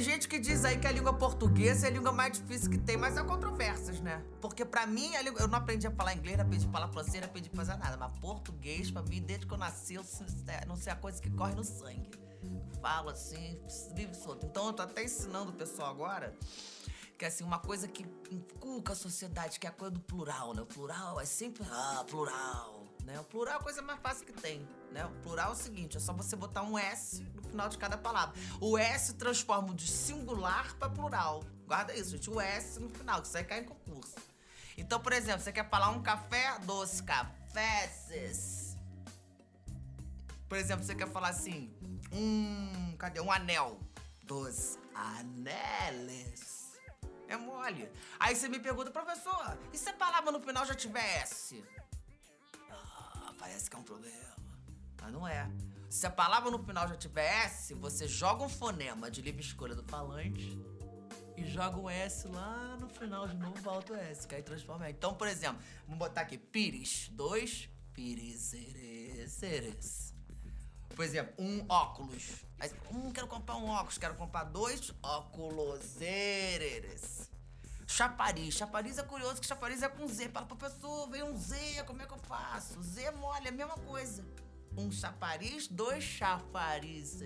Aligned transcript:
tem 0.00 0.04
gente 0.04 0.28
que 0.28 0.38
diz 0.38 0.64
aí 0.64 0.78
que 0.78 0.86
a 0.86 0.92
língua 0.92 1.12
portuguesa 1.12 1.86
é 1.86 1.90
a 1.90 1.92
língua 1.92 2.10
mais 2.10 2.32
difícil 2.32 2.70
que 2.70 2.78
tem, 2.78 2.96
mas 2.96 3.18
há 3.18 3.22
controvérsias, 3.22 4.00
né? 4.00 4.24
Porque 4.40 4.64
pra 4.64 4.86
mim, 4.86 5.14
a 5.14 5.20
língua, 5.20 5.42
eu 5.42 5.46
não 5.46 5.58
aprendi 5.58 5.86
a 5.86 5.90
falar 5.90 6.14
inglês, 6.14 6.38
não 6.38 6.46
aprendi 6.46 6.66
a 6.66 6.70
falar 6.70 6.88
francês, 6.88 7.20
não 7.20 7.28
aprendi 7.28 7.50
a 7.52 7.56
fazer 7.56 7.76
nada. 7.76 7.98
Mas 7.98 8.18
português, 8.18 8.90
pra 8.90 9.02
mim, 9.02 9.20
desde 9.20 9.46
que 9.46 9.52
eu 9.52 9.58
nasci, 9.58 9.96
eu 9.96 10.04
não 10.66 10.74
sei 10.74 10.90
a 10.90 10.96
coisa 10.96 11.20
que 11.20 11.28
corre 11.28 11.54
no 11.54 11.62
sangue. 11.62 12.08
Falo 12.80 13.10
assim, 13.10 13.60
livre 13.94 14.16
solto. 14.16 14.46
Então 14.46 14.68
eu 14.68 14.72
tô 14.72 14.80
até 14.80 15.04
ensinando 15.04 15.50
o 15.50 15.54
pessoal 15.54 15.90
agora 15.90 16.34
que 17.18 17.26
é 17.26 17.28
assim, 17.28 17.44
uma 17.44 17.58
coisa 17.58 17.86
que 17.86 18.06
inculca 18.30 18.94
a 18.94 18.96
sociedade, 18.96 19.60
que 19.60 19.66
é 19.66 19.68
a 19.68 19.72
coisa 19.74 19.92
do 19.92 20.00
plural, 20.00 20.54
né? 20.54 20.62
O 20.62 20.66
plural 20.66 21.20
é 21.20 21.26
sempre, 21.26 21.62
ah, 21.70 22.02
plural, 22.08 22.86
né? 23.04 23.20
O 23.20 23.24
plural 23.24 23.56
é 23.56 23.58
a 23.58 23.62
coisa 23.62 23.82
mais 23.82 24.00
fácil 24.00 24.24
que 24.24 24.32
tem, 24.32 24.66
né? 24.90 25.06
O 25.06 25.10
plural 25.22 25.50
é 25.50 25.52
o 25.52 25.56
seguinte, 25.56 25.96
é 25.96 26.00
só 26.00 26.12
você 26.12 26.36
botar 26.36 26.62
um 26.62 26.78
S 26.78 27.22
no 27.34 27.42
final 27.42 27.68
de 27.68 27.78
cada 27.78 27.96
palavra. 27.96 28.34
O 28.60 28.76
S 28.76 29.14
transforma 29.14 29.74
de 29.74 29.88
singular 29.88 30.74
para 30.76 30.90
plural. 30.90 31.42
Guarda 31.66 31.94
isso, 31.94 32.10
gente, 32.10 32.28
o 32.30 32.40
S 32.40 32.80
no 32.80 32.88
final, 32.90 33.20
que 33.22 33.28
isso 33.28 33.36
aí 33.36 33.44
cai 33.44 33.60
em 33.60 33.64
concurso. 33.64 34.16
Então, 34.76 35.00
por 35.00 35.12
exemplo, 35.12 35.40
você 35.40 35.52
quer 35.52 35.68
falar 35.68 35.90
um 35.90 36.02
café 36.02 36.58
doce, 36.60 37.02
cafés. 37.02 38.76
Por 40.48 40.58
exemplo, 40.58 40.84
você 40.84 40.94
quer 40.94 41.08
falar 41.08 41.28
assim, 41.28 41.72
um, 42.12 42.96
cadê? 42.96 43.20
Um 43.20 43.30
anel. 43.30 43.78
Dos 44.24 44.78
aneles. 44.94 46.78
É 47.28 47.36
mole. 47.36 47.90
Aí 48.18 48.34
você 48.34 48.48
me 48.48 48.58
pergunta, 48.58 48.90
professor, 48.90 49.58
e 49.72 49.78
se 49.78 49.88
a 49.88 49.92
palavra 49.92 50.32
no 50.32 50.40
final 50.40 50.64
já 50.64 50.74
tiver 50.74 51.22
S? 51.22 51.64
Ah, 52.70 53.32
parece 53.38 53.68
que 53.68 53.76
é 53.76 53.78
um 53.78 53.82
problema. 53.82 54.39
Mas 55.00 55.12
não 55.12 55.26
é. 55.26 55.50
Se 55.88 56.06
a 56.06 56.10
palavra 56.10 56.50
no 56.50 56.58
final 56.58 56.86
já 56.86 56.96
tiver 56.96 57.26
S, 57.44 57.74
você 57.74 58.06
joga 58.06 58.44
um 58.44 58.48
fonema 58.48 59.10
de 59.10 59.20
livre 59.20 59.40
escolha 59.40 59.74
do 59.74 59.82
falante 59.82 60.56
e 61.36 61.44
joga 61.44 61.78
um 61.78 61.90
S 61.90 62.28
lá 62.28 62.76
no 62.78 62.88
final 62.88 63.26
de 63.26 63.34
novo, 63.34 63.60
volta 63.62 63.94
o 63.94 63.96
S, 63.96 64.26
que 64.28 64.34
aí 64.34 64.42
transforma. 64.42 64.88
Então, 64.88 65.14
por 65.14 65.26
exemplo, 65.26 65.60
vamos 65.86 65.98
botar 65.98 66.20
aqui 66.20 66.38
pires, 66.38 67.08
dois 67.12 67.68
pires, 67.92 68.54
Por 70.94 71.04
exemplo, 71.04 71.34
um 71.38 71.64
óculos. 71.68 72.44
Aí, 72.58 72.70
um, 72.92 73.10
quero 73.10 73.26
comprar 73.26 73.56
um 73.56 73.68
óculos, 73.68 73.98
quero 73.98 74.14
comprar 74.14 74.44
dois 74.44 74.92
óculos. 75.02 75.96
Chapariz. 77.86 78.54
Chapariz 78.54 78.98
é 78.98 79.02
curioso 79.02 79.40
que 79.40 79.46
chapariz 79.46 79.82
é 79.82 79.88
com 79.88 80.06
Z. 80.06 80.28
Fala, 80.28 80.46
professor, 80.46 81.08
veio 81.08 81.26
um 81.26 81.36
Z, 81.36 81.82
como 81.84 82.00
é 82.00 82.06
que 82.06 82.12
eu 82.12 82.18
faço? 82.18 82.80
Z 82.82 83.10
mole, 83.12 83.46
é 83.46 83.48
a 83.48 83.52
mesma 83.52 83.74
coisa. 83.74 84.24
Um 84.76 84.90
chapariz, 84.90 85.68
dois 85.68 86.02
chaparizes. 86.02 87.22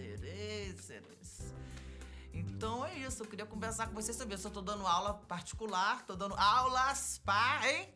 Então 2.33 2.85
é 2.85 2.99
isso, 2.99 3.23
eu 3.23 3.27
queria 3.27 3.47
conversar 3.47 3.87
com 3.87 3.95
vocês 3.95 4.17
sobre 4.17 4.35
isso. 4.35 4.49
Eu 4.49 4.53
tô 4.53 4.61
dando 4.61 4.87
aula 4.87 5.15
particular, 5.15 6.05
tô 6.05 6.17
dando 6.17 6.35
aulas 6.35 7.21
para, 7.25 7.71
hein? 7.71 7.89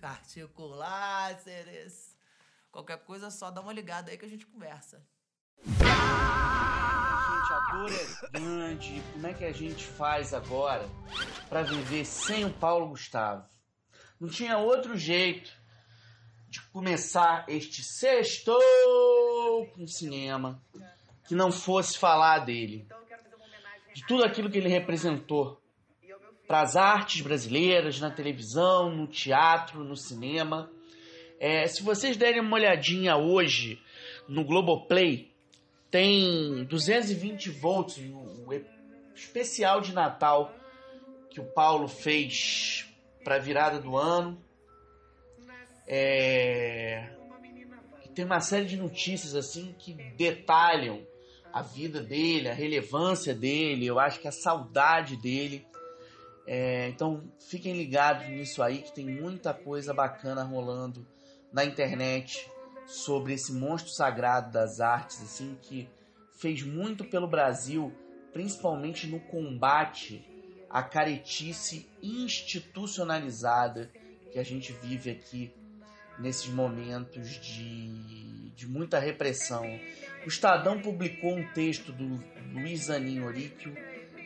Particulares. 0.00 2.16
Qualquer 2.70 2.98
coisa, 2.98 3.30
só 3.30 3.50
dá 3.50 3.60
uma 3.60 3.72
ligada 3.72 4.10
aí 4.10 4.16
que 4.16 4.24
a 4.24 4.28
gente 4.28 4.46
conversa. 4.46 5.02
Gente, 5.64 7.52
a 7.52 7.60
dor 7.72 7.90
é 7.90 8.30
grande. 8.30 9.02
Como 9.12 9.26
é 9.26 9.34
que 9.34 9.44
a 9.44 9.52
gente 9.52 9.84
faz 9.84 10.32
agora 10.32 10.88
para 11.48 11.62
viver 11.62 12.04
sem 12.04 12.44
o 12.44 12.52
Paulo 12.52 12.90
Gustavo? 12.90 13.44
Não 14.20 14.28
tinha 14.28 14.58
outro 14.58 14.96
jeito 14.96 15.59
começar 16.72 17.44
este 17.48 17.82
sexto 17.82 18.56
com 19.74 19.86
cinema 19.86 20.62
que 21.26 21.34
não 21.34 21.50
fosse 21.52 21.98
falar 21.98 22.40
dele, 22.40 22.86
de 23.94 24.06
tudo 24.06 24.24
aquilo 24.24 24.50
que 24.50 24.58
ele 24.58 24.68
representou 24.68 25.60
para 26.46 26.62
as 26.62 26.74
artes 26.74 27.20
brasileiras, 27.20 28.00
na 28.00 28.10
televisão, 28.10 28.90
no 28.90 29.06
teatro, 29.06 29.84
no 29.84 29.96
cinema. 29.96 30.68
É, 31.38 31.66
se 31.68 31.82
vocês 31.82 32.16
derem 32.16 32.40
uma 32.40 32.56
olhadinha 32.56 33.16
hoje 33.16 33.80
no 34.28 34.44
Globoplay, 34.44 35.30
tem 35.90 36.64
220 36.64 37.50
volts, 37.50 37.98
o 37.98 38.52
especial 39.14 39.80
de 39.80 39.92
Natal 39.92 40.52
que 41.30 41.40
o 41.40 41.44
Paulo 41.44 41.86
fez 41.86 42.88
para 43.22 43.36
a 43.36 43.38
virada 43.38 43.78
do 43.78 43.96
ano. 43.96 44.36
É... 45.92 47.10
Tem 48.14 48.24
uma 48.24 48.40
série 48.40 48.66
de 48.66 48.76
notícias 48.76 49.34
assim 49.34 49.74
que 49.76 49.92
detalham 50.16 51.04
a 51.52 51.62
vida 51.62 52.00
dele, 52.00 52.48
a 52.48 52.54
relevância 52.54 53.34
dele, 53.34 53.86
eu 53.86 53.98
acho 53.98 54.20
que 54.20 54.28
a 54.28 54.32
saudade 54.32 55.16
dele. 55.16 55.66
É... 56.46 56.88
Então 56.90 57.24
fiquem 57.40 57.76
ligados 57.76 58.28
nisso 58.28 58.62
aí 58.62 58.82
que 58.82 58.92
tem 58.92 59.04
muita 59.04 59.52
coisa 59.52 59.92
bacana 59.92 60.44
rolando 60.44 61.04
na 61.52 61.64
internet 61.64 62.48
sobre 62.86 63.34
esse 63.34 63.52
monstro 63.52 63.90
sagrado 63.90 64.52
das 64.52 64.78
artes, 64.78 65.20
assim, 65.22 65.58
que 65.60 65.88
fez 66.38 66.62
muito 66.62 67.04
pelo 67.04 67.26
Brasil, 67.26 67.92
principalmente 68.32 69.08
no 69.08 69.18
combate 69.18 70.24
à 70.68 70.84
caretice 70.84 71.90
institucionalizada 72.00 73.90
que 74.30 74.38
a 74.38 74.44
gente 74.44 74.72
vive 74.72 75.10
aqui 75.10 75.52
nesses 76.20 76.48
momentos 76.48 77.28
de, 77.28 78.50
de 78.50 78.68
muita 78.68 78.98
repressão. 78.98 79.64
O 80.24 80.28
Estadão 80.28 80.80
publicou 80.80 81.36
um 81.36 81.46
texto 81.52 81.92
do 81.92 82.22
Luiz 82.52 82.84
Zanin 82.84 83.22
Oríquio, 83.22 83.74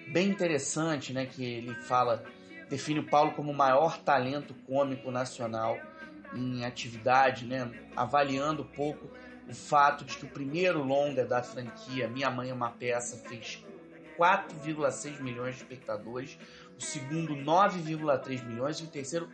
bem 0.08 0.28
interessante, 0.28 1.12
né, 1.12 1.26
que 1.26 1.44
ele 1.44 1.74
fala, 1.74 2.24
define 2.68 3.00
o 3.00 3.06
Paulo 3.06 3.32
como 3.32 3.52
o 3.52 3.54
maior 3.54 3.98
talento 3.98 4.54
cômico 4.66 5.10
nacional 5.10 5.78
em 6.34 6.64
atividade, 6.64 7.46
né, 7.46 7.70
avaliando 7.94 8.62
um 8.62 8.66
pouco 8.66 9.08
o 9.48 9.54
fato 9.54 10.04
de 10.04 10.16
que 10.16 10.24
o 10.24 10.28
primeiro 10.28 10.82
longa 10.82 11.24
da 11.24 11.42
franquia, 11.42 12.08
Minha 12.08 12.30
Mãe 12.30 12.50
é 12.50 12.54
uma 12.54 12.70
Peça, 12.70 13.16
fez 13.28 13.62
4,6 14.18 15.20
milhões 15.20 15.56
de 15.56 15.62
espectadores, 15.62 16.38
o 16.76 16.82
segundo 16.82 17.34
9,3 17.36 18.44
milhões 18.44 18.78
e 18.78 18.84
o 18.84 18.88
terceiro 18.88 19.28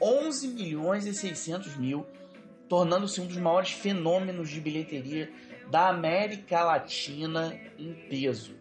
11 0.00 0.48
milhões 0.48 1.06
e 1.06 1.14
600 1.14 1.76
mil, 1.76 2.06
tornando-se 2.68 3.20
um 3.20 3.26
dos 3.26 3.36
maiores 3.36 3.70
fenômenos 3.70 4.50
de 4.50 4.60
bilheteria 4.60 5.30
da 5.70 5.88
América 5.88 6.62
Latina 6.62 7.58
em 7.78 7.94
peso. 8.08 8.56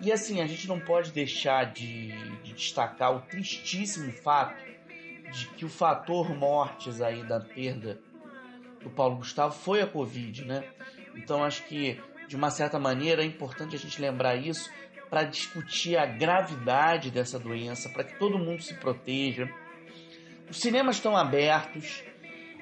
E 0.00 0.12
assim, 0.12 0.40
a 0.40 0.46
gente 0.46 0.68
não 0.68 0.78
pode 0.78 1.10
deixar 1.10 1.72
de, 1.72 2.08
de 2.42 2.52
destacar 2.52 3.14
o 3.16 3.20
tristíssimo 3.22 4.12
fato 4.12 4.62
de 5.32 5.46
que 5.48 5.64
o 5.64 5.68
fator 5.68 6.34
mortes 6.36 7.00
aí 7.00 7.24
da 7.24 7.40
perda 7.40 7.98
do 8.82 8.90
Paulo 8.90 9.16
Gustavo 9.16 9.54
foi 9.54 9.80
a 9.82 9.86
Covid, 9.86 10.44
né? 10.44 10.64
Então 11.14 11.42
acho 11.42 11.64
que 11.64 12.00
de 12.28 12.36
uma 12.36 12.50
certa 12.50 12.78
maneira 12.78 13.22
é 13.22 13.26
importante 13.26 13.74
a 13.74 13.78
gente 13.78 14.00
lembrar 14.00 14.36
isso 14.36 14.70
para 15.08 15.24
discutir 15.24 15.96
a 15.96 16.04
gravidade 16.04 17.10
dessa 17.10 17.38
doença, 17.38 17.88
para 17.88 18.04
que 18.04 18.18
todo 18.18 18.38
mundo 18.38 18.62
se 18.62 18.74
proteja. 18.74 19.48
Os 20.48 20.60
cinemas 20.60 20.96
estão 20.96 21.16
abertos, 21.16 22.04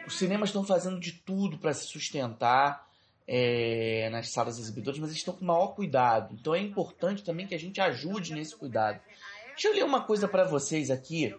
os 0.06 0.18
cinemas 0.18 0.48
estão 0.48 0.64
fazendo 0.64 0.98
de 0.98 1.12
tudo 1.12 1.58
para 1.58 1.72
se 1.74 1.86
sustentar 1.86 2.86
é, 3.26 4.08
nas 4.10 4.30
salas 4.30 4.58
exibidoras, 4.58 4.98
mas 4.98 5.10
eles 5.10 5.20
estão 5.20 5.34
com 5.34 5.44
maior 5.44 5.68
cuidado. 5.68 6.34
Então 6.34 6.54
é 6.54 6.60
importante 6.60 7.22
também 7.22 7.46
que 7.46 7.54
a 7.54 7.58
gente 7.58 7.80
ajude 7.80 8.34
nesse 8.34 8.56
cuidado. 8.56 9.00
Deixa 9.48 9.68
eu 9.68 9.74
ler 9.74 9.84
uma 9.84 10.02
coisa 10.02 10.26
para 10.26 10.44
vocês 10.44 10.90
aqui 10.90 11.34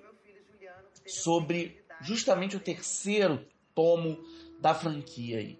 sobre 1.06 1.84
justamente 2.02 2.56
o 2.56 2.60
terceiro 2.60 3.46
tomo 3.74 4.18
da 4.60 4.74
franquia 4.74 5.40
aí. 5.40 5.60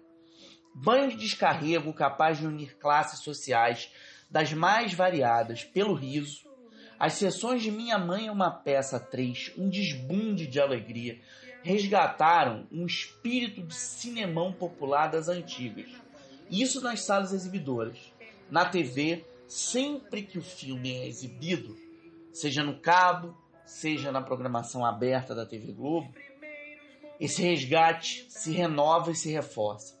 Banho 0.74 1.10
de 1.10 1.16
descarrego 1.16 1.92
capaz 1.92 2.38
de 2.38 2.46
unir 2.46 2.76
classes 2.76 3.20
sociais 3.20 3.90
das 4.30 4.52
mais 4.52 4.92
variadas 4.92 5.64
pelo 5.64 5.94
riso. 5.94 6.44
As 6.98 7.14
sessões 7.14 7.62
de 7.62 7.70
Minha 7.70 7.98
Mãe 7.98 8.26
é 8.28 8.32
uma 8.32 8.50
peça 8.50 8.98
3, 8.98 9.52
um 9.58 9.68
desbunde 9.68 10.46
de 10.46 10.58
alegria, 10.58 11.20
resgataram 11.62 12.66
um 12.72 12.86
espírito 12.86 13.62
de 13.62 13.74
cinemão 13.74 14.52
popular 14.52 15.08
das 15.08 15.28
antigas. 15.28 15.90
Isso 16.50 16.80
nas 16.80 17.02
salas 17.02 17.32
exibidoras. 17.32 17.98
Na 18.50 18.64
TV, 18.64 19.26
sempre 19.46 20.22
que 20.22 20.38
o 20.38 20.42
filme 20.42 20.94
é 20.94 21.06
exibido, 21.06 21.76
seja 22.32 22.62
no 22.62 22.78
cabo, 22.78 23.36
seja 23.64 24.10
na 24.10 24.22
programação 24.22 24.84
aberta 24.84 25.34
da 25.34 25.44
TV 25.44 25.72
Globo, 25.72 26.14
esse 27.20 27.42
resgate 27.42 28.26
se 28.28 28.52
renova 28.52 29.10
e 29.10 29.16
se 29.16 29.30
reforça. 29.30 29.98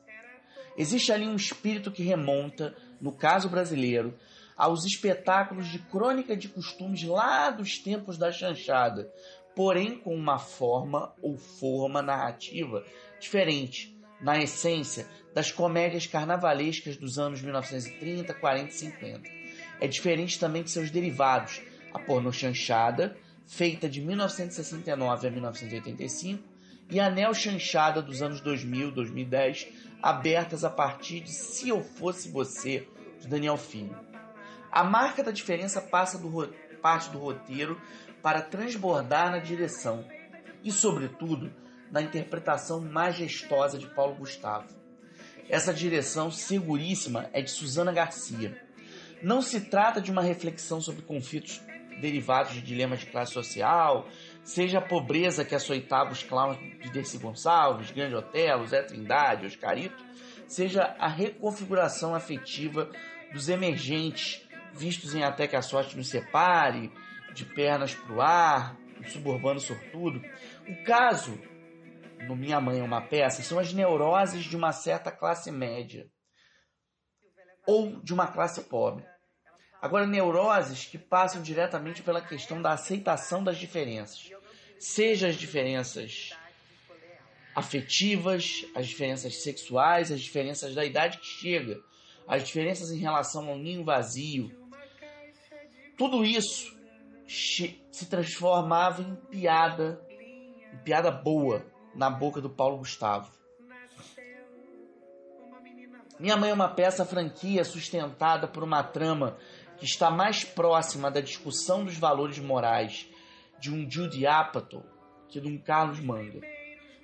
Existe 0.78 1.10
ali 1.10 1.26
um 1.26 1.36
espírito 1.36 1.90
que 1.90 2.02
remonta, 2.02 2.76
no 3.00 3.10
caso 3.10 3.48
brasileiro, 3.48 4.16
aos 4.56 4.84
espetáculos 4.84 5.68
de 5.68 5.78
crônica 5.78 6.36
de 6.36 6.48
costumes 6.48 7.02
lá 7.04 7.50
dos 7.50 7.78
tempos 7.78 8.16
da 8.16 8.32
chanchada, 8.32 9.12
porém 9.54 9.98
com 9.98 10.14
uma 10.14 10.38
forma 10.38 11.12
ou 11.20 11.36
forma 11.36 12.00
narrativa 12.00 12.84
diferente, 13.20 13.96
na 14.20 14.38
essência, 14.38 15.06
das 15.34 15.52
comédias 15.52 16.06
carnavalescas 16.06 16.96
dos 16.96 17.18
anos 17.18 17.42
1930, 17.42 18.32
40 18.32 18.68
e 18.68 18.72
50. 18.72 19.30
é 19.80 19.86
diferente 19.86 20.40
também 20.40 20.62
de 20.62 20.70
seus 20.70 20.90
derivados, 20.90 21.60
a 21.92 21.98
porno 21.98 22.32
chanchada, 22.32 23.16
feita 23.46 23.88
de 23.88 24.00
1969 24.00 25.28
a 25.28 25.30
1985, 25.30 26.42
e 26.90 27.00
a 27.00 27.10
neo 27.10 27.34
chanchada 27.34 28.00
dos 28.00 28.22
anos 28.22 28.40
2000, 28.40 28.90
2010, 28.92 29.68
abertas 30.02 30.64
a 30.64 30.70
partir 30.70 31.20
de 31.20 31.30
Se 31.30 31.68
Eu 31.68 31.82
Fosse 31.82 32.30
Você, 32.30 32.88
de 33.20 33.28
Daniel 33.28 33.56
Filho. 33.56 34.15
A 34.76 34.84
marca 34.84 35.24
da 35.24 35.30
diferença 35.30 35.80
passa 35.80 36.18
do 36.18 36.52
parte 36.82 37.08
do 37.08 37.16
roteiro 37.16 37.80
para 38.22 38.42
transbordar 38.42 39.30
na 39.30 39.38
direção 39.38 40.04
e, 40.62 40.70
sobretudo, 40.70 41.50
na 41.90 42.02
interpretação 42.02 42.82
majestosa 42.82 43.78
de 43.78 43.86
Paulo 43.86 44.16
Gustavo. 44.16 44.68
Essa 45.48 45.72
direção 45.72 46.30
seguríssima 46.30 47.30
é 47.32 47.40
de 47.40 47.50
Susana 47.50 47.90
Garcia. 47.90 48.62
Não 49.22 49.40
se 49.40 49.62
trata 49.62 49.98
de 49.98 50.10
uma 50.10 50.20
reflexão 50.20 50.78
sobre 50.78 51.00
conflitos 51.00 51.58
derivados 51.98 52.52
de 52.52 52.60
dilemas 52.60 53.00
de 53.00 53.06
classe 53.06 53.32
social, 53.32 54.06
seja 54.44 54.80
a 54.80 54.86
pobreza 54.86 55.42
que 55.42 55.54
açoitava 55.54 56.12
os 56.12 56.22
clowns 56.22 56.58
de 56.82 56.90
Dercy 56.90 57.16
Gonçalves, 57.16 57.92
Grande 57.92 58.14
Otelo, 58.14 58.66
Zé 58.66 58.82
Trindade, 58.82 59.46
Oscarito, 59.46 60.04
seja 60.46 60.94
a 60.98 61.08
reconfiguração 61.08 62.14
afetiva 62.14 62.90
dos 63.32 63.48
emergentes 63.48 64.45
vistos 64.76 65.14
em 65.14 65.22
Até 65.22 65.46
que 65.46 65.56
a 65.56 65.62
Sorte 65.62 65.96
nos 65.96 66.08
separe, 66.08 66.92
de 67.34 67.44
pernas 67.44 67.94
pro 67.94 68.20
ar, 68.20 68.76
o 69.00 69.08
suburbano 69.08 69.60
sortudo. 69.60 70.22
O 70.68 70.84
caso, 70.84 71.38
no 72.26 72.36
Minha 72.36 72.60
Mãe 72.60 72.80
é 72.80 72.82
uma 72.82 73.00
Peça, 73.00 73.42
são 73.42 73.58
as 73.58 73.72
neuroses 73.72 74.44
de 74.44 74.56
uma 74.56 74.72
certa 74.72 75.10
classe 75.10 75.50
média 75.50 76.06
ou 77.66 78.00
de 78.00 78.14
uma 78.14 78.26
classe 78.26 78.62
pobre. 78.64 79.04
Agora, 79.82 80.06
neuroses 80.06 80.86
que 80.86 80.98
passam 80.98 81.42
diretamente 81.42 82.02
pela 82.02 82.20
questão 82.20 82.62
da 82.62 82.72
aceitação 82.72 83.44
das 83.44 83.58
diferenças, 83.58 84.30
seja 84.78 85.28
as 85.28 85.36
diferenças 85.36 86.30
afetivas, 87.54 88.66
as 88.74 88.86
diferenças 88.86 89.42
sexuais, 89.42 90.12
as 90.12 90.20
diferenças 90.20 90.74
da 90.74 90.84
idade 90.84 91.18
que 91.18 91.26
chega, 91.26 91.80
as 92.26 92.44
diferenças 92.44 92.90
em 92.90 92.98
relação 92.98 93.48
ao 93.48 93.58
ninho 93.58 93.84
vazio. 93.84 94.50
Tudo 95.96 96.24
isso 96.24 96.76
se 97.26 98.06
transformava 98.08 99.02
em 99.02 99.14
piada, 99.14 100.00
em 100.10 100.76
piada 100.84 101.10
boa 101.10 101.64
na 101.94 102.10
boca 102.10 102.40
do 102.40 102.50
Paulo 102.50 102.78
Gustavo. 102.78 103.30
Minha 106.18 106.36
Mãe 106.36 106.50
é 106.50 106.54
uma 106.54 106.68
peça 106.68 107.04
franquia 107.04 107.64
sustentada 107.64 108.48
por 108.48 108.62
uma 108.62 108.82
trama 108.82 109.36
que 109.76 109.84
está 109.84 110.10
mais 110.10 110.44
próxima 110.44 111.10
da 111.10 111.20
discussão 111.20 111.84
dos 111.84 111.96
valores 111.96 112.38
morais 112.38 113.08
de 113.58 113.72
um 113.72 113.90
Judy 113.90 114.26
Apatow 114.26 114.84
que 115.28 115.40
de 115.40 115.48
um 115.48 115.58
Carlos 115.58 116.00
Manga. 116.00 116.40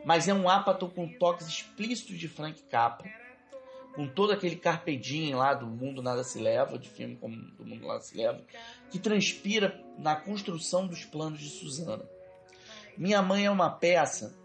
Mas 0.04 0.28
é 0.28 0.34
um 0.34 0.48
Apatow 0.48 0.90
com 0.90 1.08
toques 1.08 1.46
explícitos 1.46 2.18
de 2.18 2.28
Frank 2.28 2.62
Capra, 2.64 3.10
com 3.94 4.08
todo 4.08 4.32
aquele 4.32 4.56
carpe 4.56 4.96
diem 4.96 5.34
lá 5.34 5.54
do 5.54 5.66
Mundo 5.66 6.02
Nada 6.02 6.24
Se 6.24 6.38
Leva, 6.38 6.78
de 6.78 6.88
filme 6.88 7.16
como 7.16 7.36
Do 7.36 7.66
Mundo 7.66 7.86
Nada 7.86 8.00
Se 8.00 8.16
Leva, 8.16 8.42
que 8.90 8.98
transpira 8.98 9.78
na 9.98 10.16
construção 10.16 10.86
dos 10.86 11.04
planos 11.04 11.40
de 11.40 11.48
Susana. 11.48 12.04
Minha 12.96 13.22
Mãe 13.22 13.46
é 13.46 13.50
uma 13.50 13.70
peça 13.70 14.40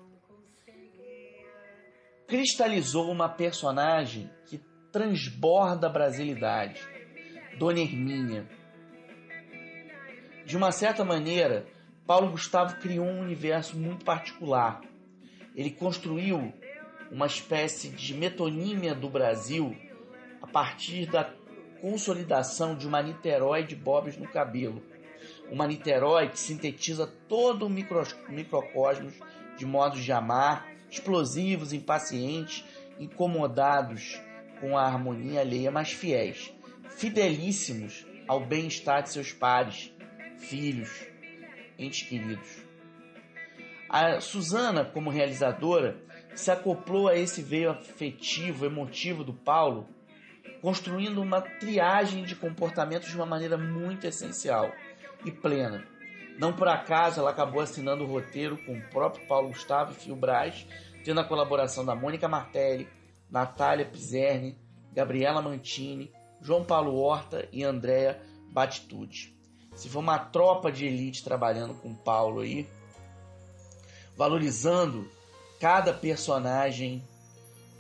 cristalizou 2.27 3.09
uma 3.09 3.29
personagem 3.29 4.29
que 4.45 4.59
transborda 4.91 5.88
a 5.88 5.89
brasilidade 5.89 6.81
Dona 7.57 7.79
Hermínia. 7.79 8.47
De 10.45 10.55
uma 10.55 10.71
certa 10.71 11.03
maneira, 11.03 11.65
Paulo 12.05 12.29
Gustavo 12.31 12.79
criou 12.79 13.05
um 13.05 13.21
universo 13.21 13.77
muito 13.77 14.05
particular. 14.05 14.81
Ele 15.55 15.71
construiu 15.71 16.53
uma 17.12 17.25
espécie 17.25 17.89
de 17.89 18.13
metonímia 18.13 18.94
do 18.94 19.09
Brasil 19.09 19.75
a 20.42 20.48
partir 20.48 21.06
da 21.06 21.30
consolidação 21.81 22.75
de 22.75 22.88
uma 22.88 23.01
Niterói 23.01 23.63
de 23.63 23.75
bobs 23.75 24.18
no 24.18 24.27
cabelo. 24.27 24.81
Uma 25.50 25.68
Niterói 25.68 26.30
que 26.30 26.39
sintetiza 26.39 27.07
todo 27.27 27.65
o 27.65 27.69
micro, 27.69 28.04
microcosmos 28.30 29.13
de 29.57 29.65
modos 29.65 30.04
de 30.04 30.12
amar, 30.12 30.68
explosivos, 30.89 31.74
impacientes, 31.74 32.63
incomodados 33.00 34.21
com 34.60 34.77
a 34.77 34.83
harmonia 34.83 35.42
alheia, 35.42 35.71
mas 35.71 35.92
fiéis 35.92 36.53
fidelíssimos 36.98 38.07
ao 38.27 38.39
bem-estar 38.44 39.03
de 39.03 39.10
seus 39.10 39.31
pares, 39.31 39.94
filhos, 40.38 40.89
entes 41.77 42.07
queridos. 42.07 42.65
A 43.88 44.19
Susana, 44.19 44.83
como 44.83 45.12
realizadora, 45.12 46.01
se 46.39 46.51
acoplou 46.51 47.07
a 47.07 47.16
esse 47.16 47.42
veio 47.42 47.72
afetivo, 47.72 48.66
emotivo 48.66 49.24
do 49.24 49.34
Paulo, 49.34 49.88
construindo 50.62 51.22
uma 51.22 51.42
triagem 51.42 52.24
de 52.24 52.36
comportamentos 52.36 53.10
de 53.10 53.16
uma 53.16 53.25
maneira 53.25 53.57
muito 53.57 54.06
essencial 54.06 54.72
e 55.25 55.31
plena. 55.31 55.84
Não 56.38 56.54
por 56.54 56.68
acaso 56.68 57.19
ela 57.19 57.31
acabou 57.31 57.62
assinando 57.62 58.04
o 58.04 58.07
roteiro 58.07 58.57
com 58.57 58.78
o 58.78 58.89
próprio 58.89 59.25
Paulo 59.28 59.50
Gustavo 59.50 59.92
e 59.92 59.95
Fio 59.95 60.16
Braz, 60.16 60.68
tendo 61.04 61.19
a 61.19 61.24
colaboração 61.25 61.84
da 61.84 61.95
Mônica 61.95 62.28
Martelli, 62.28 62.88
Natália 63.30 63.86
Pizerni, 63.86 64.57
Gabriela 64.94 65.42
Mantini, 65.42 66.12
João 66.39 66.63
Paulo 66.63 66.95
Horta 66.95 67.48
e 67.51 67.63
Andréa 67.63 68.22
Batitude. 68.51 69.36
Se 69.75 69.89
for 69.89 70.00
uma 70.00 70.19
tropa 70.19 70.72
de 70.72 70.86
elite 70.86 71.24
trabalhando 71.24 71.74
com 71.75 71.95
Paulo 71.95 72.42
aí, 72.42 72.68
valorizando 74.16 75.16
cada 75.59 75.94
personagem 75.94 77.01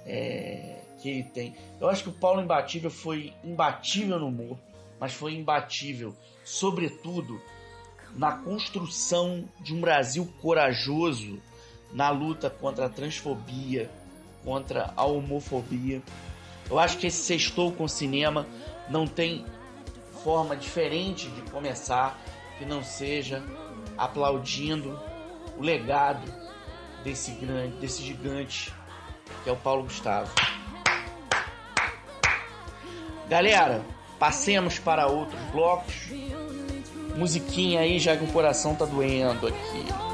é, 0.05 0.81
que 1.01 1.09
ele 1.09 1.23
tem. 1.23 1.55
Eu 1.79 1.89
acho 1.89 2.03
que 2.03 2.09
o 2.09 2.13
Paulo 2.13 2.41
Imbatível 2.41 2.89
foi 2.89 3.33
imbatível 3.43 4.19
no 4.19 4.27
humor, 4.27 4.57
mas 4.99 5.13
foi 5.13 5.35
imbatível, 5.35 6.15
sobretudo, 6.43 7.39
na 8.15 8.31
construção 8.31 9.47
de 9.59 9.73
um 9.73 9.81
Brasil 9.81 10.27
corajoso 10.41 11.39
na 11.93 12.09
luta 12.09 12.49
contra 12.49 12.87
a 12.87 12.89
transfobia, 12.89 13.89
contra 14.43 14.93
a 14.95 15.05
homofobia. 15.05 16.01
Eu 16.69 16.79
acho 16.79 16.97
que 16.97 17.07
esse 17.07 17.23
sextou 17.23 17.71
com 17.71 17.87
cinema 17.87 18.45
não 18.89 19.07
tem 19.07 19.45
forma 20.23 20.55
diferente 20.55 21.29
de 21.29 21.41
começar 21.51 22.19
que 22.57 22.65
não 22.65 22.83
seja 22.83 23.43
aplaudindo 23.97 24.99
o 25.57 25.61
legado 25.61 26.46
desse 27.07 27.31
grande, 27.31 27.77
desse 27.77 28.03
gigante 28.03 28.73
que 29.43 29.49
é 29.49 29.53
o 29.53 29.55
Paulo 29.55 29.83
Gustavo. 29.83 30.29
Galera, 33.29 33.81
passemos 34.19 34.77
para 34.77 35.07
outros 35.07 35.39
blocos. 35.51 36.09
Musiquinha 37.15 37.79
aí, 37.79 37.97
já 37.97 38.15
que 38.17 38.25
o 38.25 38.27
coração 38.27 38.75
tá 38.75 38.83
doendo 38.85 39.47
aqui. 39.47 40.06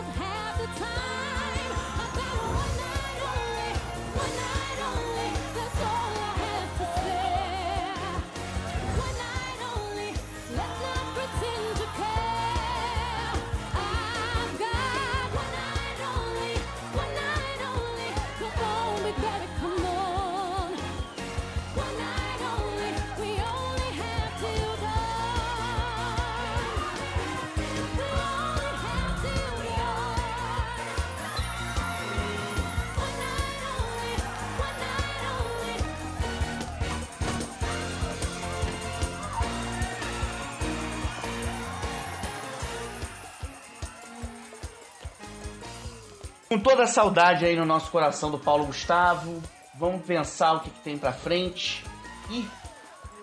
Com 46.54 46.60
toda 46.60 46.84
a 46.84 46.88
saudade 46.88 47.46
aí 47.46 47.56
no 47.56 47.66
nosso 47.66 47.90
coração 47.90 48.30
do 48.30 48.38
Paulo 48.38 48.68
Gustavo, 48.68 49.42
vamos 49.74 50.06
pensar 50.06 50.54
o 50.54 50.60
que, 50.60 50.70
que 50.70 50.82
tem 50.82 51.00
para 51.00 51.12
frente. 51.12 51.84
E 52.30 52.48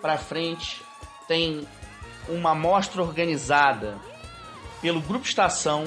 para 0.01 0.17
frente 0.17 0.81
tem 1.29 1.65
uma 2.27 2.53
mostra 2.53 3.01
organizada 3.01 3.97
pelo 4.81 4.99
Grupo 4.99 5.25
Estação, 5.25 5.85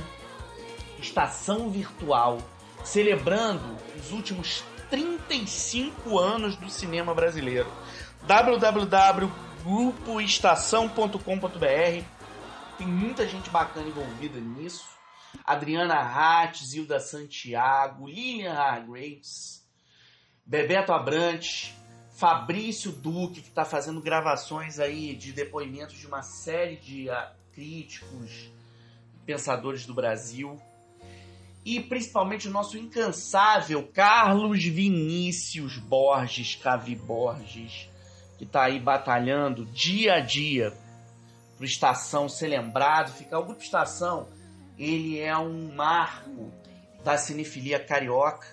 Estação 0.99 1.69
Virtual, 1.69 2.39
celebrando 2.83 3.77
os 3.95 4.11
últimos 4.11 4.65
35 4.89 6.19
anos 6.19 6.57
do 6.57 6.71
cinema 6.71 7.15
brasileiro. 7.15 7.71
www 8.23 9.31
grupo 9.63 10.19
estação.com.br. 10.19 12.05
Tem 12.79 12.87
muita 12.87 13.29
gente 13.29 13.51
bacana 13.51 13.87
envolvida 13.87 14.41
nisso. 14.41 14.94
Adriana 15.45 15.97
Hatt, 15.97 16.65
Zilda 16.65 17.01
Santiago, 17.01 18.07
Lilian 18.07 18.53
Hargraves, 18.53 19.65
Bebeto 20.47 20.93
Abrantes, 20.93 21.75
Fabrício 22.15 22.93
Duque, 22.93 23.41
que 23.41 23.49
está 23.49 23.65
fazendo 23.65 24.01
gravações 24.01 24.79
aí 24.79 25.17
de 25.17 25.33
depoimentos 25.33 25.97
de 25.97 26.07
uma 26.07 26.23
série 26.23 26.77
de 26.77 27.09
uh, 27.09 27.15
críticos, 27.53 28.51
pensadores 29.27 29.85
do 29.85 29.95
Brasil. 29.95 30.61
E 31.65 31.81
principalmente 31.81 32.47
o 32.47 32.51
nosso 32.51 32.77
incansável 32.77 33.89
Carlos 33.93 34.63
Vinícius 34.63 35.79
Borges, 35.79 36.55
Cavi 36.57 36.95
Borges, 36.95 37.89
que 38.37 38.45
está 38.45 38.65
aí 38.65 38.79
batalhando 38.79 39.65
dia 39.67 40.15
a 40.15 40.21
dia 40.21 40.73
para 41.57 41.67
Estação 41.67 42.29
ser 42.29 42.49
lembrado. 42.49 43.13
Ficar 43.13 43.39
o 43.39 43.45
Grupo 43.45 43.63
Estação, 43.63 44.29
ele 44.79 45.21
é 45.21 45.37
um 45.37 45.73
marco 45.75 46.53
da 47.03 47.17
cinefilia 47.17 47.79
carioca, 47.79 48.47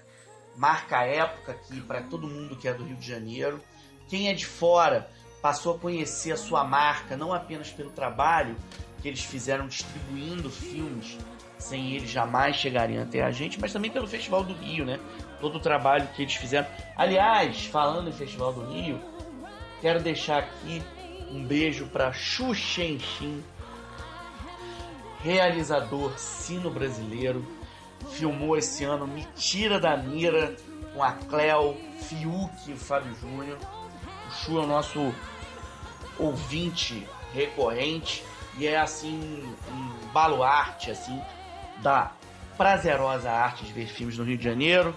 marca 0.55 0.99
a 0.99 1.05
época 1.05 1.53
aqui 1.53 1.81
para 1.81 2.01
todo 2.01 2.27
mundo 2.27 2.55
que 2.55 2.67
é 2.67 2.73
do 2.73 2.83
Rio 2.83 2.97
de 2.97 3.07
Janeiro. 3.07 3.61
Quem 4.07 4.29
é 4.29 4.33
de 4.33 4.45
fora 4.45 5.09
passou 5.41 5.75
a 5.75 5.79
conhecer 5.79 6.31
a 6.31 6.37
sua 6.37 6.63
marca 6.63 7.17
não 7.17 7.33
apenas 7.33 7.69
pelo 7.71 7.89
trabalho 7.89 8.55
que 9.01 9.07
eles 9.07 9.23
fizeram 9.23 9.67
distribuindo 9.67 10.49
filmes, 10.49 11.17
sem 11.57 11.95
eles 11.95 12.09
jamais 12.09 12.55
chegariam 12.55 13.03
até 13.03 13.23
a 13.23 13.31
gente, 13.31 13.59
mas 13.59 13.73
também 13.73 13.89
pelo 13.89 14.07
Festival 14.07 14.43
do 14.43 14.53
Rio, 14.53 14.85
né? 14.85 14.99
Todo 15.39 15.55
o 15.55 15.59
trabalho 15.59 16.07
que 16.09 16.21
eles 16.21 16.35
fizeram. 16.35 16.67
Aliás, 16.95 17.65
falando 17.65 18.09
em 18.09 18.13
Festival 18.13 18.53
do 18.53 18.71
Rio, 18.71 19.01
quero 19.81 19.99
deixar 19.99 20.39
aqui 20.39 20.83
um 21.31 21.43
beijo 21.43 21.87
para 21.87 22.11
Xu 22.11 22.53
Shenxin, 22.53 23.43
realizador 25.23 26.17
sino 26.17 26.69
brasileiro, 26.69 27.45
filmou 28.11 28.57
esse 28.57 28.83
ano 28.83 29.07
Me 29.07 29.27
Tira 29.35 29.79
da 29.79 29.95
Mira 29.95 30.55
com 30.93 31.03
a 31.03 31.11
Cleo, 31.13 31.77
Fiuk 32.01 32.71
e 32.71 32.75
Fábio 32.75 33.15
Júnior. 33.15 33.57
O 34.27 34.31
Chu 34.31 34.59
é 34.59 34.63
o 34.63 34.67
nosso 34.67 35.13
ouvinte 36.17 37.07
recorrente 37.33 38.23
e 38.57 38.67
é 38.67 38.79
assim 38.79 39.43
um 39.69 40.07
baluarte 40.11 40.91
assim 40.91 41.21
da 41.81 42.11
prazerosa 42.57 43.31
arte 43.31 43.65
de 43.65 43.73
ver 43.73 43.87
filmes 43.87 44.17
no 44.17 44.23
Rio 44.23 44.37
de 44.37 44.43
Janeiro. 44.43 44.93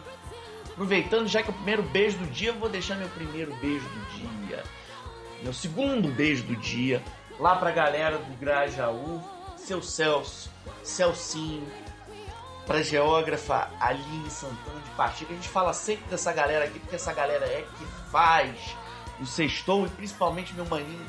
Aproveitando, 0.70 1.28
já 1.28 1.42
que 1.42 1.50
é 1.50 1.52
o 1.52 1.54
primeiro 1.54 1.82
beijo 1.84 2.18
do 2.18 2.26
dia, 2.26 2.50
eu 2.50 2.54
vou 2.54 2.68
deixar 2.68 2.96
meu 2.96 3.08
primeiro 3.08 3.54
beijo 3.56 3.88
do 3.88 4.46
dia. 4.46 4.62
Meu 5.42 5.52
segundo 5.52 6.08
beijo 6.08 6.42
do 6.44 6.56
dia, 6.56 7.02
lá 7.38 7.54
pra 7.54 7.70
galera 7.70 8.18
do 8.18 8.36
Grajaú, 8.38 9.22
seu 9.64 9.82
Celso, 9.82 10.50
Celcinho, 10.82 11.66
pra 12.66 12.82
geógrafa 12.82 13.70
Aline 13.80 14.30
Santana 14.30 14.80
de 14.80 14.90
Partiga. 14.90 15.32
A 15.32 15.34
gente 15.34 15.48
fala 15.48 15.72
sempre 15.72 16.04
dessa 16.08 16.32
galera 16.32 16.66
aqui, 16.66 16.78
porque 16.78 16.96
essa 16.96 17.12
galera 17.12 17.46
é 17.46 17.66
que 17.78 17.84
faz 18.10 18.54
o 19.20 19.26
sextou, 19.26 19.86
e 19.86 19.88
principalmente 19.88 20.54
meu 20.54 20.66
maninho 20.66 21.06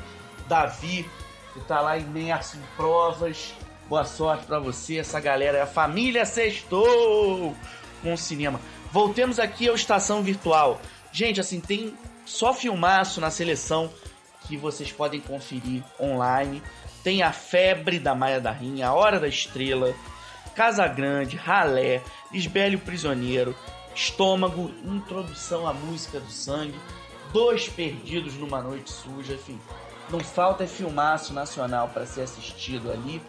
Davi, 0.48 1.08
que 1.52 1.60
tá 1.60 1.80
lá 1.80 1.98
imerso 1.98 2.56
em 2.56 2.62
provas. 2.76 3.54
Boa 3.88 4.04
sorte 4.04 4.46
para 4.46 4.58
você, 4.58 4.98
essa 4.98 5.20
galera, 5.20 5.58
é 5.58 5.62
a 5.62 5.66
família 5.66 6.24
sextou 6.24 7.54
com 8.02 8.14
o 8.14 8.18
cinema. 8.18 8.60
Voltemos 8.90 9.38
aqui 9.38 9.68
ao 9.68 9.74
Estação 9.74 10.22
Virtual. 10.22 10.80
Gente, 11.12 11.40
assim, 11.40 11.60
tem 11.60 11.96
só 12.24 12.52
filmaço 12.52 13.20
na 13.20 13.30
seleção 13.30 13.92
que 14.46 14.56
vocês 14.56 14.92
podem 14.92 15.20
conferir 15.20 15.82
online. 16.00 16.62
Tem 17.06 17.22
a 17.22 17.32
Febre 17.32 18.00
da 18.00 18.16
Maia 18.16 18.40
da 18.40 18.50
Rinha, 18.50 18.88
A 18.88 18.92
Hora 18.92 19.20
da 19.20 19.28
Estrela, 19.28 19.94
Casa 20.56 20.88
Grande, 20.88 21.36
Ralé, 21.36 22.02
Esbélio 22.32 22.80
Prisioneiro, 22.80 23.54
Estômago, 23.94 24.74
Introdução 24.84 25.68
à 25.68 25.72
Música 25.72 26.18
do 26.18 26.28
Sangue, 26.28 26.74
Dois 27.32 27.68
Perdidos 27.68 28.34
numa 28.34 28.60
Noite 28.60 28.90
Suja, 28.90 29.34
enfim. 29.34 29.56
Não 30.10 30.18
falta 30.18 30.64
é 30.64 30.66
filmaço 30.66 31.32
nacional 31.32 31.90
para 31.90 32.06
ser 32.06 32.22
assistido 32.22 32.90
ali 32.90 33.22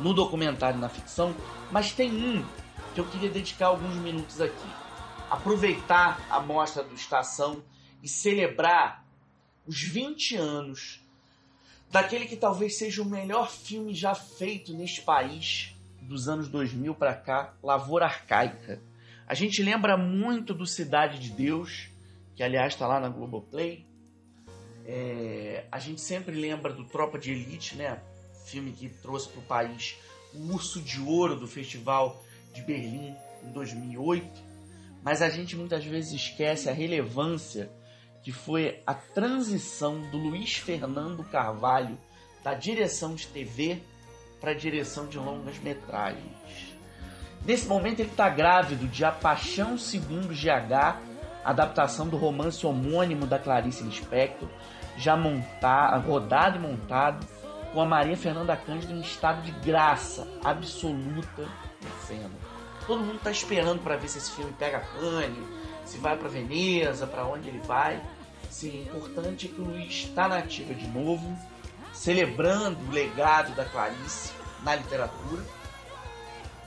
no 0.00 0.12
documentário 0.12 0.80
na 0.80 0.88
ficção, 0.88 1.36
mas 1.70 1.92
tem 1.92 2.10
um 2.10 2.44
que 2.96 3.00
eu 3.00 3.04
queria 3.04 3.30
dedicar 3.30 3.66
alguns 3.66 3.94
minutos 3.94 4.40
aqui. 4.40 4.68
Aproveitar 5.30 6.20
a 6.28 6.40
mostra 6.40 6.82
do 6.82 6.96
Estação 6.96 7.62
e 8.02 8.08
celebrar 8.08 9.04
os 9.68 9.80
20 9.80 10.34
anos 10.34 11.03
daquele 11.94 12.26
que 12.26 12.34
talvez 12.34 12.76
seja 12.76 13.02
o 13.02 13.04
melhor 13.04 13.48
filme 13.48 13.94
já 13.94 14.16
feito 14.16 14.74
neste 14.74 15.02
país 15.02 15.76
dos 16.02 16.28
anos 16.28 16.48
2000 16.48 16.92
para 16.96 17.14
cá, 17.14 17.54
Lavoura 17.62 18.06
Arcaica. 18.06 18.82
A 19.28 19.32
gente 19.32 19.62
lembra 19.62 19.96
muito 19.96 20.52
do 20.52 20.66
Cidade 20.66 21.20
de 21.20 21.30
Deus, 21.30 21.88
que 22.34 22.42
aliás 22.42 22.72
está 22.72 22.88
lá 22.88 22.98
na 22.98 23.08
Globoplay. 23.08 23.86
É, 24.84 25.66
a 25.70 25.78
gente 25.78 26.00
sempre 26.00 26.34
lembra 26.34 26.72
do 26.72 26.82
Tropa 26.82 27.16
de 27.16 27.30
Elite, 27.30 27.76
né? 27.76 28.02
Filme 28.44 28.72
que 28.72 28.88
trouxe 28.88 29.28
para 29.28 29.38
o 29.38 29.44
país 29.44 29.96
o 30.34 30.52
Urso 30.52 30.82
de 30.82 31.00
Ouro 31.00 31.36
do 31.36 31.46
Festival 31.46 32.20
de 32.52 32.60
Berlim 32.62 33.14
em 33.44 33.52
2008, 33.52 34.28
mas 35.00 35.22
a 35.22 35.30
gente 35.30 35.54
muitas 35.54 35.84
vezes 35.84 36.12
esquece 36.12 36.68
a 36.68 36.72
relevância 36.72 37.70
que 38.24 38.32
foi 38.32 38.80
a 38.86 38.94
transição 38.94 40.00
do 40.10 40.16
Luiz 40.16 40.54
Fernando 40.54 41.22
Carvalho 41.24 41.98
da 42.42 42.54
direção 42.54 43.14
de 43.14 43.26
TV 43.26 43.82
para 44.40 44.52
a 44.52 44.54
direção 44.54 45.06
de 45.06 45.18
longas 45.18 45.58
metragens. 45.58 46.74
Nesse 47.44 47.66
momento 47.66 48.00
ele 48.00 48.08
está 48.08 48.28
grávido 48.30 48.88
de 48.88 49.04
A 49.04 49.12
Paixão 49.12 49.76
Segundo 49.76 50.28
GH, 50.28 50.98
adaptação 51.44 52.08
do 52.08 52.16
romance 52.16 52.66
homônimo 52.66 53.26
da 53.26 53.38
Clarice 53.38 53.84
Lispector, 53.84 54.48
já 54.96 55.14
montado, 55.16 56.06
rodado 56.06 56.56
e 56.56 56.60
montado, 56.60 57.26
com 57.74 57.80
a 57.80 57.86
Maria 57.86 58.16
Fernanda 58.16 58.56
Cândido 58.56 58.94
em 58.94 59.00
estado 59.00 59.42
de 59.42 59.50
graça 59.66 60.26
absoluta 60.42 61.42
em 61.42 62.06
cena. 62.06 62.30
Todo 62.86 63.02
mundo 63.02 63.16
está 63.16 63.30
esperando 63.30 63.82
para 63.82 63.96
ver 63.96 64.08
se 64.08 64.18
esse 64.18 64.30
filme 64.30 64.52
pega 64.58 64.80
Cannes, 64.80 65.46
se 65.84 65.98
vai 65.98 66.16
para 66.16 66.28
Veneza, 66.28 67.06
para 67.06 67.24
onde 67.24 67.48
ele 67.48 67.60
vai. 67.60 68.00
Sim, 68.50 68.80
o 68.80 68.82
importante 68.82 69.46
é 69.46 69.48
que 69.48 69.60
o 69.60 69.64
Luiz 69.64 70.04
está 70.04 70.28
na 70.28 70.38
ativa 70.38 70.74
de 70.74 70.86
novo, 70.86 71.36
celebrando 71.92 72.78
o 72.88 72.90
legado 72.92 73.54
da 73.54 73.64
Clarice 73.64 74.32
na 74.62 74.76
literatura, 74.76 75.44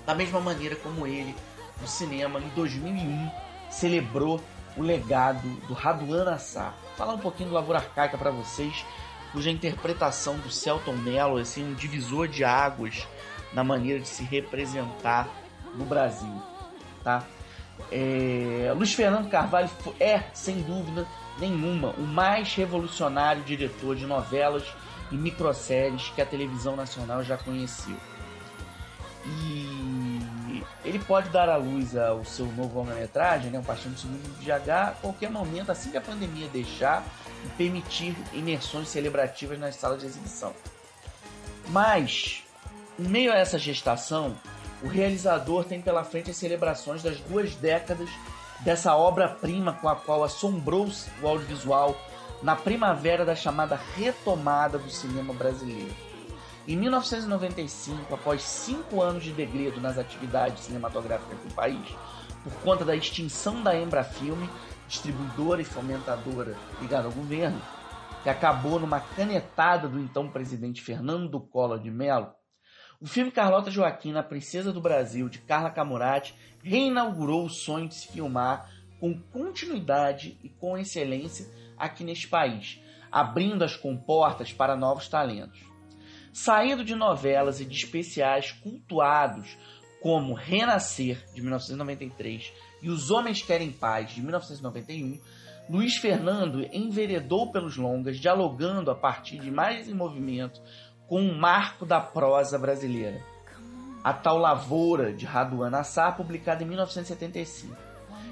da 0.06 0.14
mesma 0.14 0.40
maneira 0.40 0.76
como 0.76 1.08
ele, 1.08 1.36
no 1.82 1.88
cinema, 1.88 2.40
em 2.40 2.50
2001, 2.50 3.30
celebrou 3.70 4.42
o 4.76 4.82
legado 4.82 5.48
do 5.68 5.74
Raduan 5.74 6.32
Assar. 6.32 6.74
Falar 6.96 7.14
um 7.14 7.20
pouquinho 7.20 7.50
do 7.50 7.56
Lavoura 7.56 7.80
Arcaica 7.80 8.18
para 8.18 8.32
vocês, 8.32 8.86
cuja 9.32 9.50
interpretação 9.50 10.38
do 10.38 10.50
Celton 10.50 10.94
Mello 10.94 11.38
é 11.38 11.42
assim, 11.42 11.64
um 11.64 11.74
divisor 11.74 12.28
de 12.28 12.44
águas 12.44 13.08
na 13.54 13.64
maneira 13.64 14.00
de 14.00 14.08
se 14.08 14.24
representar 14.24 15.28
no 15.74 15.86
Brasil, 15.86 16.42
tá? 17.04 17.26
É, 17.92 18.74
Luiz 18.76 18.94
Fernando 18.94 19.30
Carvalho 19.30 19.70
é, 20.00 20.24
sem 20.34 20.62
dúvida 20.62 21.08
nenhuma, 21.40 21.92
o 21.92 22.02
mais 22.02 22.54
revolucionário 22.54 23.44
diretor 23.44 23.96
de 23.96 24.06
novelas 24.06 24.64
e 25.12 25.16
microséries 25.16 26.10
que 26.10 26.22
a 26.22 26.26
televisão 26.26 26.76
nacional 26.76 27.24
já 27.24 27.38
conheceu. 27.38 27.96
E 29.26 30.64
ele 30.84 31.00
pode 31.00 31.30
dar 31.30 31.50
à 31.50 31.58
luz 31.58 31.96
ao 31.96 32.24
seu 32.24 32.46
novo 32.46 32.80
longa-metragem, 32.80 33.52
né, 33.52 33.60
um 33.60 33.64
Paixão 33.64 33.92
do 33.92 34.00
Segundo 34.00 34.40
de 34.40 34.52
H, 34.52 34.88
a 34.88 34.92
qualquer 34.92 35.30
momento, 35.30 35.72
assim 35.72 35.92
que 35.92 35.98
a 35.98 36.02
pandemia 36.02 36.48
deixar 36.48 37.06
e 37.46 37.50
permitir 37.50 38.16
imersões 38.34 38.88
celebrativas 38.88 39.60
nas 39.60 39.76
salas 39.76 40.00
de 40.00 40.06
exibição. 40.06 40.54
Mas, 41.70 42.44
em 42.98 43.08
meio 43.08 43.34
a 43.34 43.36
essa 43.36 43.60
gestação, 43.60 44.36
o 44.82 44.88
realizador 44.88 45.64
tem 45.64 45.82
pela 45.82 46.04
frente 46.04 46.32
as 46.32 46.38
celebrações 46.38 47.02
das 47.02 47.20
duas 47.22 47.56
décadas 47.56 48.10
dessa 48.60 48.96
obra-prima 48.96 49.74
com 49.74 49.88
a 49.88 49.96
qual 49.96 50.24
assombrou-se 50.24 51.10
o 51.22 51.28
audiovisual 51.28 51.96
na 52.42 52.56
primavera 52.56 53.26
da 53.26 53.36
chamada 53.36 53.80
retomada 53.96 54.78
do 54.78 54.90
cinema 54.90 55.34
brasileiro. 55.34 55.94
Em 56.68 56.76
1995, 56.76 58.14
após 58.14 58.42
cinco 58.42 59.02
anos 59.02 59.24
de 59.24 59.32
degredo 59.32 59.80
nas 59.80 59.98
atividades 59.98 60.66
cinematográficas 60.66 61.40
do 61.40 61.54
país, 61.54 61.88
por 62.44 62.54
conta 62.62 62.86
da 62.86 62.96
extinção 62.96 63.64
da 63.64 63.76
Embrafilme, 63.76 64.50
distribuidora 64.88 65.62
e 65.62 65.66
fomentadora 65.66 66.56
ligada 66.82 67.06
ao 67.06 67.12
governo, 67.12 67.62
que 68.22 68.30
acabou 68.30 68.80
numa 68.80 69.00
canetada 69.00 69.88
do 69.88 70.00
então 70.00 70.30
presidente 70.30 70.82
Fernando 70.82 71.40
Collor 71.40 71.80
de 71.80 71.90
Mello, 71.90 72.32
o 73.00 73.06
filme 73.06 73.32
Carlota 73.32 73.70
Joaquim, 73.70 74.16
A 74.16 74.24
Princesa 74.24 74.74
do 74.74 74.82
Brasil, 74.82 75.30
de 75.30 75.40
Carla 75.40 75.70
Camurati, 75.70 76.34
reinaugurou 76.64 77.46
o 77.46 77.50
sonho 77.50 77.88
de 77.88 77.96
se 77.96 78.08
filmar 78.08 78.72
com 79.00 79.20
continuidade 79.32 80.38
e 80.44 80.50
com 80.50 80.78
excelência 80.78 81.48
aqui 81.78 82.04
neste 82.04 82.28
país. 82.28 82.82
abrindo 83.10 83.64
as 83.64 83.74
comportas 83.74 84.52
para 84.52 84.76
novos 84.76 85.08
talentos. 85.08 85.62
Saindo 86.34 86.84
de 86.84 86.94
novelas 86.94 87.62
e 87.62 87.66
de 87.66 87.74
especiais 87.74 88.52
cultuados 88.52 89.58
como 90.02 90.34
Renascer, 90.34 91.26
de 91.34 91.42
1993, 91.42 92.52
e 92.82 92.90
Os 92.90 93.10
Homens 93.10 93.42
Querem 93.42 93.72
Paz, 93.72 94.12
de 94.12 94.22
1991, 94.22 95.20
Luiz 95.70 95.98
Fernando 95.98 96.68
enveredou 96.72 97.52
pelos 97.52 97.76
longas, 97.76 98.20
dialogando 98.20 98.92
a 98.92 98.96
partir 98.96 99.40
de 99.40 99.52
mais 99.52 99.90
em 99.90 99.94
movimento 99.94 100.62
com 101.08 101.22
um 101.22 101.34
marco 101.34 101.86
da 101.86 102.00
prosa 102.00 102.60
brasileira. 102.60 103.22
A 104.04 104.14
tal 104.14 104.38
Lavoura, 104.38 105.14
de 105.14 105.26
Raduan 105.26 105.72
Assar, 105.76 106.16
publicada 106.16 106.64
em 106.64 106.68
1975. 106.68 107.76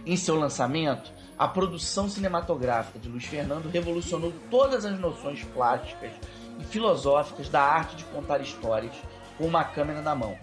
Em 0.05 0.15
seu 0.15 0.35
lançamento, 0.35 1.11
a 1.37 1.47
produção 1.47 2.07
cinematográfica 2.07 2.99
de 2.99 3.09
Luiz 3.09 3.25
Fernando 3.25 3.69
revolucionou 3.69 4.33
todas 4.51 4.85
as 4.85 4.99
noções 4.99 5.43
plásticas 5.43 6.11
e 6.59 6.63
filosóficas 6.63 7.49
da 7.49 7.61
arte 7.61 7.95
de 7.95 8.03
contar 8.05 8.39
histórias 8.41 8.93
com 9.37 9.45
uma 9.45 9.63
câmera 9.63 10.01
na 10.01 10.13
mão. 10.13 10.37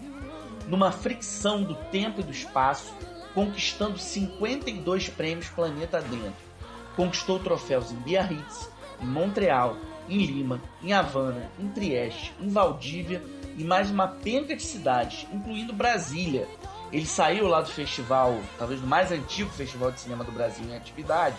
Numa 0.67 0.91
fricção 0.91 1.63
do 1.63 1.75
tempo 1.91 2.21
e 2.21 2.23
do 2.23 2.31
espaço, 2.31 2.93
conquistando 3.33 3.97
52 3.97 5.09
prêmios 5.09 5.49
planeta 5.49 6.01
dentro. 6.01 6.53
Conquistou 6.95 7.39
troféus 7.39 7.91
em 7.91 7.95
Biarritz, 7.97 8.69
em 9.01 9.07
Montreal, 9.07 9.75
em 10.09 10.25
Lima, 10.25 10.61
em 10.81 10.93
Havana, 10.93 11.49
em 11.59 11.67
Trieste, 11.69 12.33
em 12.39 12.49
Valdívia 12.49 13.21
e 13.57 13.63
mais 13.63 13.89
uma 13.89 14.07
penca 14.07 14.55
de 14.55 14.63
cidades, 14.63 15.27
incluindo 15.31 15.73
Brasília. 15.73 16.47
Ele 16.91 17.05
saiu 17.05 17.47
lá 17.47 17.61
do 17.61 17.69
festival, 17.69 18.39
talvez 18.57 18.79
do 18.79 18.87
mais 18.87 19.11
antigo 19.11 19.49
festival 19.49 19.91
de 19.91 19.99
cinema 19.99 20.23
do 20.23 20.31
Brasil 20.31 20.65
em 20.65 20.75
atividade, 20.75 21.37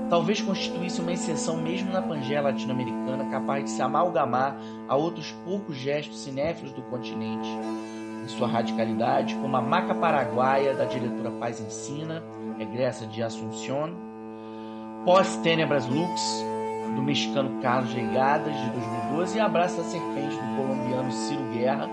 talvez 0.09 0.41
constituísse 0.41 0.99
uma 0.99 1.13
exceção 1.13 1.57
mesmo 1.57 1.91
na 1.91 2.01
Pangeia 2.01 2.41
latino-americana, 2.41 3.29
capaz 3.29 3.65
de 3.65 3.69
se 3.69 3.81
amalgamar 3.81 4.57
a 4.87 4.95
outros 4.95 5.31
poucos 5.45 5.77
gestos 5.77 6.19
cinéfilos 6.23 6.73
do 6.73 6.81
continente, 6.83 7.47
em 8.23 8.27
sua 8.27 8.47
radicalidade, 8.47 9.35
como 9.35 9.55
a 9.55 9.61
Maca 9.61 9.95
Paraguaia 9.95 10.73
da 10.73 10.85
diretora 10.85 11.31
Paz 11.31 11.61
Ensina, 11.61 12.23
egressa 12.59 13.05
de 13.05 13.23
Assunción, 13.23 13.93
Pós-Tenebras 15.05 15.87
Lux, 15.87 16.43
do 16.95 17.01
mexicano 17.01 17.61
Carlos 17.61 17.93
Regadas, 17.93 18.55
de 18.55 18.69
2012, 18.69 19.37
e 19.37 19.39
Abraça 19.39 19.77
da 19.77 19.83
Serpente, 19.83 20.35
do 20.35 20.55
colombiano 20.55 21.11
Ciro 21.11 21.43
Guerra, 21.53 21.89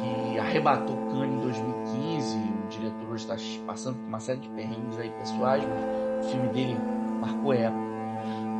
que 0.00 0.38
arrebatou 0.38 0.96
Cannes 1.12 1.34
em 1.34 1.40
2015. 1.40 2.38
O 2.38 2.68
diretor 2.68 3.16
está 3.16 3.36
passando 3.66 3.96
por 3.96 4.08
uma 4.08 4.20
série 4.20 4.40
de 4.40 4.48
perrengues 4.50 4.98
aí 4.98 5.10
pessoais, 5.10 5.64
mas 5.64 6.26
o 6.26 6.30
filme 6.30 6.48
dele 6.48 6.76
marcou 7.20 7.52
época. 7.52 7.88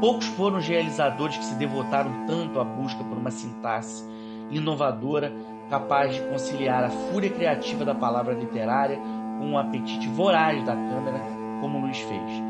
Poucos 0.01 0.27
foram 0.27 0.59
os 0.59 0.67
realizadores 0.67 1.37
que 1.37 1.45
se 1.45 1.55
devotaram 1.57 2.27
tanto 2.27 2.61
à 2.61 2.65
busca 2.65 3.03
por 3.03 3.19
uma 3.19 3.31
sintaxe 3.31 4.05
inovadora 4.51 5.33
capaz 5.69 6.15
de 6.15 6.21
conciliar 6.23 6.85
a 6.85 6.91
fúria 6.91 7.31
criativa 7.31 7.85
da 7.85 7.95
palavra 7.95 8.33
literária 8.33 8.99
com 9.39 9.47
um 9.47 9.59
apetite 9.59 10.09
voraz 10.09 10.65
da 10.65 10.75
câmera, 10.75 11.21
como 11.61 11.81
Luiz 11.81 11.99
fez. 11.99 12.43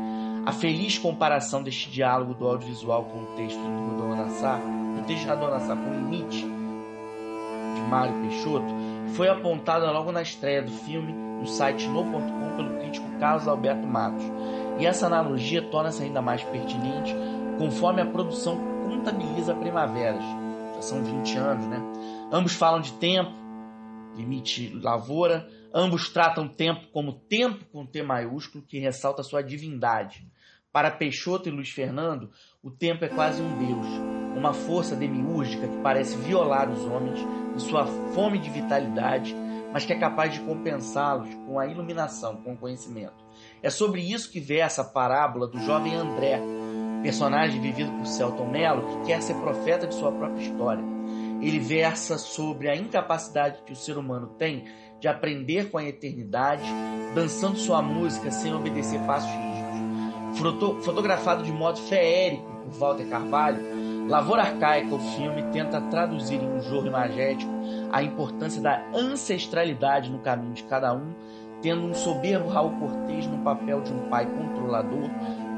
A 0.45 0.51
feliz 0.51 0.97
comparação 0.97 1.61
deste 1.61 1.89
diálogo 1.89 2.33
do 2.33 2.47
audiovisual 2.47 3.03
com 3.05 3.19
o 3.19 3.25
texto 3.35 3.59
do 3.59 4.05
Rodolfo 4.05 4.45
o 4.99 5.03
texto 5.03 5.23
de 5.23 5.29
Rodolfo 5.29 5.67
com 5.67 5.89
o 5.89 5.93
limite 5.93 6.41
de 7.75 7.81
Mário 7.89 8.13
Peixoto, 8.21 8.73
foi 9.15 9.29
apontada 9.29 9.91
logo 9.91 10.11
na 10.11 10.21
estreia 10.21 10.61
do 10.61 10.71
filme 10.71 11.11
no 11.11 11.47
site 11.47 11.87
no.com 11.87 12.55
pelo 12.55 12.79
crítico 12.79 13.07
Carlos 13.19 13.47
Alberto 13.47 13.85
Matos. 13.87 14.23
E 14.79 14.85
essa 14.85 15.07
analogia 15.07 15.61
torna-se 15.61 16.03
ainda 16.03 16.21
mais 16.21 16.43
pertinente 16.43 17.15
conforme 17.57 18.01
a 18.01 18.05
produção 18.05 18.57
contabiliza 18.87 19.53
primaveras. 19.53 20.23
Já 20.75 20.81
são 20.81 21.03
20 21.03 21.37
anos, 21.37 21.65
né? 21.65 21.81
Ambos 22.31 22.53
falam 22.53 22.79
de 22.81 22.93
tempo, 22.93 23.31
limite 24.15 24.73
lavoura, 24.81 25.47
ambos 25.73 26.09
tratam 26.09 26.47
tempo 26.47 26.87
como 26.91 27.13
tempo 27.13 27.65
com 27.71 27.85
T 27.85 28.01
maiúsculo, 28.03 28.63
que 28.65 28.79
ressalta 28.79 29.23
sua 29.23 29.41
divindade. 29.41 30.27
Para 30.71 30.91
Peixoto 30.91 31.49
e 31.49 31.51
Luiz 31.51 31.69
Fernando, 31.69 32.29
o 32.61 32.69
tempo 32.69 33.03
é 33.03 33.09
quase 33.09 33.41
um 33.41 33.57
deus, 33.57 33.87
uma 34.37 34.53
força 34.53 34.95
demiúrgica 34.95 35.67
que 35.67 35.81
parece 35.81 36.15
violar 36.17 36.69
os 36.69 36.85
homens 36.85 37.19
em 37.55 37.59
sua 37.59 37.87
fome 38.13 38.37
de 38.37 38.49
vitalidade, 38.51 39.35
mas 39.73 39.85
que 39.85 39.93
é 39.93 39.99
capaz 39.99 40.33
de 40.33 40.39
compensá-los 40.41 41.33
com 41.45 41.59
a 41.59 41.65
iluminação, 41.65 42.43
com 42.43 42.53
o 42.53 42.57
conhecimento. 42.57 43.25
É 43.63 43.69
sobre 43.69 44.01
isso 44.01 44.31
que 44.31 44.39
versa 44.39 44.83
a 44.83 44.85
parábola 44.85 45.47
do 45.47 45.59
jovem 45.59 45.95
André, 45.95 46.39
personagem 47.01 47.59
vivido 47.59 47.91
por 47.93 48.05
Celton 48.05 48.49
Mello, 48.49 48.87
que 48.87 49.07
quer 49.07 49.21
ser 49.21 49.35
profeta 49.35 49.87
de 49.87 49.95
sua 49.95 50.11
própria 50.11 50.43
história. 50.43 50.83
Ele 51.41 51.59
versa 51.59 52.17
sobre 52.17 52.69
a 52.69 52.75
incapacidade 52.75 53.63
que 53.63 53.71
o 53.71 53.75
ser 53.75 53.97
humano 53.97 54.35
tem 54.37 54.65
de 54.99 55.07
aprender 55.07 55.69
com 55.69 55.77
a 55.77 55.83
eternidade, 55.83 56.63
dançando 57.15 57.57
sua 57.57 57.81
música 57.81 58.31
sem 58.31 58.53
obedecer 58.53 58.99
passos 59.01 59.29
rígidos 59.29 59.59
fotografado 60.83 61.43
de 61.43 61.51
modo 61.51 61.79
feérico 61.79 62.43
por 62.63 62.79
Walter 62.79 63.07
Carvalho, 63.07 64.07
Lavoura 64.07 64.43
Arcaica, 64.43 64.95
o 64.95 64.99
filme, 64.99 65.43
tenta 65.51 65.81
traduzir 65.81 66.41
em 66.41 66.49
um 66.49 66.61
jogo 66.61 66.87
imagético 66.87 67.51
a 67.91 68.01
importância 68.01 68.61
da 68.61 68.81
ancestralidade 68.93 70.09
no 70.09 70.19
caminho 70.19 70.53
de 70.53 70.63
cada 70.63 70.93
um, 70.93 71.13
tendo 71.61 71.85
um 71.85 71.93
soberbo 71.93 72.49
Raul 72.49 72.71
Cortez 72.79 73.27
no 73.27 73.39
papel 73.39 73.81
de 73.81 73.91
um 73.91 74.09
pai 74.09 74.25
controlador 74.25 75.09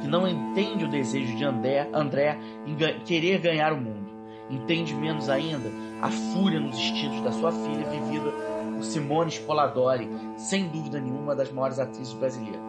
que 0.02 0.08
não 0.08 0.28
entende 0.28 0.86
o 0.86 0.90
desejo 0.90 1.36
de 1.36 1.46
André, 1.46 1.88
André 1.94 2.38
em 2.66 2.76
querer 3.06 3.40
ganhar 3.40 3.72
o 3.72 3.78
mundo. 3.78 4.10
Entende 4.50 4.94
menos 4.94 5.30
ainda 5.30 5.70
a 6.02 6.10
fúria 6.10 6.60
nos 6.60 6.76
instintos 6.76 7.22
da 7.22 7.32
sua 7.32 7.52
filha 7.52 7.88
vivida 7.88 8.51
por 8.82 8.86
Simone 8.86 9.30
Spoladori, 9.30 10.10
sem 10.36 10.68
dúvida 10.68 11.00
nenhuma, 11.00 11.22
uma 11.22 11.36
das 11.36 11.52
maiores 11.52 11.78
atrizes 11.78 12.14
brasileiras. 12.14 12.60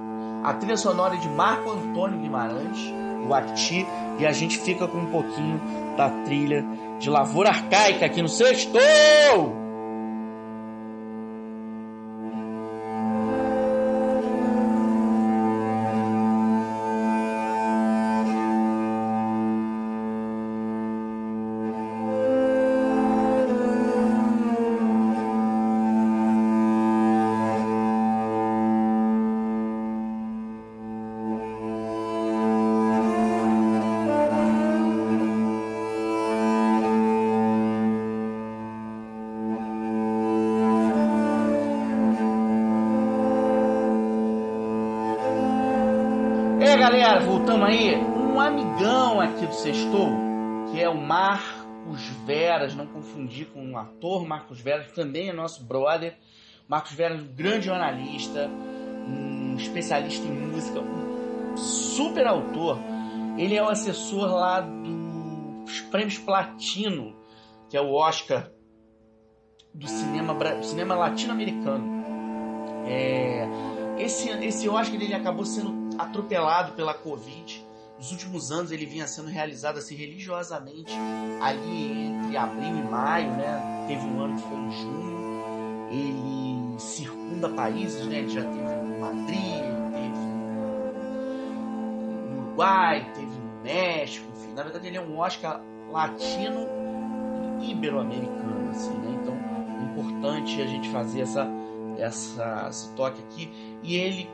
A 0.45 0.53
trilha 0.55 0.77
sonora 0.77 1.15
é 1.15 1.19
de 1.19 1.29
Marco 1.29 1.71
Antônio 1.71 2.21
Guimarães, 2.21 2.79
o 3.27 3.33
Ati, 3.33 3.87
e 4.19 4.27
a 4.27 4.33
gente 4.33 4.59
fica 4.59 4.87
com 4.87 4.99
um 4.99 5.11
pouquinho 5.11 5.61
da 5.97 6.11
trilha 6.25 6.65
de 6.99 7.09
Lavoura 7.09 7.49
Arcaica 7.49 8.07
aqui 8.07 8.21
no 8.21 8.29
Sextou! 8.29 9.62
Galera, 46.77 47.21
voltamos 47.21 47.69
aí. 47.69 47.97
Um 47.97 48.41
amigão 48.41 49.21
aqui 49.21 49.47
do 49.47 49.55
Sextou, 49.55 50.09
que 50.71 50.81
é 50.81 50.89
o 50.89 50.97
Marcos 50.97 52.03
Veras, 52.25 52.75
não 52.75 52.87
confundir 52.87 53.47
com 53.49 53.63
um 53.63 53.77
ator, 53.77 54.27
Marcos 54.27 54.61
Veras, 54.61 54.91
também 54.93 55.29
é 55.29 55.33
nosso 55.33 55.63
brother. 55.65 56.17
Marcos 56.67 56.93
Veras, 56.93 57.21
um 57.21 57.27
grande 57.27 57.67
jornalista, 57.67 58.49
um 58.49 59.57
especialista 59.57 60.27
em 60.27 60.33
música, 60.33 60.81
um 60.81 61.57
super 61.57 62.27
autor. 62.27 62.79
Ele 63.37 63.55
é 63.55 63.63
o 63.63 63.69
assessor 63.69 64.31
lá 64.31 64.61
dos 64.61 65.81
prêmios 65.91 66.19
Platino, 66.19 67.15
que 67.69 67.77
é 67.77 67.81
o 67.81 67.93
Oscar 67.93 68.51
do 69.75 69.87
cinema, 69.87 70.37
cinema 70.63 70.95
latino-americano. 70.95 72.03
É, 72.87 73.47
esse, 73.99 74.31
esse 74.31 74.69
Oscar 74.69 75.01
ele 75.01 75.15
acabou 75.15 75.45
sendo 75.45 75.82
atropelado 76.03 76.73
pela 76.73 76.95
Covid. 76.95 77.65
Nos 77.99 78.11
últimos 78.11 78.51
anos 78.51 78.73
ele 78.73 78.85
vinha 78.85 79.07
sendo 79.07 79.29
realizado 79.29 79.79
assim 79.79 79.95
religiosamente 79.95 80.93
ali 81.41 82.09
entre 82.09 82.37
abril 82.37 82.77
e 82.77 82.83
maio, 82.83 83.31
né? 83.33 83.85
Teve 83.87 84.05
um 84.07 84.21
ano 84.21 84.37
que 84.37 84.43
foi 84.43 84.59
em 84.59 84.71
junho. 84.73 85.13
Ele 85.91 86.81
circunda 86.81 87.49
países, 87.49 88.05
né? 88.07 88.17
Ele 88.19 88.29
já 88.29 88.43
teve 88.43 88.59
em 88.59 88.99
Madrid, 88.99 89.63
teve 89.93 90.19
no 92.35 92.41
Uruguai, 92.41 93.13
teve 93.15 93.27
no 93.27 93.63
México, 93.63 94.27
enfim. 94.37 94.53
Na 94.53 94.63
verdade 94.65 94.89
ele 94.89 94.97
é 94.97 95.01
um 95.01 95.19
Oscar 95.19 95.63
latino 95.91 96.67
e 97.61 97.71
ibero-americano, 97.71 98.71
assim, 98.71 98.95
né? 98.99 99.19
Então 99.23 99.35
é 99.35 99.85
importante 99.93 100.61
a 100.61 100.67
gente 100.67 100.91
fazer 100.91 101.21
essa, 101.21 101.49
essa, 101.99 102.67
esse 102.69 102.91
toque 102.95 103.23
aqui. 103.23 103.49
E 103.83 103.95
ele 103.95 104.29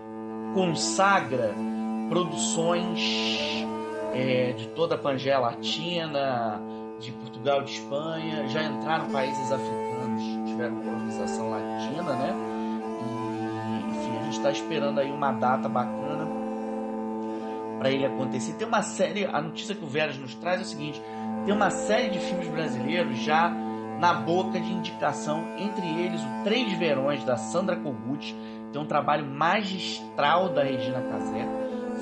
consagra 0.54 1.54
produções 2.08 3.66
é, 4.14 4.52
de 4.52 4.68
toda 4.68 4.94
a 4.94 4.98
Pangeia 4.98 5.38
Latina, 5.38 6.61
de 6.98 7.12
Portugal, 7.12 7.62
de 7.62 7.72
Espanha, 7.72 8.48
já 8.48 8.62
entraram 8.62 9.08
países 9.11 9.52
africanos, 9.52 10.22
tiveram 10.48 10.76
colonização 10.76 11.50
latina, 11.50 12.12
né? 12.14 12.34
E, 13.00 13.90
enfim, 13.90 14.18
a 14.18 14.24
gente 14.24 14.37
está 14.37 14.50
esperando 14.50 14.98
aí 14.98 15.11
uma 15.11 15.32
data 15.32 15.68
bacana 15.68 16.26
para 17.78 17.90
ele 17.90 18.04
acontecer. 18.04 18.54
Tem 18.54 18.66
uma 18.66 18.82
série, 18.82 19.24
a 19.26 19.40
notícia 19.40 19.74
que 19.74 19.84
o 19.84 19.88
Veras 19.88 20.18
nos 20.18 20.34
traz 20.34 20.61
é 20.61 20.64
o 20.64 20.66
seguinte: 20.66 21.00
tem 21.44 21.54
uma 21.54 21.70
série 21.70 22.08
de 22.08 22.18
filmes 22.18 22.48
brasileiros 22.48 23.18
já 23.18 23.48
na 24.00 24.14
boca 24.14 24.61
de 24.61 24.72
indicação, 24.72 25.44
entre 25.56 25.87
eles 25.87 26.20
o 26.20 26.44
Três 26.44 26.72
Verões 26.72 27.24
da 27.24 27.37
Sandra 27.37 27.76
Kogut, 27.76 28.34
tem 28.72 28.81
um 28.81 28.87
trabalho 28.87 29.26
magistral 29.26 30.48
da 30.48 30.62
Regina 30.62 31.00
Casé, 31.00 31.46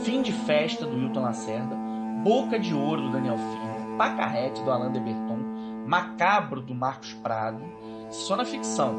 Fim 0.05 0.23
de 0.23 0.33
Festa 0.33 0.85
do 0.85 0.99
Hilton 0.99 1.23
Lacerda, 1.23 1.77
Boca 2.23 2.59
de 2.59 2.75
Ouro 2.75 3.03
do 3.03 3.13
Daniel 3.13 3.37
Filho, 3.37 3.97
Pacarrete 3.97 4.63
do 4.63 4.71
Alain 4.71 4.93
de 4.93 5.01
Berton, 5.01 5.39
Macabro 5.87 6.61
do 6.61 6.75
Marcos 6.75 7.15
Prado, 7.15 7.63
só 8.11 8.37
na 8.37 8.45
ficção. 8.45 8.93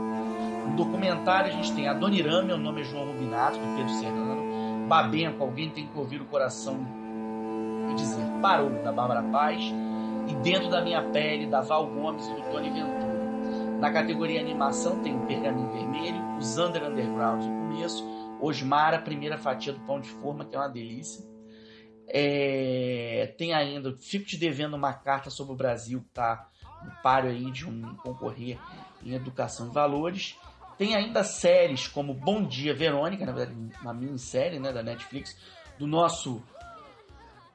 No 0.67 0.75
documentário 0.75 1.51
a 1.51 1.53
gente 1.53 1.73
tem 1.73 1.88
Adoniran, 1.88 2.43
meu 2.43 2.58
nome 2.58 2.82
é 2.82 2.84
João 2.84 3.08
Rubinato, 3.08 3.58
do 3.58 3.75
Pedro 3.75 3.93
Serrano, 3.93 4.88
Babenco, 4.88 5.43
Alguém 5.43 5.69
Tem 5.69 5.88
Que 5.88 5.97
Ouvir 5.97 6.21
o 6.21 6.25
Coração 6.25 6.77
e 7.91 7.93
Dizer 7.95 8.25
Parou, 8.41 8.69
da 8.84 8.91
Bárbara 8.91 9.23
Paz, 9.23 9.62
e 10.27 10.36
Dentro 10.36 10.69
da 10.69 10.82
Minha 10.82 11.01
Pele, 11.03 11.47
da 11.47 11.62
Val 11.62 11.88
Gomes 11.88 12.27
e 12.27 12.34
do 12.34 12.41
Tony 12.51 12.69
Ventura. 12.69 13.06
Na 13.79 13.91
categoria 13.91 14.41
animação 14.41 15.03
tem 15.03 15.15
o 15.15 15.27
Pergaminho 15.27 15.71
Vermelho, 15.71 16.37
o 16.37 16.41
Zander 16.41 16.83
Underground 16.83 17.43
no 17.43 17.69
começo, 17.69 18.03
Osmar, 18.41 18.95
a 18.95 18.99
primeira 18.99 19.37
fatia 19.37 19.71
do 19.71 19.79
Pão 19.81 20.01
de 20.01 20.09
Forma, 20.09 20.43
que 20.45 20.55
é 20.55 20.59
uma 20.59 20.67
delícia. 20.67 21.23
É, 22.07 23.35
tem 23.37 23.53
ainda, 23.53 23.95
fico 23.99 24.25
te 24.25 24.35
devendo 24.35 24.75
uma 24.75 24.93
carta 24.93 25.29
sobre 25.29 25.53
o 25.53 25.55
Brasil, 25.55 26.01
que 26.01 26.07
está 26.07 26.49
no 26.83 26.91
páreo 27.03 27.29
aí 27.29 27.51
de 27.51 27.69
um 27.69 27.95
concorrer 27.97 28.57
em 29.03 29.13
educação 29.13 29.67
e 29.67 29.71
valores. 29.71 30.35
Tem 30.75 30.95
ainda 30.95 31.23
séries 31.23 31.87
como 31.87 32.15
Bom 32.15 32.43
Dia 32.43 32.73
Verônica, 32.73 33.25
na 33.27 33.31
verdade 33.31 33.55
uma 33.79 33.93
minissérie 33.93 34.59
né, 34.59 34.73
da 34.73 34.81
Netflix, 34.81 35.37
do 35.77 35.85
nosso 35.85 36.41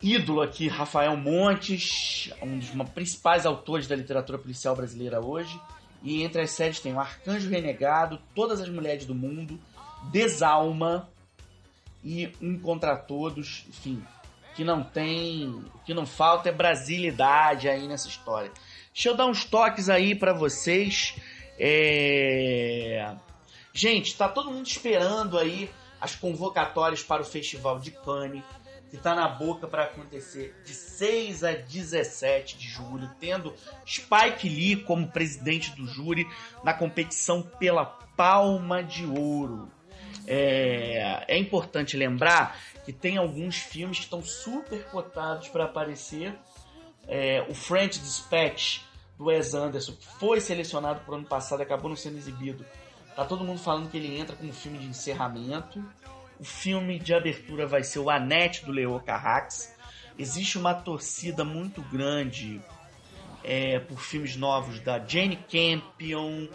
ídolo 0.00 0.40
aqui, 0.40 0.68
Rafael 0.68 1.16
Montes, 1.16 2.32
um 2.40 2.58
dos 2.58 2.70
principais 2.90 3.44
autores 3.44 3.88
da 3.88 3.96
literatura 3.96 4.38
policial 4.38 4.76
brasileira 4.76 5.20
hoje. 5.20 5.60
E 6.02 6.22
entre 6.22 6.42
as 6.42 6.50
séries 6.50 6.80
tem 6.80 6.92
o 6.92 7.00
Arcanjo 7.00 7.48
Renegado, 7.48 8.20
Todas 8.34 8.60
as 8.60 8.68
Mulheres 8.68 9.06
do 9.06 9.14
Mundo, 9.14 9.58
Desalma 10.10 11.08
e 12.04 12.32
Um 12.40 12.58
Contra 12.58 12.96
Todos, 12.96 13.64
enfim, 13.68 14.02
que 14.54 14.64
não 14.64 14.82
tem, 14.82 15.48
o 15.48 15.78
que 15.84 15.94
não 15.94 16.04
falta 16.04 16.48
é 16.48 16.52
brasilidade 16.52 17.68
aí 17.68 17.86
nessa 17.86 18.08
história. 18.08 18.50
Deixa 18.92 19.08
eu 19.08 19.16
dar 19.16 19.26
uns 19.26 19.44
toques 19.44 19.88
aí 19.88 20.14
para 20.14 20.32
vocês. 20.32 21.14
É... 21.58 23.14
Gente, 23.72 24.16
tá 24.16 24.28
todo 24.28 24.50
mundo 24.50 24.66
esperando 24.66 25.38
aí 25.38 25.70
as 26.00 26.14
convocatórias 26.16 27.02
para 27.02 27.22
o 27.22 27.24
Festival 27.24 27.78
de 27.78 27.92
Cannes 27.92 28.42
que 28.92 28.98
está 28.98 29.14
na 29.14 29.26
boca 29.26 29.66
para 29.66 29.84
acontecer 29.84 30.54
de 30.66 30.74
6 30.74 31.44
a 31.44 31.52
17 31.52 32.58
de 32.58 32.68
julho, 32.68 33.10
tendo 33.18 33.54
Spike 33.86 34.46
Lee 34.46 34.76
como 34.84 35.08
presidente 35.08 35.74
do 35.74 35.86
júri 35.86 36.28
na 36.62 36.74
competição 36.74 37.40
pela 37.40 37.86
Palma 37.86 38.82
de 38.82 39.06
Ouro. 39.06 39.72
É, 40.26 41.24
é 41.26 41.38
importante 41.38 41.96
lembrar 41.96 42.60
que 42.84 42.92
tem 42.92 43.16
alguns 43.16 43.56
filmes 43.56 43.96
que 43.96 44.04
estão 44.04 44.22
super 44.22 44.84
cotados 44.88 45.48
para 45.48 45.64
aparecer. 45.64 46.38
É, 47.08 47.46
o 47.48 47.54
French 47.54 47.98
Dispatch 47.98 48.82
do 49.16 49.24
Wes 49.24 49.54
Anderson, 49.54 49.94
foi 50.18 50.38
selecionado 50.38 51.00
por 51.06 51.14
ano 51.14 51.24
passado, 51.24 51.62
acabou 51.62 51.88
não 51.88 51.96
sendo 51.96 52.18
exibido. 52.18 52.62
Tá 53.16 53.24
todo 53.24 53.42
mundo 53.42 53.58
falando 53.58 53.90
que 53.90 53.96
ele 53.96 54.18
entra 54.18 54.36
como 54.36 54.52
filme 54.52 54.76
de 54.76 54.86
encerramento. 54.86 55.82
O 56.42 56.44
filme 56.44 56.98
de 56.98 57.14
abertura 57.14 57.68
vai 57.68 57.84
ser 57.84 58.00
o 58.00 58.10
Anete 58.10 58.64
do 58.64 58.72
Leo 58.72 58.98
Carrax. 58.98 59.72
Existe 60.18 60.58
uma 60.58 60.74
torcida 60.74 61.44
muito 61.44 61.80
grande 61.82 62.60
é, 63.44 63.78
por 63.78 64.00
filmes 64.00 64.34
novos 64.34 64.80
da 64.80 64.98
Jane 64.98 65.36
Campion, 65.36 66.48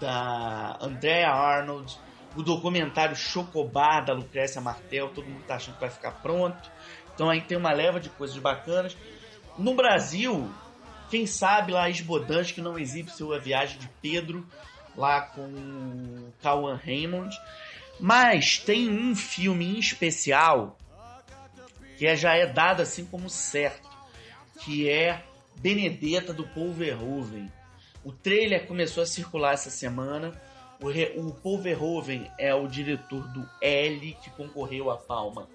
da 0.00 0.78
Andrea 0.80 1.28
Arnold, 1.28 1.98
o 2.34 2.42
documentário 2.42 3.14
Chocobar 3.14 4.06
da 4.06 4.14
Lucrécia 4.14 4.58
Martel, 4.58 5.10
todo 5.10 5.28
mundo 5.28 5.42
está 5.42 5.56
achando 5.56 5.74
que 5.74 5.80
vai 5.82 5.90
ficar 5.90 6.12
pronto. 6.22 6.70
Então 7.14 7.28
aí 7.28 7.42
tem 7.42 7.58
uma 7.58 7.74
leva 7.74 8.00
de 8.00 8.08
coisas 8.08 8.38
bacanas. 8.38 8.96
No 9.58 9.74
Brasil, 9.74 10.50
quem 11.10 11.26
sabe 11.26 11.72
lá 11.72 11.90
Esbodante 11.90 12.54
que 12.54 12.62
não 12.62 12.78
exibe 12.78 13.10
sua 13.10 13.38
viagem 13.38 13.78
de 13.78 13.88
Pedro 14.00 14.46
lá 14.96 15.20
com 15.20 15.42
o 15.42 16.32
Cauan 16.40 16.80
Raymond. 16.82 17.38
Mas 17.98 18.58
tem 18.58 18.90
um 18.90 19.14
filme 19.14 19.76
em 19.76 19.78
especial 19.78 20.76
que 21.96 22.06
é, 22.06 22.14
já 22.14 22.34
é 22.34 22.46
dado 22.46 22.82
assim 22.82 23.04
como 23.06 23.30
certo, 23.30 23.88
que 24.60 24.88
é 24.88 25.22
Benedetta 25.56 26.32
do 26.32 26.46
Paul 26.46 26.72
Verhoeven. 26.72 27.50
O 28.04 28.12
trailer 28.12 28.66
começou 28.66 29.02
a 29.02 29.06
circular 29.06 29.54
essa 29.54 29.70
semana. 29.70 30.38
O, 30.80 30.90
Re, 30.90 31.14
o 31.16 31.32
Paul 31.32 31.58
Verhoeven 31.58 32.30
é 32.38 32.54
o 32.54 32.68
diretor 32.68 33.26
do 33.28 33.48
L, 33.62 34.16
que 34.22 34.30
concorreu 34.30 34.90
à 34.90 34.96
Palma 34.98 35.48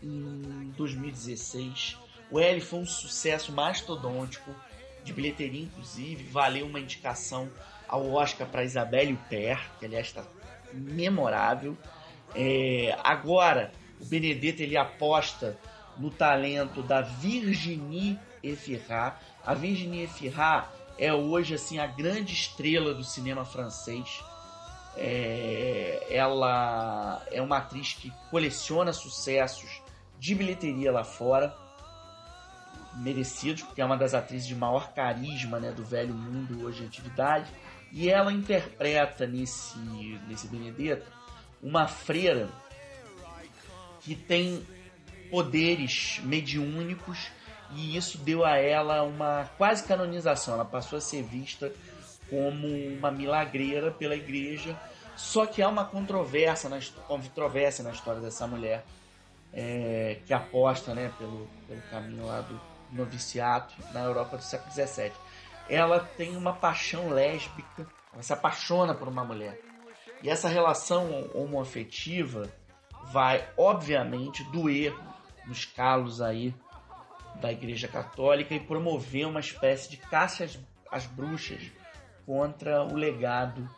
em 0.00 0.72
2016. 0.76 1.98
O 2.30 2.38
L 2.38 2.60
foi 2.60 2.78
um 2.78 2.86
sucesso 2.86 3.52
mastodôntico, 3.52 4.54
de 5.02 5.12
bilheteria 5.12 5.62
inclusive, 5.62 6.22
valeu 6.24 6.66
uma 6.66 6.78
indicação 6.78 7.50
ao 7.88 8.12
Oscar 8.12 8.46
para 8.46 8.62
Isabelle 8.62 9.14
Huppert, 9.14 9.60
que 9.78 9.86
aliás 9.86 10.06
está 10.06 10.22
memorável. 10.72 11.76
É, 12.34 12.96
agora, 13.02 13.72
o 14.00 14.04
Benedetto 14.04 14.62
ele 14.62 14.76
aposta 14.76 15.58
no 15.98 16.10
talento 16.10 16.82
da 16.82 17.00
Virginie 17.00 18.18
Efira. 18.42 19.16
A 19.44 19.54
Virginie 19.54 20.04
Efira 20.04 20.68
é 20.98 21.12
hoje 21.12 21.54
assim 21.54 21.78
a 21.78 21.86
grande 21.86 22.32
estrela 22.32 22.94
do 22.94 23.04
cinema 23.04 23.44
francês. 23.44 24.22
É, 24.96 26.06
ela 26.10 27.22
é 27.30 27.40
uma 27.40 27.58
atriz 27.58 27.94
que 27.94 28.12
coleciona 28.30 28.92
sucessos 28.92 29.82
de 30.18 30.34
bilheteria 30.34 30.92
lá 30.92 31.04
fora, 31.04 31.56
merecidos, 32.96 33.62
porque 33.62 33.80
é 33.80 33.84
uma 33.84 33.96
das 33.96 34.14
atrizes 34.14 34.46
de 34.46 34.54
maior 34.54 34.92
carisma 34.92 35.58
né, 35.58 35.72
do 35.72 35.84
velho 35.84 36.14
mundo 36.14 36.66
hoje 36.66 36.82
em 36.82 36.86
atividade. 36.86 37.50
E 37.92 38.08
ela 38.08 38.32
interpreta 38.32 39.26
nesse, 39.26 39.78
nesse 40.28 40.46
Benedetto 40.46 41.10
uma 41.62 41.86
freira 41.88 42.48
que 44.00 44.14
tem 44.14 44.66
poderes 45.30 46.20
mediúnicos 46.24 47.30
e 47.72 47.96
isso 47.96 48.18
deu 48.18 48.44
a 48.44 48.56
ela 48.56 49.02
uma 49.02 49.48
quase 49.56 49.84
canonização. 49.84 50.54
Ela 50.54 50.64
passou 50.64 50.98
a 50.98 51.00
ser 51.00 51.22
vista 51.22 51.72
como 52.28 52.66
uma 52.66 53.10
milagreira 53.10 53.90
pela 53.90 54.16
igreja. 54.16 54.76
Só 55.16 55.44
que 55.46 55.60
há 55.60 55.68
uma 55.68 55.84
controvérsia 55.84 56.68
na, 56.68 56.80
controvérsia 57.06 57.84
na 57.84 57.90
história 57.90 58.20
dessa 58.20 58.46
mulher 58.46 58.84
é, 59.52 60.18
que 60.24 60.32
aposta 60.32 60.94
né, 60.94 61.12
pelo, 61.18 61.48
pelo 61.68 61.82
caminho 61.90 62.26
lá 62.26 62.40
do 62.40 62.60
noviciato 62.92 63.74
na 63.92 64.00
Europa 64.00 64.36
do 64.36 64.42
século 64.42 64.72
XVII. 64.72 65.12
Ela 65.70 66.00
tem 66.00 66.36
uma 66.36 66.52
paixão 66.52 67.08
lésbica, 67.10 67.86
ela 68.12 68.22
se 68.22 68.32
apaixona 68.32 68.92
por 68.92 69.06
uma 69.06 69.24
mulher. 69.24 69.58
E 70.22 70.28
essa 70.28 70.48
relação 70.48 71.30
homoafetiva 71.32 72.50
vai, 73.04 73.48
obviamente, 73.56 74.44
doer 74.44 74.94
nos 75.46 75.64
calos 75.64 76.20
aí 76.20 76.54
da 77.40 77.50
Igreja 77.50 77.88
Católica 77.88 78.54
e 78.54 78.60
promover 78.60 79.26
uma 79.26 79.40
espécie 79.40 79.88
de 79.88 79.96
caça 79.96 80.46
às, 80.90 81.06
bruxas 81.06 81.70
contra 82.26 82.82
o 82.82 82.94
legado 82.94 83.68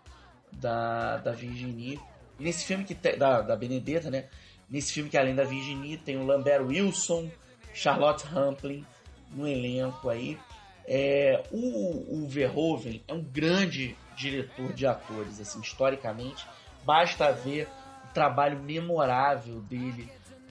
da, 0.50 1.18
da 1.18 1.32
Virginie. 1.32 2.00
nesse 2.38 2.64
filme 2.64 2.84
que 2.84 2.94
da, 2.94 3.42
da 3.42 3.54
Benedetta, 3.54 4.10
né? 4.10 4.28
Nesse 4.68 4.92
filme 4.92 5.10
que 5.10 5.18
além 5.18 5.34
da 5.34 5.44
Virginie 5.44 5.98
tem 5.98 6.16
o 6.16 6.24
Lambert 6.24 6.62
Wilson, 6.62 7.30
Charlotte 7.72 8.24
Rampling 8.24 8.84
no 9.30 9.46
elenco 9.46 10.08
aí. 10.08 10.38
É, 10.86 11.42
o, 11.50 12.22
o 12.22 12.28
Verhoeven 12.28 13.02
é 13.06 13.12
um 13.12 13.22
grande 13.22 13.96
diretor 14.16 14.72
de 14.72 14.86
atores, 14.86 15.40
assim, 15.40 15.60
historicamente. 15.60 16.46
Basta 16.84 17.30
ver 17.32 17.68
o 18.04 18.12
trabalho 18.12 18.58
memorável 18.60 19.60
dele 19.60 20.10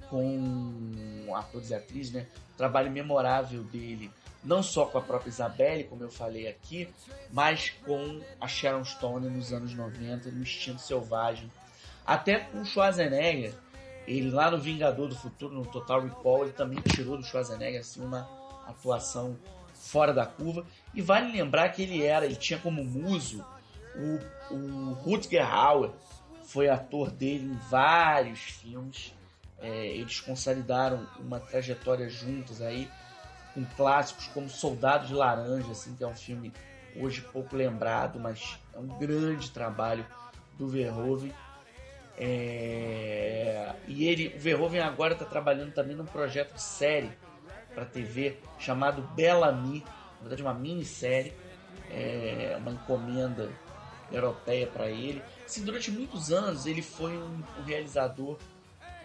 com 0.09 1.33
atores 1.33 1.69
e 1.69 1.75
atrizes, 1.75 2.11
né? 2.11 2.27
O 2.53 2.57
trabalho 2.57 2.91
memorável 2.91 3.63
dele, 3.63 4.11
não 4.43 4.61
só 4.61 4.85
com 4.85 4.97
a 4.97 5.01
própria 5.01 5.29
Isabelle, 5.29 5.85
como 5.85 6.03
eu 6.03 6.11
falei 6.11 6.47
aqui, 6.47 6.89
mas 7.31 7.69
com 7.85 8.21
a 8.39 8.47
Sharon 8.47 8.83
Stone 8.83 9.29
nos 9.29 9.53
anos 9.53 9.73
90, 9.73 10.29
no 10.31 10.41
Instinto 10.41 10.81
Selvagem. 10.81 11.49
Até 12.05 12.39
com 12.39 12.59
o 12.61 12.65
Schwarzenegger, 12.65 13.53
ele 14.07 14.31
lá 14.31 14.51
no 14.51 14.59
Vingador 14.59 15.07
do 15.07 15.15
Futuro, 15.15 15.53
no 15.53 15.65
Total 15.65 16.01
Recall, 16.01 16.43
ele 16.43 16.53
também 16.53 16.79
tirou 16.81 17.17
do 17.17 17.23
Schwarzenegger 17.23 17.79
assim, 17.79 18.03
uma 18.03 18.27
atuação 18.67 19.37
fora 19.81 20.13
da 20.13 20.25
curva. 20.25 20.65
E 20.93 21.01
vale 21.01 21.31
lembrar 21.31 21.69
que 21.69 21.81
ele 21.81 22.03
era, 22.03 22.25
ele 22.25 22.35
tinha 22.35 22.59
como 22.59 22.83
muso 22.83 23.43
o, 23.95 24.53
o 24.53 24.93
Rutger 24.93 25.45
Hauer, 25.45 25.91
foi 26.43 26.69
ator 26.69 27.09
dele 27.09 27.45
em 27.45 27.57
vários 27.69 28.39
filmes. 28.39 29.13
É, 29.59 29.87
eles 29.87 30.19
consolidaram 30.19 31.07
uma 31.19 31.39
trajetória 31.39 32.09
juntos 32.09 32.61
aí, 32.61 32.89
com 33.53 33.63
clássicos 33.65 34.27
como 34.27 34.49
Soldado 34.49 35.07
de 35.07 35.13
Laranja, 35.13 35.71
assim, 35.71 35.95
que 35.95 36.03
é 36.03 36.07
um 36.07 36.15
filme 36.15 36.53
hoje 36.95 37.21
pouco 37.21 37.55
lembrado, 37.55 38.19
mas 38.19 38.59
é 38.73 38.79
um 38.79 38.87
grande 38.87 39.51
trabalho 39.51 40.05
do 40.57 40.67
Verhoeven. 40.67 41.33
É... 42.17 43.73
E 43.87 44.07
ele, 44.07 44.33
o 44.35 44.39
Verhoeven 44.39 44.81
agora 44.81 45.13
está 45.13 45.25
trabalhando 45.25 45.73
também 45.73 45.95
num 45.95 46.05
projeto 46.05 46.53
de 46.53 46.61
série 46.61 47.11
para 47.73 47.85
TV 47.85 48.37
chamado 48.59 49.01
Bellamy, 49.15 49.83
na 50.17 50.21
verdade 50.21 50.41
uma 50.41 50.53
minissérie, 50.53 51.33
é 51.89 52.55
uma 52.59 52.71
encomenda 52.71 53.49
europeia 54.11 54.67
para 54.67 54.89
ele. 54.89 55.21
Assim, 55.45 55.63
durante 55.63 55.91
muitos 55.91 56.31
anos 56.31 56.65
ele 56.65 56.81
foi 56.81 57.17
um, 57.17 57.43
um 57.59 57.63
realizador 57.63 58.37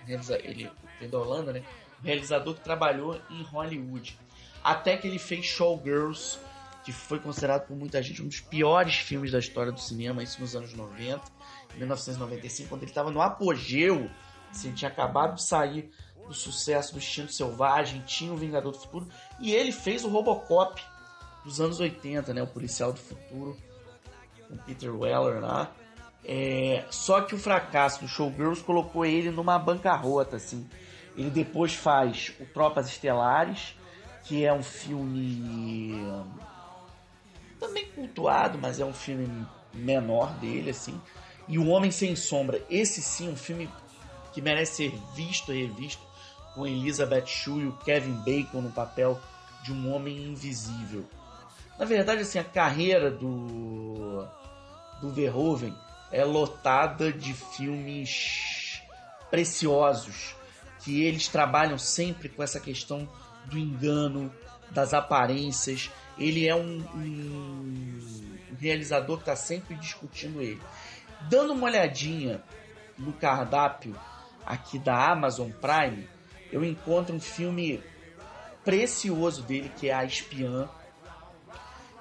ele 0.08 0.70
vem 1.00 1.08
da 1.10 1.18
Holanda, 1.18 1.52
né? 1.52 1.64
Realizador 2.02 2.54
que 2.54 2.60
trabalhou 2.60 3.20
em 3.30 3.42
Hollywood. 3.42 4.18
Até 4.62 4.96
que 4.96 5.06
ele 5.06 5.18
fez 5.18 5.44
Showgirls, 5.46 6.38
que 6.84 6.92
foi 6.92 7.18
considerado 7.18 7.66
por 7.66 7.76
muita 7.76 8.00
gente 8.02 8.22
um 8.22 8.28
dos 8.28 8.40
piores 8.40 8.96
filmes 8.96 9.32
da 9.32 9.38
história 9.38 9.72
do 9.72 9.80
cinema, 9.80 10.22
isso 10.22 10.40
nos 10.40 10.54
anos 10.54 10.72
90, 10.72 11.22
em 11.74 11.78
1995, 11.78 12.68
quando 12.68 12.82
ele 12.82 12.90
estava 12.90 13.10
no 13.10 13.20
apogeu, 13.20 14.08
assim, 14.50 14.72
tinha 14.72 14.90
acabado 14.90 15.34
de 15.34 15.42
sair 15.42 15.90
do 16.26 16.34
sucesso 16.34 16.92
do 16.92 16.98
Instinto 16.98 17.32
Selvagem, 17.32 18.02
tinha 18.06 18.32
o 18.32 18.36
Vingador 18.36 18.72
do 18.72 18.78
Futuro, 18.78 19.08
e 19.40 19.52
ele 19.52 19.72
fez 19.72 20.04
o 20.04 20.08
Robocop 20.08 20.82
dos 21.44 21.60
anos 21.60 21.80
80, 21.80 22.34
né? 22.34 22.42
O 22.42 22.46
Policial 22.46 22.92
do 22.92 22.98
Futuro, 22.98 23.56
com 24.48 24.56
Peter 24.58 24.94
Weller 24.94 25.40
lá. 25.40 25.72
É, 26.24 26.84
só 26.90 27.20
que 27.20 27.34
o 27.34 27.38
fracasso 27.38 28.00
do 28.00 28.08
Showgirls 28.08 28.62
colocou 28.62 29.06
ele 29.06 29.30
numa 29.30 29.58
bancarrota, 29.58 30.36
assim. 30.36 30.68
Ele 31.16 31.30
depois 31.30 31.74
faz 31.74 32.32
o 32.40 32.46
Tropas 32.46 32.88
Estelares, 32.88 33.76
que 34.24 34.44
é 34.44 34.52
um 34.52 34.62
filme 34.62 35.94
também 37.60 37.86
cultuado, 37.92 38.58
mas 38.58 38.80
é 38.80 38.84
um 38.84 38.92
filme 38.92 39.46
menor 39.72 40.32
dele, 40.38 40.70
assim. 40.70 41.00
E 41.48 41.58
O 41.58 41.68
Homem 41.68 41.90
Sem 41.90 42.16
Sombra, 42.16 42.60
esse 42.68 43.00
sim, 43.00 43.28
um 43.28 43.36
filme 43.36 43.70
que 44.32 44.42
merece 44.42 44.90
ser 44.90 44.98
visto 45.14 45.52
e 45.52 45.64
revisto, 45.64 46.02
com 46.56 46.66
Elizabeth 46.66 47.26
Shue 47.26 47.60
e 47.60 47.66
o 47.66 47.72
Kevin 47.72 48.14
Bacon 48.24 48.62
no 48.62 48.72
papel 48.72 49.20
de 49.62 49.72
um 49.72 49.94
homem 49.94 50.24
invisível. 50.24 51.04
Na 51.78 51.84
verdade, 51.84 52.22
assim, 52.22 52.38
a 52.38 52.44
carreira 52.44 53.10
do 53.10 54.26
do 55.00 55.10
Verhoeven 55.12 55.76
é 56.10 56.24
lotada 56.24 57.12
de 57.12 57.34
filmes 57.34 58.80
preciosos 59.30 60.34
que 60.80 61.02
eles 61.02 61.28
trabalham 61.28 61.76
sempre 61.76 62.28
com 62.28 62.42
essa 62.42 62.58
questão 62.58 63.06
do 63.44 63.58
engano, 63.58 64.32
das 64.70 64.94
aparências. 64.94 65.90
Ele 66.16 66.48
é 66.48 66.54
um, 66.54 66.78
um, 66.94 68.36
realizador 68.58 69.16
que 69.16 69.22
está 69.24 69.36
sempre 69.36 69.74
discutindo 69.74 70.40
ele. 70.40 70.62
Dando 71.28 71.52
uma 71.52 71.66
olhadinha 71.66 72.42
no 72.96 73.12
cardápio 73.12 73.94
aqui 74.44 74.78
da 74.78 75.10
Amazon 75.10 75.50
Prime, 75.50 76.08
eu 76.52 76.64
encontro 76.64 77.14
um 77.14 77.20
filme 77.20 77.82
precioso 78.64 79.42
dele 79.42 79.70
que 79.76 79.88
é 79.88 79.94
A 79.94 80.04
Espiã, 80.04 80.68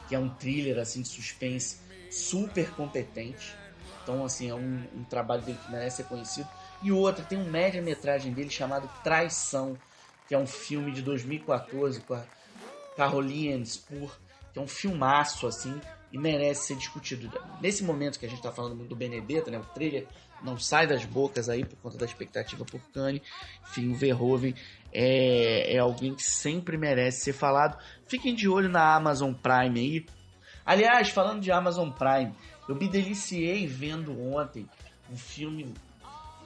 que 0.07 0.15
é 0.15 0.19
um 0.19 0.29
thriller 0.29 0.79
assim 0.79 1.01
de 1.01 1.07
suspense 1.07 1.77
super 2.09 2.71
competente. 2.71 3.55
Então, 4.03 4.23
assim, 4.23 4.49
é 4.49 4.55
um, 4.55 4.83
um 4.95 5.03
trabalho 5.03 5.41
dele 5.41 5.57
que 5.63 5.71
merece 5.71 5.97
ser 5.97 6.03
conhecido. 6.03 6.47
E 6.81 6.91
outra, 6.91 7.25
tem 7.25 7.37
um 7.37 7.49
média-metragem 7.49 8.31
dele 8.33 8.49
chamado 8.49 8.87
Traição, 9.03 9.75
que 10.27 10.35
é 10.35 10.37
um 10.37 10.45
filme 10.45 10.91
de 10.91 11.01
2014 11.01 12.01
com 12.01 12.13
a 12.13 12.23
Caroline 12.95 13.65
Spur, 13.65 14.11
que 14.53 14.59
é 14.59 14.61
um 14.61 14.67
filmaço, 14.67 15.47
assim, 15.47 15.79
e 16.11 16.17
merece 16.17 16.67
ser 16.67 16.75
discutido. 16.75 17.31
Nesse 17.59 17.83
momento 17.83 18.19
que 18.19 18.25
a 18.25 18.29
gente 18.29 18.37
está 18.37 18.51
falando 18.51 18.83
do 18.85 18.95
Benedetto, 18.95 19.49
né, 19.49 19.57
o 19.57 19.65
trailer 19.73 20.07
não 20.45 20.57
sai 20.57 20.87
das 20.87 21.03
bocas 21.03 21.49
aí 21.49 21.65
por 21.65 21.75
conta 21.77 21.97
da 21.97 22.05
expectativa 22.05 22.63
por 22.63 22.79
Kanye. 22.93 23.21
Enfim, 23.63 23.91
o 23.91 23.95
Verhoeven 23.95 24.55
é, 24.93 25.75
é 25.75 25.79
alguém 25.79 26.13
que 26.13 26.23
sempre 26.23 26.77
merece 26.77 27.21
ser 27.21 27.33
falado. 27.33 27.77
Fiquem 28.07 28.35
de 28.35 28.47
olho 28.47 28.69
na 28.69 28.95
Amazon 28.95 29.33
Prime 29.33 29.79
aí. 29.79 30.05
Aliás, 30.65 31.09
falando 31.09 31.41
de 31.41 31.51
Amazon 31.51 31.89
Prime, 31.89 32.33
eu 32.69 32.75
me 32.75 32.87
deliciei 32.87 33.67
vendo 33.67 34.19
ontem 34.33 34.67
um 35.11 35.17
filme 35.17 35.73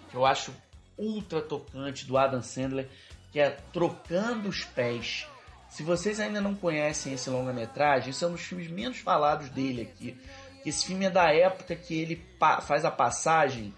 que 0.09 0.15
eu 0.15 0.25
acho 0.25 0.53
ultra 0.97 1.41
tocante 1.41 2.05
do 2.05 2.17
Adam 2.17 2.41
Sandler, 2.41 2.89
que 3.31 3.39
é 3.39 3.51
Trocando 3.71 4.49
os 4.49 4.65
Pés. 4.65 5.27
Se 5.69 5.83
vocês 5.83 6.19
ainda 6.19 6.41
não 6.41 6.55
conhecem 6.55 7.13
esse 7.13 7.29
longa-metragem, 7.29 8.09
esse 8.09 8.23
é 8.23 8.27
um 8.27 8.31
dos 8.31 8.41
filmes 8.41 8.69
menos 8.69 8.97
falados 8.97 9.49
dele 9.49 9.83
aqui. 9.83 10.17
Esse 10.65 10.87
filme 10.87 11.05
é 11.05 11.09
da 11.09 11.31
época 11.31 11.75
que 11.75 11.93
ele 11.93 12.21
faz 12.61 12.83
a 12.83 12.91
passagem 12.91 13.73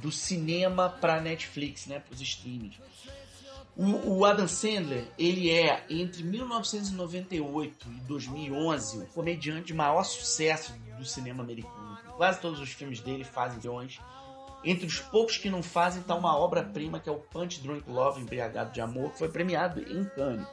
do 0.00 0.10
cinema 0.10 0.88
para 0.88 1.20
Netflix, 1.20 1.86
né, 1.86 1.98
para 1.98 2.14
os 2.14 2.20
streams. 2.20 2.78
O, 3.76 4.18
o, 4.18 4.24
Adam 4.24 4.48
Sandler, 4.48 5.06
ele 5.18 5.50
é, 5.50 5.84
entre 5.88 6.22
1998 6.22 7.88
e 7.88 8.00
2011, 8.00 8.98
o 8.98 9.06
comediante 9.06 9.68
de 9.68 9.74
maior 9.74 10.02
sucesso 10.02 10.74
do 10.98 11.04
cinema 11.04 11.42
americano. 11.42 11.98
Quase 12.16 12.40
todos 12.40 12.60
os 12.60 12.70
filmes 12.70 13.00
dele 13.00 13.24
fazem 13.24 13.58
milhões. 13.58 13.98
Entre 14.62 14.84
os 14.86 14.98
poucos 14.98 15.38
que 15.38 15.48
não 15.48 15.62
fazem 15.62 16.02
está 16.02 16.14
uma 16.14 16.36
obra-prima 16.36 17.00
que 17.00 17.08
é 17.08 17.12
o 17.12 17.18
Punch 17.18 17.62
Drunk 17.62 17.88
Love, 17.88 18.20
Embriagado 18.20 18.72
de 18.72 18.80
Amor, 18.80 19.12
que 19.12 19.18
foi 19.18 19.30
premiado 19.30 19.80
em 19.80 20.04
Cannes. 20.04 20.46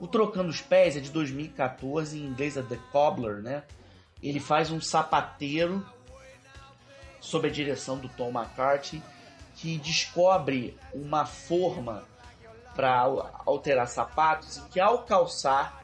O 0.00 0.06
Trocando 0.06 0.48
os 0.48 0.60
Pés 0.60 0.96
é 0.96 1.00
de 1.00 1.10
2014, 1.10 2.18
em 2.18 2.24
inglês 2.24 2.56
é 2.56 2.62
The 2.62 2.78
Cobbler, 2.90 3.42
né? 3.42 3.64
Ele 4.22 4.40
faz 4.40 4.70
um 4.70 4.80
sapateiro 4.80 5.84
sob 7.26 7.48
a 7.48 7.50
direção 7.50 7.98
do 7.98 8.08
Tom 8.08 8.30
McCarthy 8.30 9.02
que 9.56 9.78
descobre 9.78 10.78
uma 10.94 11.26
forma 11.26 12.04
para 12.74 13.00
alterar 13.44 13.88
sapatos 13.88 14.58
e 14.58 14.60
que 14.68 14.78
ao 14.78 15.02
calçar 15.02 15.82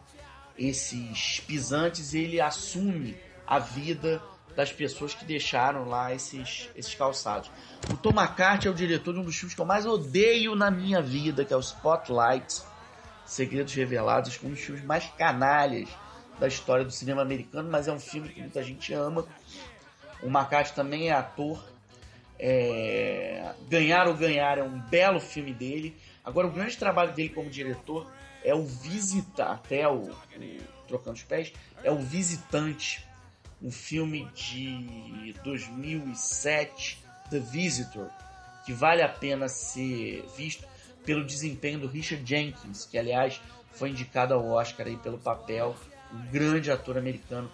esses 0.57 1.40
pisantes 1.40 2.14
ele 2.14 2.40
assume 2.40 3.16
a 3.46 3.59
vida 3.59 4.22
das 4.55 4.70
pessoas 4.70 5.14
que 5.14 5.24
deixaram 5.24 5.88
lá 5.88 6.14
esses, 6.14 6.68
esses 6.76 6.94
calçados. 6.94 7.50
O 7.90 7.96
Tom 7.96 8.11
McCarthy 8.11 8.68
é 8.68 8.70
o 8.70 8.74
diretor 8.74 9.14
de 9.14 9.20
um 9.20 9.24
dos 9.24 9.35
filmes 9.35 9.55
que 9.55 9.61
eu 9.61 9.66
mais 9.66 9.85
odeio 9.87 10.55
na 10.55 10.70
minha 10.70 11.00
vida, 11.00 11.44
que 11.44 11.52
é 11.52 11.57
o 11.57 11.61
Spotlight, 11.61 12.62
Segredos 13.24 13.74
Revelados, 13.74 14.38
um 14.44 14.50
dos 14.50 14.61
filmes 14.61 14.85
mais 14.85 15.07
canalhas 15.16 15.88
da 16.38 16.46
história 16.46 16.85
do 16.85 16.90
cinema 16.90 17.22
americano, 17.22 17.70
mas 17.70 17.88
é 17.88 17.92
um 17.92 18.00
filme 18.00 18.28
que 18.28 18.40
muita 18.40 18.62
gente 18.62 18.92
ama. 18.92 19.24
O 20.22 20.26
McCarthy 20.26 20.74
também 20.74 21.08
é 21.08 21.12
ator. 21.12 21.62
É... 22.38 23.52
Ganhar 23.68 24.08
ou 24.08 24.14
Ganhar 24.14 24.58
é 24.58 24.62
um 24.62 24.78
belo 24.80 25.20
filme 25.20 25.52
dele. 25.52 25.96
Agora, 26.24 26.46
o 26.46 26.50
grande 26.50 26.76
trabalho 26.76 27.12
dele 27.12 27.30
como 27.30 27.50
diretor 27.50 28.11
é 28.44 28.54
o 28.54 28.64
Visitar, 28.64 29.52
até 29.52 29.88
o, 29.88 30.11
o 30.11 30.16
Trocando 30.87 31.16
os 31.16 31.22
Pés, 31.22 31.52
é 31.82 31.90
o 31.90 31.98
Visitante 31.98 33.04
um 33.62 33.70
filme 33.70 34.28
de 34.35 35.35
2007, 35.44 36.98
The 37.30 37.38
Visitor, 37.38 38.08
que 38.66 38.72
vale 38.72 39.02
a 39.02 39.08
pena 39.08 39.48
ser 39.48 40.26
visto 40.37 40.66
pelo 41.04 41.24
desempenho 41.24 41.78
do 41.78 41.87
Richard 41.87 42.24
Jenkins, 42.26 42.85
que 42.85 42.98
aliás 42.98 43.40
foi 43.72 43.90
indicado 43.90 44.35
ao 44.35 44.46
Oscar 44.48 44.87
aí 44.87 44.96
pelo 44.96 45.18
papel, 45.18 45.76
um 46.12 46.26
grande 46.26 46.70
ator 46.70 46.98
americano. 46.98 47.50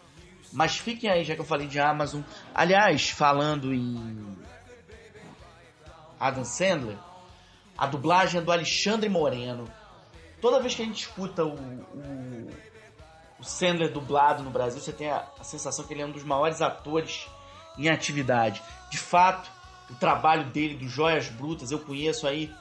Mas 0.52 0.78
fiquem 0.78 1.10
aí, 1.10 1.24
já 1.24 1.34
que 1.34 1.40
eu 1.40 1.44
falei 1.44 1.66
de 1.66 1.78
Amazon. 1.78 2.22
Aliás, 2.54 3.10
falando 3.10 3.72
em 3.72 4.36
Adam 6.18 6.44
Sandler, 6.44 6.96
a 7.76 7.86
dublagem 7.86 8.40
é 8.40 8.44
do 8.44 8.50
Alexandre 8.50 9.08
Moreno. 9.08 9.70
Toda 10.40 10.60
vez 10.60 10.74
que 10.74 10.82
a 10.82 10.84
gente 10.84 11.02
escuta 11.02 11.44
o, 11.44 11.54
o 11.54 12.50
o 13.38 13.44
Sandler 13.44 13.92
dublado 13.92 14.42
no 14.42 14.50
Brasil, 14.50 14.80
você 14.80 14.92
tem 14.92 15.08
a, 15.08 15.26
a, 15.38 15.44
sensação 15.44 15.86
que 15.86 15.94
ele 15.94 16.02
é 16.02 16.06
um 16.06 16.10
dos 16.10 16.24
maiores 16.24 16.60
atores 16.60 17.28
em 17.78 17.88
atividade. 17.88 18.60
De 18.90 18.98
fato, 18.98 19.50
o 19.88 19.94
trabalho 19.94 20.44
dele 20.50 20.74
do 20.74 20.88
Joias 20.88 21.28
Brutas, 21.28 21.70
eu 21.70 21.78
conheço 21.78 22.26
aí 22.26 22.52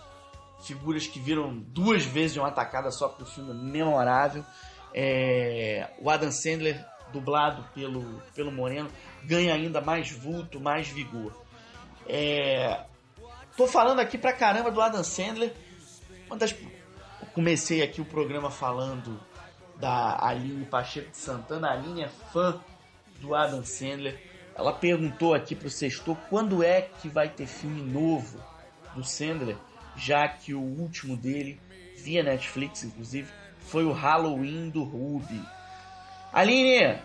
figuras 0.62 1.08
que 1.08 1.20
viram 1.20 1.58
duas 1.58 2.06
vezes 2.06 2.34
de 2.34 2.40
uma 2.40 2.50
atacada 2.50 2.92
só 2.92 3.08
para 3.08 3.24
o 3.24 3.26
filme 3.26 3.54
memorável. 3.54 4.46
É, 4.94 5.90
o 6.00 6.10
Adam 6.10 6.32
Sandler, 6.32 6.86
dublado 7.12 7.64
pelo, 7.74 8.22
pelo 8.36 8.52
Moreno, 8.52 8.90
ganha 9.24 9.54
ainda 9.54 9.82
mais 9.82 10.12
vulto, 10.12 10.60
mais 10.60 10.88
vigor. 10.88 11.34
É, 12.08 12.86
tô 13.56 13.68
falando 13.68 14.00
aqui 14.00 14.18
pra 14.18 14.34
caramba 14.34 14.72
do 14.72 14.82
Adam 14.82 15.04
Sandler. 15.04 15.54
Uma 16.28 16.38
das, 16.38 16.56
comecei 17.34 17.82
aqui 17.82 18.02
o 18.02 18.06
programa 18.06 18.50
falando 18.50 19.20
da 19.76 20.18
Aline 20.26 20.66
Pacheco 20.66 21.12
de 21.12 21.18
Santana. 21.18 21.70
A 21.70 21.74
Aline 21.74 22.04
é 22.04 22.08
fã 22.08 22.60
do 23.20 23.36
Adam 23.36 23.64
Sandler. 23.64 24.20
Ela 24.56 24.74
perguntou 24.74 25.34
aqui 25.34 25.56
pro 25.56 25.70
Sextor 25.70 26.16
quando 26.30 26.64
é 26.64 26.82
que 26.82 27.08
vai 27.08 27.30
ter 27.30 27.46
filme 27.46 27.82
novo 27.82 28.40
do 28.96 29.04
Sandler, 29.04 29.56
já 29.96 30.28
que 30.28 30.54
o 30.54 30.62
último 30.62 31.16
dele, 31.16 31.62
via 31.98 32.24
Netflix 32.24 32.84
inclusive, 32.84 33.32
foi 33.60 33.86
o 33.86 33.92
Halloween 33.92 34.70
do 34.70 34.84
Ruby. 34.84 35.42
Aline, 36.32 37.00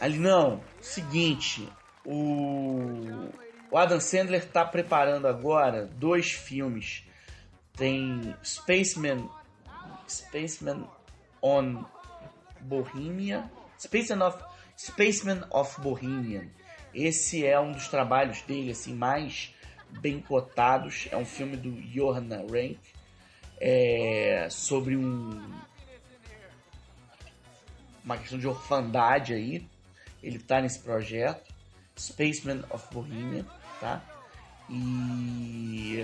ali 0.00 0.18
não, 0.18 0.60
seguinte, 0.80 1.68
o, 2.04 3.30
o 3.70 3.76
Adam 3.76 3.98
Sandler 4.00 4.42
está 4.42 4.64
preparando 4.64 5.26
agora 5.26 5.86
dois 5.86 6.32
filmes. 6.32 7.04
Tem 7.76 8.34
Spaceman, 8.42 9.28
Spaceman 10.08 10.88
on 11.42 11.84
Bohemia, 12.60 13.50
Spaceman 13.78 14.26
of, 14.26 14.42
Spaceman 14.76 15.44
of 15.50 15.80
Bohemian. 15.80 16.48
Esse 16.94 17.44
é 17.44 17.58
um 17.60 17.72
dos 17.72 17.88
trabalhos 17.88 18.40
dele 18.42 18.70
assim 18.70 18.94
mais 18.94 19.54
bem 20.00 20.20
cotados. 20.20 21.08
É 21.10 21.16
um 21.16 21.26
filme 21.26 21.56
do 21.56 21.70
Johanna 21.72 22.38
Rank 22.38 22.78
é, 23.60 24.48
sobre 24.50 24.96
um 24.96 25.42
uma 28.06 28.16
questão 28.16 28.38
de 28.38 28.46
orfandade 28.46 29.34
aí. 29.34 29.68
Ele 30.22 30.36
está 30.36 30.60
nesse 30.60 30.78
projeto, 30.78 31.52
Spaceman 31.98 32.64
of 32.70 32.86
Bohemia, 32.92 33.44
tá? 33.80 34.00
E 34.70 36.02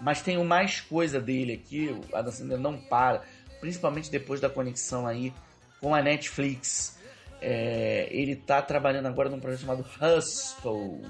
mas 0.00 0.20
tem 0.20 0.42
mais 0.44 0.80
coisa 0.80 1.20
dele 1.20 1.54
aqui. 1.54 1.98
Adam 2.12 2.32
Sandler 2.32 2.58
não 2.58 2.78
para, 2.78 3.22
principalmente 3.60 4.10
depois 4.10 4.40
da 4.40 4.50
conexão 4.50 5.06
aí 5.06 5.32
com 5.80 5.94
a 5.94 6.02
Netflix. 6.02 6.98
É, 7.40 8.08
ele 8.10 8.32
está 8.32 8.60
trabalhando 8.60 9.06
agora 9.06 9.30
num 9.30 9.40
projeto 9.40 9.60
chamado 9.60 9.86
Hustle. 10.00 11.02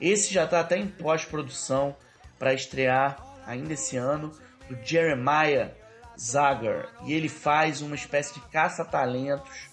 Esse 0.00 0.32
já 0.32 0.44
está 0.44 0.60
até 0.60 0.76
em 0.78 0.86
pós-produção 0.86 1.96
para 2.38 2.54
estrear 2.54 3.18
ainda 3.46 3.72
esse 3.72 3.96
ano, 3.96 4.32
do 4.68 4.76
Jeremiah 4.84 5.72
Zagar. 6.18 6.88
E 7.04 7.12
ele 7.12 7.28
faz 7.28 7.82
uma 7.82 7.94
espécie 7.94 8.34
de 8.34 8.40
caça-talentos 8.48 9.69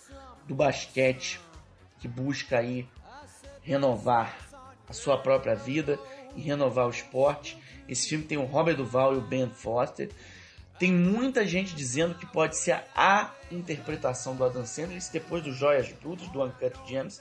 do 0.47 0.55
basquete 0.55 1.39
que 1.99 2.07
busca 2.07 2.59
aí 2.59 2.87
renovar 3.61 4.35
a 4.87 4.93
sua 4.93 5.17
própria 5.17 5.55
vida 5.55 5.99
e 6.35 6.41
renovar 6.41 6.87
o 6.87 6.91
esporte. 6.91 7.57
Esse 7.87 8.09
filme 8.09 8.23
tem 8.23 8.37
o 8.37 8.45
Robert 8.45 8.75
Duval 8.75 9.13
e 9.13 9.17
o 9.17 9.21
Ben 9.21 9.49
Foster. 9.49 10.09
Tem 10.79 10.91
muita 10.91 11.45
gente 11.45 11.75
dizendo 11.75 12.15
que 12.15 12.25
pode 12.25 12.55
ser 12.55 12.83
a 12.95 13.31
interpretação 13.51 14.35
do 14.35 14.45
Adam 14.45 14.65
Sandler 14.65 15.01
depois 15.11 15.43
do 15.43 15.51
Joias 15.51 15.91
Brutas, 15.91 16.27
do 16.29 16.43
Uncut 16.43 16.77
Gems. 16.87 17.19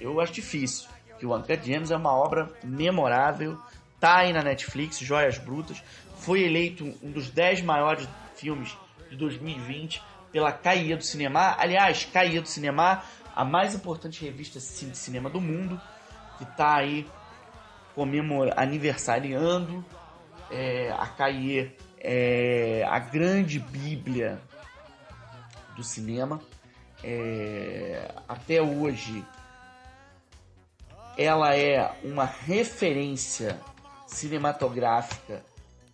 Eu 0.00 0.20
acho 0.20 0.32
difícil, 0.32 0.88
que 1.18 1.26
o 1.26 1.36
Uncut 1.36 1.64
Gems 1.64 1.90
é 1.90 1.96
uma 1.96 2.12
obra 2.12 2.50
memorável, 2.62 3.58
tá 3.98 4.18
aí 4.18 4.32
na 4.32 4.42
Netflix, 4.42 4.98
Joias 4.98 5.36
Brutas. 5.36 5.82
Foi 6.18 6.42
eleito 6.42 6.84
um 7.02 7.10
dos 7.10 7.28
10 7.28 7.62
maiores 7.62 8.08
filmes 8.36 8.76
de 9.10 9.16
2020 9.16 10.00
pela 10.32 10.50
Caia 10.52 10.96
do 10.96 11.04
Cinema. 11.04 11.54
Aliás, 11.58 12.04
Caia 12.04 12.40
do 12.40 12.48
Cinema, 12.48 13.02
a 13.36 13.44
mais 13.44 13.74
importante 13.74 14.24
revista 14.24 14.58
de 14.58 14.96
cinema 14.96 15.28
do 15.28 15.40
mundo, 15.40 15.80
que 16.38 16.44
está 16.44 16.76
aí 16.76 17.06
aniversariando 18.56 19.84
é, 20.52 20.92
a 20.92 21.06
Caia 21.06 21.74
é 21.98 22.84
a 22.86 22.98
grande 22.98 23.58
bíblia 23.58 24.38
do 25.74 25.82
cinema. 25.82 26.40
É, 27.02 28.12
até 28.28 28.60
hoje, 28.60 29.24
ela 31.16 31.56
é 31.56 31.90
uma 32.04 32.26
referência 32.26 33.58
cinematográfica 34.06 35.42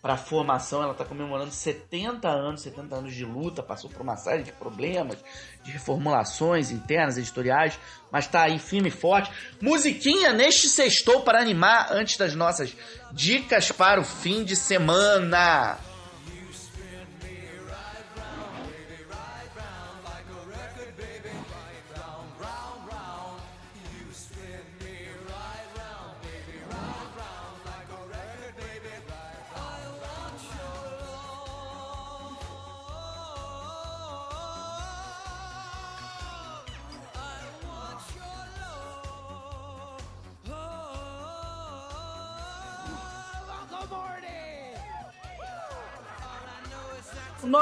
para 0.01 0.15
a 0.15 0.17
formação. 0.17 0.83
Ela 0.83 0.93
está 0.93 1.05
comemorando 1.05 1.51
70 1.51 2.29
anos, 2.29 2.63
70 2.63 2.95
anos 2.95 3.15
de 3.15 3.25
luta, 3.25 3.63
passou 3.63 3.91
por 3.91 4.03
uma 4.03 4.17
série 4.17 4.43
de 4.43 4.53
problemas, 4.53 5.17
de 5.63 5.71
reformulações 5.71 6.71
internas, 6.71 7.19
editoriais, 7.19 7.79
mas 8.11 8.27
está 8.27 8.43
aí 8.43 8.59
firme 8.59 8.89
e 8.89 8.93
forte. 8.93 9.31
Musiquinha 9.61 10.33
neste 10.33 10.69
sextou 10.69 11.23
para 11.23 11.41
animar 11.41 11.89
antes 11.91 12.17
das 12.17 12.35
nossas 12.35 12.77
dicas 13.13 13.73
para 13.73 14.01
o 14.01 14.05
fim 14.05 14.45
de 14.45 14.57
semana. 14.57 15.79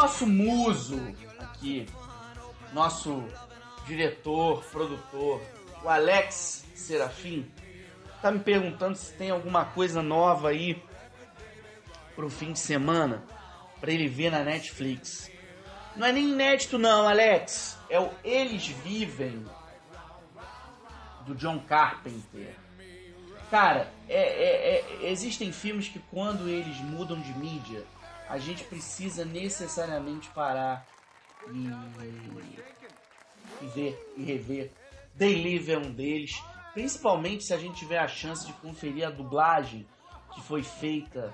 Nosso 0.07 0.25
muso 0.25 1.01
aqui, 1.41 1.85
nosso 2.73 3.25
diretor, 3.89 4.63
produtor, 4.67 5.43
o 5.83 5.89
Alex 5.89 6.65
Serafim, 6.77 7.51
tá 8.23 8.31
me 8.31 8.39
perguntando 8.39 8.97
se 8.97 9.13
tem 9.15 9.31
alguma 9.31 9.65
coisa 9.65 10.01
nova 10.01 10.51
aí 10.51 10.81
pro 12.15 12.31
fim 12.31 12.53
de 12.53 12.61
semana 12.61 13.25
para 13.81 13.91
ele 13.91 14.07
ver 14.07 14.31
na 14.31 14.45
Netflix. 14.45 15.29
Não 15.97 16.07
é 16.07 16.13
nem 16.13 16.31
inédito 16.31 16.79
não, 16.79 17.09
Alex. 17.09 17.77
É 17.91 17.99
o 17.99 18.09
Eles 18.23 18.69
Vivem 18.69 19.45
do 21.23 21.35
John 21.35 21.59
Carpenter. 21.59 22.55
Cara, 23.51 23.93
é, 24.09 24.21
é, 24.21 25.05
é, 25.05 25.11
existem 25.11 25.51
filmes 25.51 25.89
que 25.89 25.99
quando 25.99 26.49
eles 26.49 26.77
mudam 26.77 27.21
de 27.21 27.37
mídia, 27.37 27.83
a 28.29 28.39
gente 28.39 28.65
precisa 28.65 29.25
necessariamente 29.25 30.29
parar 30.31 30.87
e, 31.51 31.69
e 33.63 33.67
ver 33.69 34.15
e 34.17 34.23
rever. 34.23 34.73
They 35.17 35.43
Live 35.43 35.73
é 35.73 35.79
um 35.79 35.93
deles, 35.93 36.43
principalmente 36.75 37.45
se 37.45 37.55
a 37.55 37.59
gente 37.59 37.77
tiver 37.79 37.99
a 37.99 38.09
chance 38.09 38.47
de 38.47 38.53
conferir 38.55 39.07
a 39.07 39.11
dublagem 39.11 39.87
que 40.35 40.43
foi 40.43 40.63
feita 40.63 41.33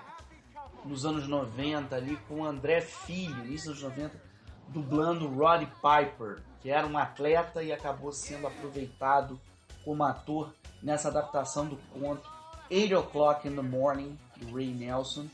nos 0.85 1.05
anos 1.05 1.27
90 1.27 1.95
ali 1.97 2.17
com 2.29 2.45
André 2.45 2.81
Filho, 2.81 3.45
início 3.45 3.73
dos 3.73 3.83
90, 3.83 4.21
dublando 4.69 5.29
Roddy 5.29 5.67
Piper, 5.67 6.43
que 6.61 6.71
era 6.71 6.87
um 6.87 6.97
atleta 6.97 7.63
e 7.63 7.73
acabou 7.73 8.13
sendo 8.13 8.47
aproveitado 8.47 9.41
como 9.85 10.05
ator 10.05 10.55
nessa 10.83 11.09
adaptação 11.09 11.67
do 11.67 11.77
conto 11.93 12.31
8 12.71 12.97
O'Clock 12.97 13.49
in 13.49 13.55
the 13.55 13.63
Morning, 13.63 14.19
do 14.37 14.55
Ray 14.55 14.73
Nelson, 14.73 15.29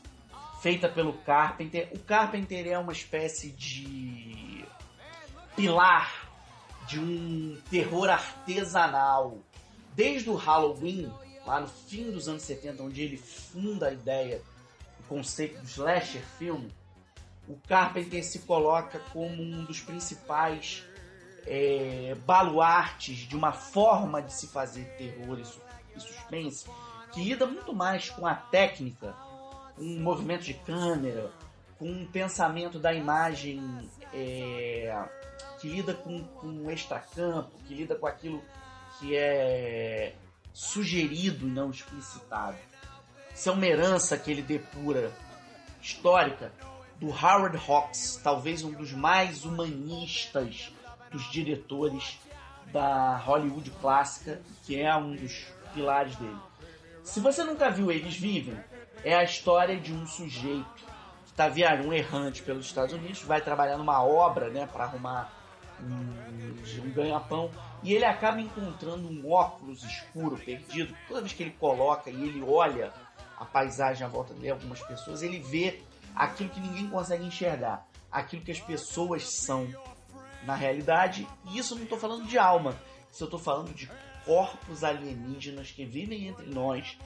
feita 0.61 0.89
pelo 0.89 1.13
Carpenter. 1.13 1.89
O 1.93 1.99
Carpenter 1.99 2.67
é 2.67 2.77
uma 2.77 2.91
espécie 2.91 3.51
de 3.51 4.65
pilar 5.55 6.29
de 6.87 6.99
um 6.99 7.59
terror 7.69 8.09
artesanal. 8.09 9.39
Desde 9.95 10.29
o 10.29 10.35
Halloween, 10.35 11.11
lá 11.45 11.59
no 11.59 11.67
fim 11.67 12.11
dos 12.11 12.27
anos 12.27 12.43
70, 12.43 12.83
onde 12.83 13.01
ele 13.01 13.17
funda 13.17 13.87
a 13.87 13.93
ideia 13.93 14.41
conceito 15.09 15.59
do 15.59 15.65
slasher 15.65 16.21
filme, 16.37 16.71
o 17.47 17.57
Carpenter 17.67 18.23
se 18.23 18.39
coloca 18.39 18.99
como 19.11 19.41
um 19.41 19.65
dos 19.65 19.81
principais 19.81 20.83
é, 21.47 22.15
baluartes 22.25 23.17
de 23.17 23.35
uma 23.35 23.51
forma 23.51 24.21
de 24.21 24.31
se 24.31 24.47
fazer 24.47 24.85
terror 24.97 25.39
e 25.39 25.99
suspense 25.99 26.69
que 27.11 27.23
lida 27.23 27.47
muito 27.47 27.73
mais 27.73 28.09
com 28.11 28.27
a 28.27 28.35
técnica, 28.35 29.15
o 29.79 29.99
movimento 29.99 30.43
de 30.43 30.53
câmera, 30.53 31.31
com 31.77 31.89
um 31.89 32.05
pensamento 32.05 32.77
da 32.77 32.93
imagem 32.93 33.89
é, 34.13 35.01
que 35.59 35.69
lida 35.69 35.93
com, 35.93 36.23
com 36.23 36.47
o 36.47 36.71
extracampo, 36.71 37.51
que 37.65 37.73
lida 37.73 37.95
com 37.95 38.05
aquilo 38.05 38.43
que 38.99 39.15
é 39.15 40.13
sugerido 40.53 41.47
e 41.47 41.49
não 41.49 41.71
explicitado. 41.71 42.57
Isso 43.33 43.49
é 43.49 43.51
uma 43.53 43.65
herança 43.65 44.17
que 44.17 44.29
ele 44.29 44.41
depura 44.41 45.11
histórica 45.81 46.51
do 46.99 47.07
Howard 47.07 47.57
Hawks, 47.65 48.19
talvez 48.21 48.63
um 48.63 48.71
dos 48.71 48.91
mais 48.91 49.45
humanistas 49.45 50.73
dos 51.09 51.31
diretores 51.31 52.19
da 52.73 53.15
Hollywood 53.15 53.71
clássica, 53.81 54.41
que 54.65 54.79
é 54.79 54.93
um 54.95 55.15
dos 55.15 55.47
pilares 55.73 56.15
dele. 56.17 56.37
Se 57.03 57.19
você 57.19 57.43
nunca 57.43 57.71
viu 57.71 57.91
Eles 57.91 58.17
Vivem, 58.17 58.59
é 59.03 59.15
a 59.15 59.23
história 59.23 59.79
de 59.79 59.93
um 59.93 60.05
sujeito 60.05 60.83
que 61.25 61.31
está 61.31 61.47
um 61.85 61.93
errante 61.93 62.41
pelos 62.41 62.65
Estados 62.65 62.93
Unidos, 62.93 63.21
vai 63.21 63.41
trabalhar 63.41 63.77
numa 63.77 64.03
obra 64.03 64.49
né, 64.49 64.65
para 64.65 64.85
arrumar 64.85 65.31
um, 65.81 66.83
um 66.83 66.91
ganha-pão, 66.91 67.49
e 67.81 67.93
ele 67.93 68.05
acaba 68.05 68.41
encontrando 68.41 69.07
um 69.07 69.31
óculos 69.31 69.83
escuro 69.83 70.37
perdido. 70.37 70.95
Toda 71.07 71.21
vez 71.21 71.33
que 71.33 71.43
ele 71.43 71.55
coloca 71.59 72.09
e 72.09 72.15
ele 72.15 72.43
olha 72.43 72.91
a 73.37 73.45
paisagem 73.45 74.05
à 74.05 74.09
volta 74.09 74.33
dele, 74.33 74.51
algumas 74.51 74.81
pessoas, 74.81 75.21
ele 75.21 75.39
vê 75.39 75.81
aquilo 76.15 76.49
que 76.49 76.59
ninguém 76.59 76.89
consegue 76.89 77.23
enxergar, 77.23 77.87
aquilo 78.11 78.43
que 78.43 78.51
as 78.51 78.59
pessoas 78.59 79.23
são 79.29 79.67
na 80.43 80.55
realidade. 80.55 81.25
E 81.45 81.57
isso 81.57 81.73
eu 81.73 81.77
não 81.77 81.83
estou 81.85 81.97
falando 81.97 82.25
de 82.25 82.37
alma, 82.37 82.75
isso 83.11 83.23
eu 83.23 83.27
estou 83.27 83.39
falando 83.39 83.73
de 83.73 83.89
corpos 84.25 84.83
alienígenas 84.83 85.71
que 85.71 85.85
vivem 85.85 86.27
entre 86.27 86.45
nós, 86.47 86.97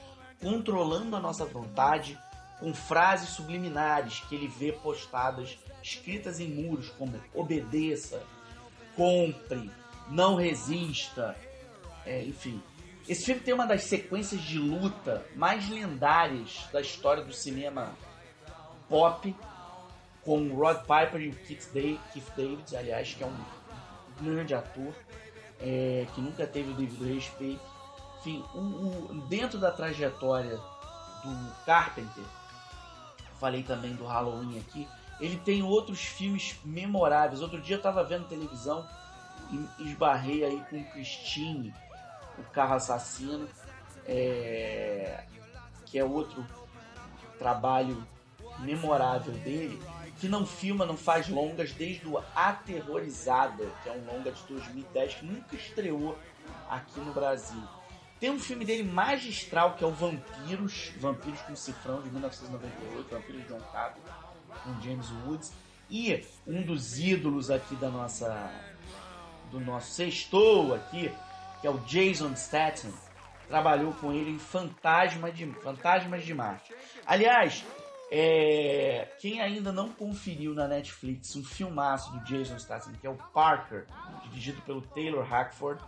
controlando 0.44 1.16
a 1.16 1.20
nossa 1.20 1.46
vontade, 1.46 2.18
com 2.60 2.74
frases 2.74 3.30
subliminares 3.30 4.20
que 4.28 4.34
ele 4.34 4.46
vê 4.46 4.72
postadas, 4.72 5.58
escritas 5.82 6.38
em 6.38 6.48
muros, 6.48 6.90
como 6.90 7.18
obedeça, 7.32 8.22
compre, 8.94 9.70
não 10.10 10.36
resista, 10.36 11.34
é, 12.04 12.22
enfim. 12.22 12.62
Esse 13.08 13.24
filme 13.24 13.40
tem 13.40 13.54
uma 13.54 13.66
das 13.66 13.84
sequências 13.84 14.42
de 14.42 14.58
luta 14.58 15.26
mais 15.34 15.66
lendárias 15.70 16.68
da 16.70 16.80
história 16.82 17.24
do 17.24 17.32
cinema 17.32 17.94
pop, 18.86 19.34
com 20.22 20.54
Rod 20.54 20.78
Piper 20.80 21.22
e 21.22 21.28
o 21.28 21.34
Keith, 21.36 21.70
Day, 21.72 21.98
Keith 22.12 22.30
David, 22.36 22.76
aliás, 22.76 23.14
que 23.14 23.24
é 23.24 23.26
um 23.26 23.36
grande 24.22 24.54
ator, 24.54 24.94
é, 25.58 26.06
que 26.14 26.20
nunca 26.20 26.46
teve 26.46 26.70
o 26.70 26.74
devido 26.74 27.06
respeito. 27.06 27.73
Enfim, 28.24 28.42
dentro 29.28 29.58
da 29.58 29.70
trajetória 29.70 30.56
do 31.22 31.54
Carpenter, 31.66 32.24
falei 33.38 33.62
também 33.62 33.94
do 33.94 34.06
Halloween 34.06 34.58
aqui, 34.58 34.88
ele 35.20 35.36
tem 35.36 35.62
outros 35.62 36.00
filmes 36.00 36.58
memoráveis. 36.64 37.42
Outro 37.42 37.60
dia 37.60 37.74
eu 37.74 37.78
estava 37.78 38.02
vendo 38.02 38.26
televisão 38.26 38.88
e 39.50 39.82
esbarrei 39.82 40.42
aí 40.42 40.58
com 40.70 40.82
Christine, 40.84 41.74
o 42.38 42.42
Carro 42.44 42.76
Assassino, 42.76 43.46
é, 44.06 45.24
que 45.84 45.98
é 45.98 46.04
outro 46.04 46.46
trabalho 47.38 48.06
memorável 48.60 49.34
dele, 49.34 49.82
que 50.18 50.28
não 50.28 50.46
filma, 50.46 50.86
não 50.86 50.96
faz 50.96 51.28
longas 51.28 51.72
desde 51.72 52.08
o 52.08 52.16
Aterrorizada, 52.34 53.66
que 53.82 53.90
é 53.90 53.92
um 53.92 54.06
longa 54.06 54.32
de 54.32 54.42
2010 54.44 55.14
que 55.14 55.26
nunca 55.26 55.54
estreou 55.54 56.16
aqui 56.70 57.00
no 57.00 57.12
Brasil. 57.12 57.62
Tem 58.20 58.30
um 58.30 58.38
filme 58.38 58.64
dele 58.64 58.84
magistral 58.84 59.74
que 59.74 59.84
é 59.84 59.86
o 59.86 59.90
Vampiros, 59.90 60.92
Vampiros 60.98 61.40
com 61.42 61.54
Cifrão 61.54 62.00
de 62.02 62.10
1998, 62.10 63.10
Vampiros 63.10 63.42
de 63.42 63.48
John 63.48 63.60
Carpenter, 63.72 64.12
com 64.62 64.80
James 64.80 65.10
Woods, 65.24 65.52
e 65.90 66.24
um 66.46 66.62
dos 66.62 66.98
ídolos 66.98 67.50
aqui 67.50 67.74
da 67.76 67.90
nossa 67.90 68.50
do 69.50 69.60
nosso 69.60 69.92
sextou 69.92 70.74
aqui, 70.74 71.12
que 71.60 71.66
é 71.66 71.70
o 71.70 71.78
Jason 71.80 72.34
Statham, 72.34 72.92
trabalhou 73.46 73.92
com 73.94 74.12
ele 74.12 74.30
em 74.30 74.38
Fantasma 74.38 75.30
de, 75.30 75.46
Fantasmas 75.46 76.24
de 76.24 76.34
Marte. 76.34 76.74
Aliás, 77.06 77.64
é, 78.10 79.08
quem 79.20 79.40
ainda 79.40 79.72
não 79.72 79.90
conferiu 79.90 80.54
na 80.54 80.66
Netflix 80.66 81.34
um 81.36 81.44
filmaço 81.44 82.12
do 82.12 82.24
Jason 82.24 82.58
Statham, 82.58 82.92
que 82.94 83.06
é 83.06 83.10
o 83.10 83.16
Parker, 83.32 83.86
dirigido 84.24 84.60
pelo 84.62 84.82
Taylor 84.82 85.24
Hackford, 85.24 85.82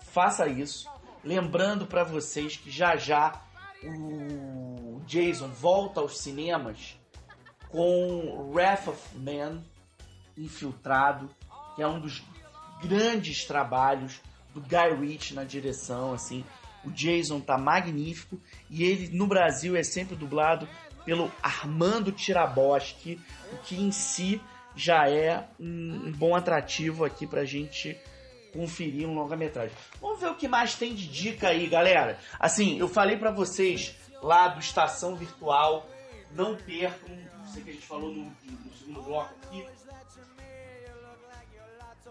faça 0.00 0.46
isso. 0.46 0.90
Lembrando 1.24 1.86
para 1.86 2.02
vocês 2.02 2.56
que 2.56 2.70
já 2.70 2.96
já 2.96 3.40
o 3.84 5.00
Jason 5.06 5.48
volta 5.48 6.00
aos 6.00 6.18
cinemas 6.18 6.98
com 7.68 8.50
Wrath 8.52 8.88
of 8.88 9.18
Man 9.18 9.62
infiltrado, 10.36 11.28
que 11.74 11.82
é 11.82 11.86
um 11.86 12.00
dos 12.00 12.22
grandes 12.82 13.44
trabalhos 13.44 14.20
do 14.52 14.60
Guy 14.60 14.94
Ritchie 15.00 15.34
na 15.34 15.44
direção, 15.44 16.12
assim. 16.12 16.44
O 16.84 16.90
Jason 16.90 17.40
tá 17.40 17.56
magnífico 17.56 18.40
e 18.68 18.82
ele 18.82 19.16
no 19.16 19.26
Brasil 19.26 19.76
é 19.76 19.84
sempre 19.84 20.16
dublado 20.16 20.68
pelo 21.04 21.30
Armando 21.42 22.10
Tiraboski, 22.10 23.20
o 23.52 23.56
que 23.58 23.76
em 23.76 23.92
si 23.92 24.40
já 24.74 25.08
é 25.08 25.48
um, 25.58 26.06
um 26.06 26.12
bom 26.12 26.34
atrativo 26.34 27.04
aqui 27.04 27.26
pra 27.26 27.44
gente 27.44 27.96
conferir 28.52 29.08
um 29.08 29.14
longa-metragem. 29.14 29.76
Vamos 30.00 30.20
ver 30.20 30.28
o 30.28 30.34
que 30.34 30.46
mais 30.46 30.74
tem 30.74 30.94
de 30.94 31.06
dica 31.06 31.48
aí, 31.48 31.66
galera. 31.66 32.18
Assim, 32.38 32.78
eu 32.78 32.88
falei 32.88 33.16
para 33.16 33.30
vocês 33.30 33.94
lá 34.22 34.48
do 34.48 34.60
Estação 34.60 35.16
Virtual, 35.16 35.86
não 36.32 36.56
percam, 36.56 37.16
sei 37.52 37.62
que 37.62 37.70
a 37.70 37.72
gente 37.72 37.86
falou 37.86 38.10
no, 38.10 38.24
no 38.24 38.76
segundo 38.78 39.02
bloco 39.02 39.34
aqui, 39.42 39.66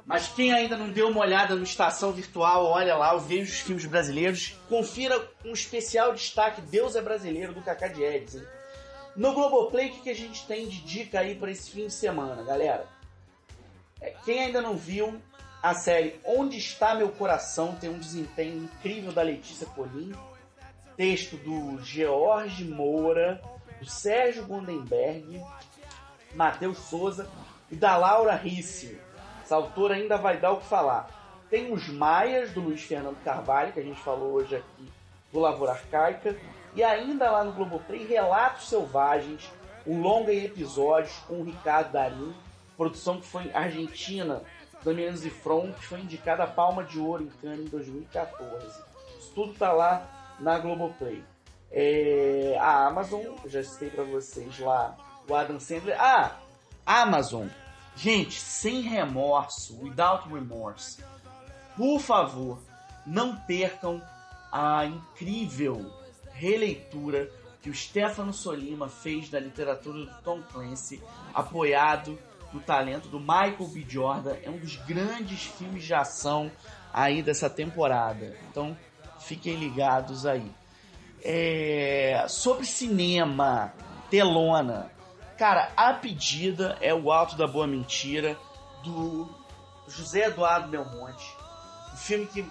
mas 0.06 0.28
quem 0.28 0.52
ainda 0.52 0.76
não 0.76 0.90
deu 0.90 1.10
uma 1.10 1.22
olhada 1.22 1.56
no 1.56 1.64
Estação 1.64 2.12
Virtual, 2.12 2.66
olha 2.66 2.96
lá, 2.96 3.16
veja 3.18 3.52
os 3.52 3.60
filmes 3.60 3.86
brasileiros. 3.86 4.56
Confira 4.68 5.30
um 5.46 5.54
especial 5.54 6.14
destaque 6.14 6.62
Deus 6.62 6.96
é 6.96 7.02
Brasileiro, 7.02 7.54
do 7.54 7.62
Cacá 7.62 7.88
Diegues. 7.88 8.36
Hein? 8.36 8.46
No 9.16 9.34
Globoplay, 9.34 9.90
o 9.90 9.94
que, 9.94 10.02
que 10.02 10.10
a 10.10 10.16
gente 10.16 10.46
tem 10.48 10.68
de 10.68 10.82
dica 10.82 11.20
aí 11.20 11.36
para 11.36 11.52
esse 11.52 11.70
fim 11.72 11.88
de 11.88 11.94
semana, 11.94 12.42
galera? 12.44 12.88
É, 14.00 14.16
quem 14.26 14.40
ainda 14.40 14.62
não 14.62 14.76
viu, 14.76 15.22
a 15.62 15.76
série 15.76 16.20
Onde 16.26 16.58
Está 16.58 16.96
Meu 16.96 17.10
Coração 17.10 17.76
tem 17.76 17.90
um 17.90 18.00
desempenho 18.00 18.64
incrível 18.64 19.12
da 19.12 19.22
Letícia 19.22 19.68
Colim. 19.68 20.12
Texto 20.98 21.38
do 21.38 21.80
George 21.84 22.66
Moura, 22.66 23.42
do 23.80 23.90
Sérgio 23.90 24.46
Gondenberg 24.46 25.42
Matheus 26.34 26.78
Souza 26.78 27.30
e 27.70 27.76
da 27.76 27.96
Laura 27.96 28.36
Risse. 28.36 29.00
Essa 29.44 29.56
autora 29.56 29.96
ainda 29.96 30.18
vai 30.18 30.38
dar 30.38 30.52
o 30.52 30.58
que 30.58 30.66
falar. 30.66 31.10
Tem 31.50 31.72
os 31.72 31.88
Maias, 31.90 32.52
do 32.52 32.62
Luiz 32.62 32.82
Fernando 32.82 33.22
Carvalho, 33.24 33.74
que 33.74 33.80
a 33.80 33.84
gente 33.84 34.00
falou 34.00 34.34
hoje 34.34 34.56
aqui, 34.56 34.92
do 35.32 35.40
Lavoura 35.40 35.74
Arcaica. 35.74 36.38
E 36.74 36.84
ainda 36.84 37.30
lá 37.30 37.44
no 37.44 37.52
Globoplay, 37.52 38.06
Relatos 38.06 38.70
Selvagens, 38.70 39.50
o 39.86 39.98
longa 39.98 40.34
em 40.34 40.46
episódios 40.46 41.14
com 41.28 41.42
o 41.42 41.44
Ricardo 41.44 41.92
Darim, 41.92 42.34
produção 42.78 43.20
que 43.20 43.28
foi 43.28 43.52
argentina, 43.54 44.42
da 44.84 44.94
Menezes 44.94 45.26
e 45.26 45.30
Front, 45.30 45.76
foi 45.76 46.00
indicada 46.00 46.44
a 46.44 46.48
Palma 46.48 46.84
de 46.84 47.00
Ouro 47.00 47.24
em 47.24 47.30
Cannes 47.42 47.66
em 47.66 47.70
2014. 47.70 48.66
Isso 49.20 49.32
tudo 49.34 49.54
tá 49.54 49.72
lá 49.72 50.36
na 50.40 50.58
Globoplay. 50.58 51.24
É, 51.72 52.58
a 52.60 52.88
Amazon, 52.88 53.36
já 53.46 53.64
citei 53.64 53.90
para 53.90 54.04
vocês 54.04 54.60
lá, 54.60 54.98
o 55.28 55.36
Adam 55.36 55.60
Sandler. 55.60 55.96
Ah, 56.00 56.38
Amazon. 56.86 57.48
Gente, 57.96 58.40
sem 58.40 58.82
remorso, 58.82 59.80
without 59.82 60.28
remorse. 60.28 61.04
Por 61.78 62.00
favor, 62.00 62.60
não 63.06 63.36
percam 63.36 64.02
a 64.52 64.86
incrível 64.86 65.92
releitura 66.34 67.30
que 67.62 67.70
o 67.70 67.74
Stefano 67.74 68.34
Solima 68.34 68.90
fez 68.90 69.30
da 69.30 69.40
literatura 69.40 70.06
do 70.06 70.22
Tom 70.24 70.42
Clancy, 70.52 71.02
apoiado 71.34 72.18
no 72.54 72.60
talento 72.60 73.08
do 73.08 73.20
Michael 73.20 73.68
B. 73.74 73.86
Jordan. 73.88 74.36
É 74.44 74.50
um 74.50 74.58
dos 74.58 74.76
grandes 74.78 75.46
filmes 75.46 75.84
de 75.84 75.94
ação 75.94 76.52
aí 76.94 77.22
dessa 77.22 77.50
temporada. 77.50 78.38
Então, 78.50 78.78
fiquem 79.20 79.56
ligados 79.56 80.26
aí. 80.26 80.52
É... 81.24 82.26
Sobre 82.28 82.66
cinema, 82.66 83.74
telona. 84.10 84.92
Cara, 85.38 85.72
A 85.76 85.94
Pedida 85.94 86.78
é 86.82 86.94
o 86.94 87.12
Alto 87.12 87.36
da 87.36 87.48
Boa 87.48 87.66
Mentira 87.66 88.38
do 88.84 89.30
José 89.88 90.28
Eduardo 90.28 90.68
Belmonte. 90.68 91.36
Um 91.94 91.98
filme 91.98 92.28
que 92.28 92.46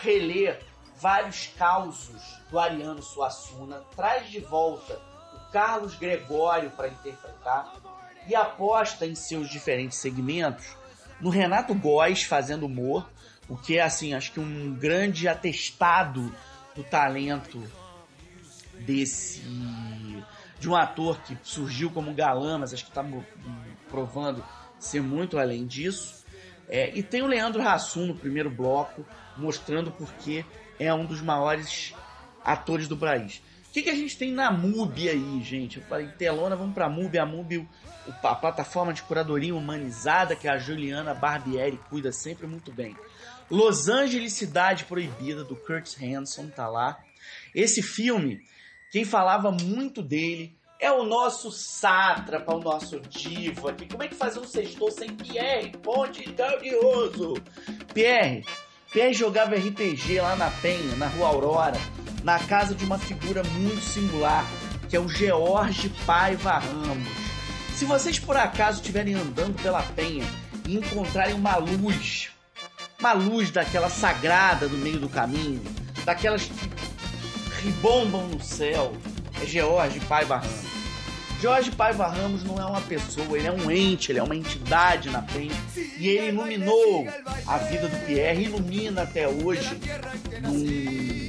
relê 0.00 0.58
vários 0.96 1.48
causos 1.58 2.22
do 2.50 2.58
Ariano 2.58 3.02
Suassuna, 3.02 3.82
traz 3.94 4.28
de 4.28 4.40
volta 4.40 4.98
o 5.34 5.52
Carlos 5.52 5.94
Gregório 5.94 6.70
para 6.70 6.88
interpretar 6.88 7.74
e 8.28 8.34
aposta 8.34 9.06
em 9.06 9.14
seus 9.14 9.48
diferentes 9.48 9.98
segmentos 9.98 10.76
no 11.20 11.30
Renato 11.30 11.74
Góes 11.74 12.22
fazendo 12.22 12.66
humor, 12.66 13.08
o 13.48 13.56
que 13.56 13.78
é 13.78 13.82
assim, 13.82 14.12
acho 14.14 14.32
que 14.32 14.40
um 14.40 14.74
grande 14.74 15.28
atestado 15.28 16.34
do 16.74 16.84
talento 16.84 17.62
desse 18.80 19.42
de 20.58 20.68
um 20.68 20.74
ator 20.74 21.20
que 21.22 21.36
surgiu 21.42 21.90
como 21.90 22.12
galã, 22.14 22.58
mas 22.58 22.72
acho 22.72 22.84
que 22.84 22.90
está 22.90 23.04
provando 23.88 24.44
ser 24.78 25.02
muito 25.02 25.38
além 25.38 25.66
disso. 25.66 26.24
É, 26.68 26.90
e 26.96 27.02
tem 27.02 27.22
o 27.22 27.26
Leandro 27.26 27.66
Hassum 27.66 28.06
no 28.06 28.14
primeiro 28.14 28.50
bloco, 28.50 29.04
mostrando 29.36 29.90
porque 29.92 30.44
é 30.78 30.92
um 30.92 31.04
dos 31.04 31.20
maiores 31.20 31.94
atores 32.44 32.88
do 32.88 32.96
país. 32.96 33.42
O 33.68 33.72
que, 33.72 33.82
que 33.82 33.90
a 33.90 33.94
gente 33.94 34.16
tem 34.16 34.32
na 34.32 34.50
MUBI 34.50 35.10
aí, 35.10 35.42
gente? 35.42 35.76
Eu 35.76 35.82
falei, 35.84 36.08
telona, 36.08 36.56
vamos 36.56 36.74
pra 36.74 36.88
MUBI. 36.88 37.18
A 37.18 37.26
MUBI, 37.26 37.68
a 38.22 38.34
plataforma 38.34 38.92
de 38.92 39.02
curadoria 39.02 39.54
humanizada 39.54 40.36
que 40.36 40.48
a 40.48 40.58
Juliana 40.58 41.14
Barbieri 41.14 41.80
cuida 41.88 42.12
sempre 42.12 42.46
muito 42.46 42.72
bem. 42.72 42.96
Los 43.50 43.88
Angeles 43.88 44.32
Cidade 44.32 44.84
Proibida, 44.84 45.44
do 45.44 45.54
Curtis 45.54 45.96
Hanson, 46.02 46.48
tá 46.48 46.68
lá. 46.68 46.98
Esse 47.54 47.82
filme, 47.82 48.40
quem 48.90 49.04
falava 49.04 49.50
muito 49.50 50.02
dele 50.02 50.56
é 50.80 50.90
o 50.90 51.04
nosso 51.04 51.50
sátrapa, 51.50 52.54
o 52.54 52.60
nosso 52.60 53.00
divo 53.00 53.68
aqui. 53.68 53.86
Como 53.88 54.02
é 54.02 54.08
que 54.08 54.14
fazer 54.14 54.40
um 54.40 54.44
sextor 54.44 54.90
sem 54.90 55.08
Pierre 55.14 55.72
Ponte 55.78 56.24
Gaudioso? 56.32 57.34
Pierre, 57.94 58.44
Pierre 58.92 59.14
jogava 59.14 59.54
RPG 59.54 60.20
lá 60.20 60.36
na 60.36 60.50
Penha, 60.50 60.96
na 60.96 61.06
Rua 61.08 61.28
Aurora, 61.28 61.78
na 62.22 62.38
casa 62.40 62.74
de 62.74 62.84
uma 62.84 62.98
figura 62.98 63.42
muito 63.44 63.80
singular, 63.80 64.44
que 64.88 64.96
é 64.96 65.00
o 65.00 65.08
George 65.08 65.88
Paiva 66.04 66.58
Ramos. 66.58 67.25
Se 67.76 67.84
vocês 67.84 68.18
por 68.18 68.38
acaso 68.38 68.80
estiverem 68.80 69.12
andando 69.12 69.54
pela 69.62 69.82
Penha 69.82 70.24
e 70.66 70.76
encontrarem 70.76 71.34
uma 71.34 71.56
luz, 71.56 72.30
uma 72.98 73.12
luz 73.12 73.50
daquela 73.50 73.90
sagrada 73.90 74.66
no 74.66 74.78
meio 74.78 74.98
do 74.98 75.10
caminho, 75.10 75.62
daquelas 76.02 76.44
que 76.44 76.52
ribombam 77.62 78.28
no 78.28 78.42
céu, 78.42 78.96
é 79.42 79.46
George 79.46 80.00
Paiva 80.00 80.38
Ramos. 80.38 80.66
Jorge 81.38 81.70
Paiva 81.70 82.06
Ramos 82.06 82.42
não 82.44 82.58
é 82.58 82.64
uma 82.64 82.80
pessoa, 82.80 83.36
ele 83.36 83.46
é 83.46 83.52
um 83.52 83.70
ente, 83.70 84.10
ele 84.10 84.20
é 84.20 84.22
uma 84.22 84.34
entidade 84.34 85.10
na 85.10 85.20
frente. 85.20 85.54
E 85.98 86.08
ele 86.08 86.28
iluminou 86.28 87.06
a 87.46 87.58
vida 87.58 87.88
do 87.88 88.06
Pierre, 88.06 88.44
ilumina 88.44 89.02
até 89.02 89.28
hoje 89.28 89.78
num 90.42 91.25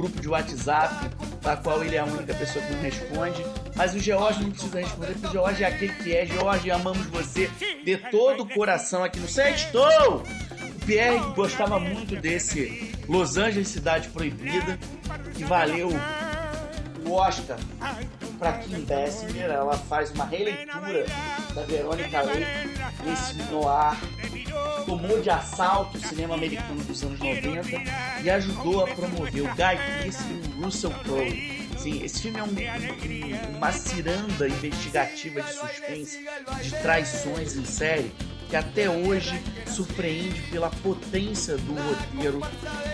grupo 0.00 0.20
de 0.20 0.28
WhatsApp, 0.28 0.94
da 1.42 1.56
qual 1.56 1.84
ele 1.84 1.96
é 1.96 1.98
a 1.98 2.04
única 2.04 2.34
pessoa 2.34 2.64
que 2.64 2.72
não 2.72 2.80
responde. 2.80 3.44
Mas 3.76 3.94
o 3.94 3.98
George 3.98 4.42
não 4.42 4.50
precisa 4.50 4.80
responder, 4.80 5.12
porque 5.12 5.26
o 5.26 5.32
George 5.32 5.64
é 5.64 5.66
aquele 5.66 5.92
que 5.94 6.16
é. 6.16 6.26
George, 6.26 6.70
amamos 6.70 7.06
você 7.06 7.50
de 7.84 7.96
todo 8.10 8.42
o 8.42 8.48
coração 8.48 9.04
aqui 9.04 9.20
no 9.20 9.28
Sextou! 9.28 10.22
O 10.22 10.86
Pierre 10.86 11.18
gostava 11.34 11.78
muito 11.78 12.16
desse 12.16 12.92
Los 13.08 13.36
Angeles 13.36 13.68
Cidade 13.68 14.08
Proibida, 14.08 14.78
que 15.34 15.44
valeu 15.44 15.90
o 17.06 17.12
Oscar 17.12 17.58
para 18.38 18.52
Kim 18.58 18.84
Basinger. 18.84 19.50
Ela 19.50 19.76
faz 19.76 20.10
uma 20.10 20.24
releitura 20.24 21.06
da 21.54 21.62
Verônica 21.62 22.22
Leigh 22.22 22.46
nesse 23.04 23.34
noir. 23.50 23.96
Tomou 24.86 25.20
de 25.20 25.30
assalto 25.30 25.98
o 25.98 26.00
cinema 26.00 26.34
americano 26.34 26.82
dos 26.84 27.02
anos 27.02 27.18
90 27.18 27.70
e 28.22 28.30
ajudou 28.30 28.84
a 28.84 28.88
promover 28.88 29.42
o 29.42 29.48
Guy 29.54 29.56
Pearce 29.56 30.24
e 30.24 30.58
o 30.58 30.64
Russell 30.64 30.90
Crowe. 30.90 31.60
Sim, 31.78 32.02
esse 32.04 32.20
filme 32.20 32.38
é 32.38 32.42
um, 32.42 32.46
um, 32.46 33.56
uma 33.56 33.72
ciranda 33.72 34.46
investigativa 34.46 35.40
de 35.40 35.52
suspense, 35.54 36.26
de 36.62 36.70
traições 36.82 37.56
em 37.56 37.64
série, 37.64 38.12
que 38.50 38.56
até 38.56 38.90
hoje 38.90 39.40
surpreende 39.66 40.42
pela 40.50 40.68
potência 40.68 41.56
do 41.56 41.72
roteiro 41.72 42.40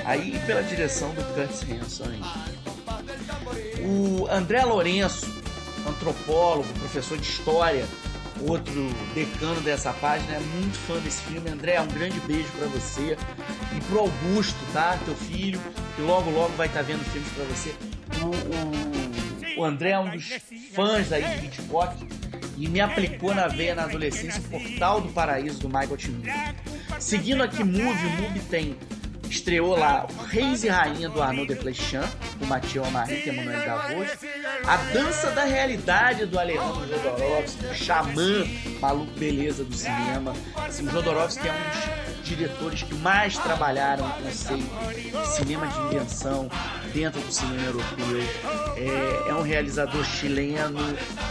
aí 0.04 0.36
e 0.36 0.38
pela 0.40 0.62
direção 0.62 1.12
do 1.14 1.24
Curtis 1.34 1.62
Hanson. 1.68 2.75
O 3.86 4.26
André 4.28 4.64
Lourenço, 4.64 5.26
antropólogo, 5.86 6.66
professor 6.80 7.16
de 7.16 7.24
história, 7.24 7.86
outro 8.40 8.88
decano 9.14 9.60
dessa 9.60 9.92
página, 9.92 10.34
é 10.34 10.40
muito 10.40 10.76
fã 10.78 10.98
desse 10.98 11.22
filme. 11.22 11.48
André, 11.48 11.80
um 11.80 11.86
grande 11.86 12.18
beijo 12.20 12.48
para 12.58 12.66
você 12.66 13.16
e 13.76 13.80
pro 13.82 14.00
Augusto, 14.00 14.58
tá? 14.72 14.98
Teu 15.04 15.14
filho, 15.14 15.60
que 15.94 16.02
logo 16.02 16.30
logo 16.30 16.52
vai 16.56 16.66
estar 16.66 16.80
tá 16.80 16.86
vendo 16.86 17.04
filmes 17.12 17.30
para 17.32 17.44
você. 17.44 17.74
O, 18.20 19.58
o, 19.58 19.60
o, 19.60 19.64
André 19.64 19.90
é 19.90 19.98
um 20.00 20.10
dos 20.10 20.24
fãs 20.74 21.12
aí 21.12 21.22
de 21.22 21.46
Hitchcock 21.46 21.96
e 22.56 22.68
me 22.68 22.80
aplicou 22.80 23.34
na 23.34 23.46
veia 23.46 23.76
na 23.76 23.84
adolescência 23.84 24.40
o 24.40 24.50
Portal 24.50 25.00
do 25.00 25.08
Paraíso 25.10 25.60
do 25.60 25.68
Michael 25.68 25.96
T. 25.96 26.10
Seguindo 26.98 27.42
aqui 27.42 27.62
Movie, 27.62 28.06
o 28.06 28.22
Movie 28.22 28.40
tem 28.50 28.76
estreou 29.30 29.76
lá 29.76 30.06
o 30.08 30.22
Reis 30.22 30.64
e 30.64 30.68
Rainha 30.68 31.08
do 31.08 31.22
Arnaud 31.22 31.46
Desplechin, 31.46 32.00
com 32.38 32.46
Mathieu 32.46 32.84
Amarri 32.84 33.22
e 33.26 33.28
Emmanuel 33.28 33.64
Davos. 33.64 34.08
A 34.66 34.76
Dança 34.92 35.30
da 35.30 35.44
Realidade 35.44 36.26
do 36.26 36.38
Alejandro 36.38 36.86
Jodorowsky, 36.86 37.74
xamã, 37.74 38.46
maluco 38.80 39.12
beleza 39.18 39.64
do 39.64 39.74
cinema. 39.74 40.32
Assim, 40.56 40.86
o 40.86 40.90
Jodorowsky 40.90 41.48
é 41.48 41.52
um 41.52 41.56
dos 41.56 42.26
diretores 42.26 42.82
que 42.82 42.94
mais 42.96 43.38
trabalharam 43.38 44.04
o 44.04 44.22
conceito 44.22 44.64
de 44.64 45.28
cinema 45.28 45.66
de 45.66 45.78
invenção 45.78 46.48
dentro 46.92 47.20
do 47.20 47.32
cinema 47.32 47.62
europeu. 47.62 47.96
É, 48.76 49.30
é 49.30 49.34
um 49.34 49.42
realizador 49.42 50.04
chileno, 50.04 50.78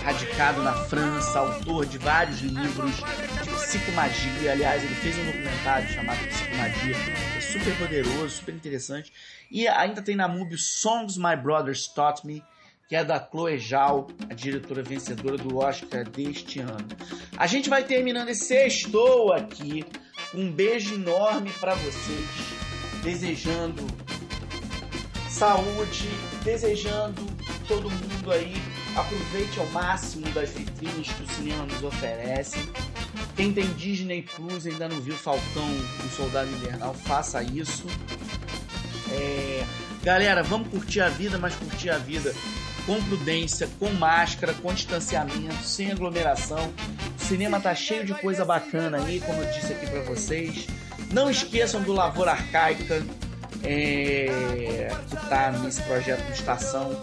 radicado 0.03 0.61
na 0.61 0.73
França, 0.73 1.39
autor 1.39 1.85
de 1.85 1.97
vários 1.97 2.39
livros 2.39 2.95
de 3.43 3.44
psicomagia. 3.65 4.51
Aliás, 4.51 4.83
ele 4.83 4.95
fez 4.95 5.17
um 5.17 5.25
documentário 5.25 5.89
chamado 5.89 6.25
Psicomagia, 6.27 6.95
é 7.37 7.41
super 7.41 7.75
poderoso, 7.77 8.29
super 8.29 8.53
interessante. 8.53 9.11
E 9.51 9.67
ainda 9.67 10.01
tem 10.01 10.15
na 10.15 10.27
MUBI 10.27 10.57
Songs 10.57 11.17
My 11.17 11.35
Brothers 11.35 11.87
Taught 11.87 12.25
Me, 12.25 12.43
que 12.87 12.95
é 12.95 13.03
da 13.03 13.19
Chloe 13.19 13.57
Zhao, 13.57 14.07
a 14.29 14.33
diretora 14.33 14.83
vencedora 14.83 15.37
do 15.37 15.57
Oscar 15.57 16.07
deste 16.07 16.59
ano. 16.59 16.87
A 17.35 17.47
gente 17.47 17.69
vai 17.69 17.83
terminando 17.83 18.29
esse 18.29 18.45
sextou 18.45 19.33
aqui. 19.33 19.83
Um 20.33 20.51
beijo 20.51 20.95
enorme 20.95 21.49
para 21.59 21.73
vocês, 21.75 22.29
desejando 23.01 23.85
saúde, 25.29 26.09
desejando 26.43 27.21
todo 27.67 27.89
mundo 27.89 28.31
aí 28.31 28.53
aproveite 28.95 29.59
ao 29.59 29.65
máximo 29.67 30.25
das 30.31 30.49
vitrines 30.51 31.11
que 31.11 31.23
o 31.23 31.27
cinema 31.27 31.65
nos 31.65 31.83
oferece. 31.83 32.59
Quem 33.35 33.51
tem 33.51 33.65
Disney 33.73 34.21
Plus 34.21 34.65
ainda 34.65 34.87
não 34.87 35.01
viu 35.01 35.15
Falcão, 35.15 35.67
o 36.05 36.09
Soldado 36.15 36.49
Invernal, 36.49 36.93
faça 36.93 37.43
isso. 37.43 37.85
É... 39.11 39.63
Galera, 40.03 40.43
vamos 40.43 40.69
curtir 40.69 41.01
a 41.01 41.09
vida, 41.09 41.37
mas 41.37 41.55
curtir 41.55 41.89
a 41.89 41.97
vida 41.97 42.33
com 42.85 43.01
prudência, 43.03 43.67
com 43.79 43.89
máscara, 43.91 44.53
com 44.53 44.73
distanciamento, 44.73 45.63
sem 45.63 45.91
aglomeração 45.91 46.71
O 47.19 47.25
cinema 47.25 47.59
tá 47.59 47.73
cheio 47.73 48.05
de 48.05 48.13
coisa 48.13 48.45
bacana 48.45 49.03
aí, 49.03 49.19
como 49.19 49.41
eu 49.41 49.51
disse 49.51 49.73
aqui 49.73 49.87
para 49.87 50.01
vocês. 50.03 50.67
Não 51.11 51.29
esqueçam 51.29 51.81
do 51.81 51.91
Lavoura 51.91 52.31
Arcaica, 52.31 53.03
é, 53.63 54.89
que 55.09 55.15
tá 55.27 55.51
nesse 55.51 55.81
projeto 55.81 56.23
de 56.27 56.33
estação, 56.33 56.99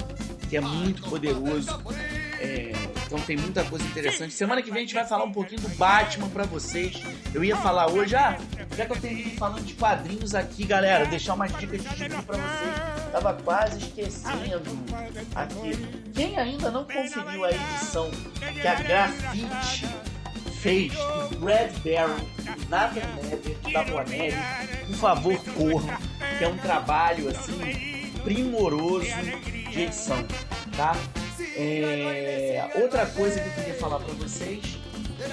que 0.49 0.57
é 0.57 0.61
muito 0.61 1.03
poderoso. 1.03 1.83
É, 2.39 2.72
então 3.12 3.20
tem 3.26 3.36
muita 3.36 3.62
coisa 3.64 3.84
interessante. 3.84 4.32
Semana 4.32 4.62
que 4.62 4.70
vem 4.70 4.78
a 4.78 4.80
gente 4.80 4.94
vai 4.94 5.06
falar 5.06 5.24
um 5.24 5.32
pouquinho 5.32 5.60
do 5.60 5.68
Batman 5.76 6.30
para 6.30 6.44
vocês. 6.44 7.02
Eu 7.34 7.44
ia 7.44 7.54
falar 7.54 7.90
hoje, 7.90 8.16
ah, 8.16 8.38
já 8.74 8.86
que 8.86 8.92
eu 8.92 9.00
terminei 9.00 9.36
falando 9.36 9.62
de 9.62 9.74
quadrinhos 9.74 10.34
aqui, 10.34 10.64
galera, 10.64 11.04
deixar 11.04 11.34
umas 11.34 11.54
dicas 11.58 11.82
de 11.82 11.94
gibi 11.94 12.22
para 12.22 12.38
vocês. 12.38 13.12
Tava 13.12 13.34
quase 13.34 13.78
esquecendo 13.80 14.62
aqui. 15.34 16.10
Quem 16.14 16.38
ainda 16.38 16.70
não 16.70 16.84
conferiu 16.84 17.44
a 17.44 17.50
edição 17.50 18.10
que 18.40 18.66
a 18.66 18.74
Grafite 18.76 19.86
fez 20.62 20.94
do 20.94 21.38
Brad 21.38 21.70
Barron, 21.84 22.16
do 22.16 22.68
Nathan 22.70 23.72
da 23.72 23.84
Bonelli, 23.84 24.36
por 24.86 24.96
favor, 24.96 25.44
corram, 25.54 25.98
que 26.38 26.44
é 26.44 26.48
um 26.48 26.56
trabalho 26.56 27.28
assim 27.28 28.10
primoroso 28.24 29.06
de 29.70 29.82
edição, 29.82 30.16
tá? 30.74 30.96
É... 31.55 32.70
Outra 32.74 33.07
coisa 33.07 33.40
que 33.40 33.48
eu 33.48 33.53
queria 33.53 33.74
falar 33.74 33.98
para 34.00 34.14
vocês, 34.14 34.78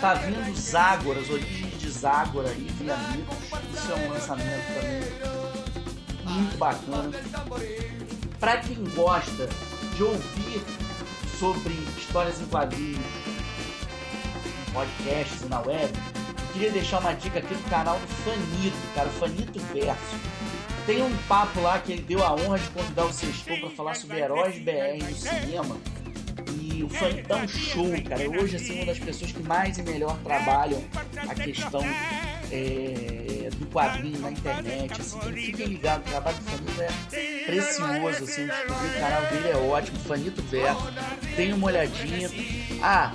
tá 0.01 0.15
vindo 0.15 0.55
Zagora, 0.57 1.20
as 1.20 1.30
origens 1.30 1.80
de 1.80 1.89
Zagora 1.89 2.49
aí 2.49 2.67
via 2.80 2.93
amigos. 2.93 3.38
Isso 3.74 3.91
é 3.91 3.95
um 3.95 4.09
lançamento 4.09 4.65
também 4.74 5.39
muito 6.26 6.57
bacana. 6.57 7.11
Para 8.39 8.57
quem 8.57 8.84
gosta 8.95 9.49
de 9.95 10.03
ouvir 10.03 10.61
sobre 11.39 11.74
histórias 11.97 12.39
em 12.41 12.45
quadrinhos, 12.45 12.99
em 12.99 14.72
podcasts 14.72 15.41
e 15.41 15.45
na 15.45 15.61
web, 15.61 15.91
queria 16.53 16.72
deixar 16.72 16.99
uma 16.99 17.13
dica 17.13 17.39
aqui 17.39 17.53
do 17.53 17.70
canal 17.70 17.97
do 17.97 18.07
Fanito, 18.07 18.78
cara, 18.93 19.07
o 19.07 19.11
Fanito 19.13 19.59
Verso. 19.74 20.30
Tem 20.86 21.01
um 21.03 21.15
papo 21.28 21.61
lá 21.61 21.80
que 21.80 21.93
ele 21.93 22.01
deu 22.01 22.24
a 22.24 22.34
honra 22.34 22.57
de 22.57 22.67
convidar 22.70 23.05
o 23.05 23.13
Sextou 23.13 23.57
para 23.59 23.70
falar 23.70 23.95
sobre 23.95 24.20
heróis 24.20 24.57
BR 24.57 25.03
no 25.03 25.15
cinema 25.15 25.78
e 26.48 26.84
o 26.84 26.90
dá 27.28 27.38
um 27.38 27.48
show, 27.48 27.86
cara. 28.08 28.30
Hoje, 28.30 28.56
assim, 28.56 28.76
uma 28.78 28.86
das 28.86 29.00
pessoas 29.00 29.32
que 29.32 29.44
mais 29.44 29.78
e 29.78 29.84
melhor 29.84 30.18
trabalham 30.24 30.84
a 31.28 31.36
questão 31.36 31.82
é, 32.52 33.50
do 33.58 33.66
quadrinho 33.68 34.20
na 34.20 34.32
internet, 34.32 35.00
assim, 35.00 35.18
então 35.18 35.34
fiquem 35.34 35.68
ligados, 35.68 36.08
o 36.08 36.10
trabalho 36.10 36.38
do 36.38 36.44
Fanito 36.44 36.82
é 36.82 37.46
precioso, 37.46 38.24
assim, 38.24 38.46
o 38.46 39.00
canal 39.00 39.22
dele 39.28 39.50
é 39.50 39.58
ótimo, 39.58 40.00
Fanito 40.00 40.42
Verso, 40.44 40.92
tem 41.36 41.54
uma 41.54 41.68
olhadinha. 41.68 42.30
Ah, 42.82 43.14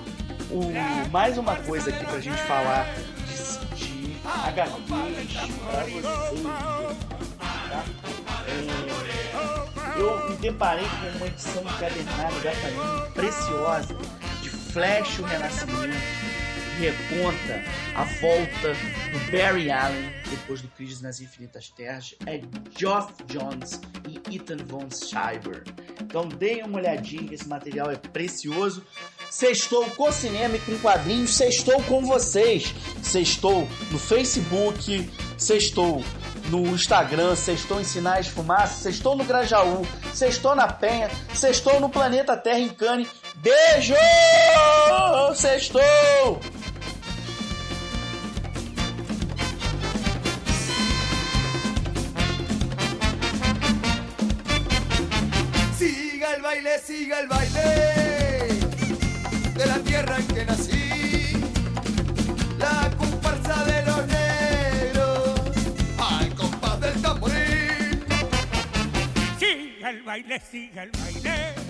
o, 0.50 1.10
mais 1.10 1.38
uma 1.38 1.56
coisa 1.56 1.90
aqui 1.90 2.04
pra 2.04 2.20
gente 2.20 2.40
falar 2.42 2.86
de, 3.26 3.76
de 3.76 4.16
HQs 4.24 4.84
pra 5.66 5.84
vocês, 5.84 6.42
tá? 7.68 7.84
É, 8.46 9.13
eu 9.96 10.28
me 10.28 10.36
deparei 10.36 10.84
com 10.84 11.16
uma 11.18 11.26
edição 11.26 11.62
encadernada 11.62 12.40
da 12.40 12.50
Panini 12.52 13.12
preciosa 13.14 13.96
de 14.42 14.50
Flash 14.50 15.18
o 15.20 15.22
Renascimento, 15.22 15.94
reconta 16.78 17.62
a 17.94 18.04
volta 18.20 18.74
do 19.12 19.30
Barry 19.30 19.70
Allen 19.70 20.12
depois 20.28 20.60
do 20.60 20.68
Crise 20.68 21.02
nas 21.02 21.20
Infinitas 21.20 21.68
Terras, 21.68 22.14
é 22.26 22.40
Geoff 22.76 23.12
Jones 23.26 23.80
e 24.08 24.36
Ethan 24.36 24.64
Von 24.64 24.88
Schreiber. 24.90 25.62
Então 26.00 26.28
deem 26.28 26.64
uma 26.64 26.78
olhadinha 26.78 27.32
esse 27.32 27.48
material 27.48 27.90
é 27.90 27.96
precioso. 27.96 28.84
Sextou 29.30 29.88
com 29.90 30.10
cinema 30.12 30.56
e 30.56 30.60
com 30.60 30.78
quadrinhos, 30.78 31.34
sextou 31.34 31.82
com 31.84 32.04
vocês. 32.04 32.74
Sextou 33.02 33.68
no 33.90 33.98
Facebook, 33.98 35.10
sextou 35.38 36.02
no 36.48 36.66
Instagram, 36.68 37.34
sextou 37.36 37.80
em 37.80 37.84
Sinais 37.84 38.26
Fumaça, 38.26 38.82
sextou 38.82 39.16
no 39.16 39.24
Grajaú, 39.24 39.86
sextou 40.12 40.54
na 40.54 40.68
Penha, 40.68 41.10
sextou 41.34 41.80
no 41.80 41.88
Planeta 41.88 42.36
Terra 42.36 42.58
em 42.58 42.68
Cane. 42.68 43.08
Beijo! 43.36 43.94
Sextou! 45.34 46.40
Siga 55.76 56.34
el 56.34 56.42
baile, 56.42 56.78
siga 56.78 57.20
el 57.20 57.28
baile 57.28 57.83
El 69.84 70.02
baile, 70.02 70.40
siga 70.40 70.84
el 70.84 70.90
baile 70.92 71.63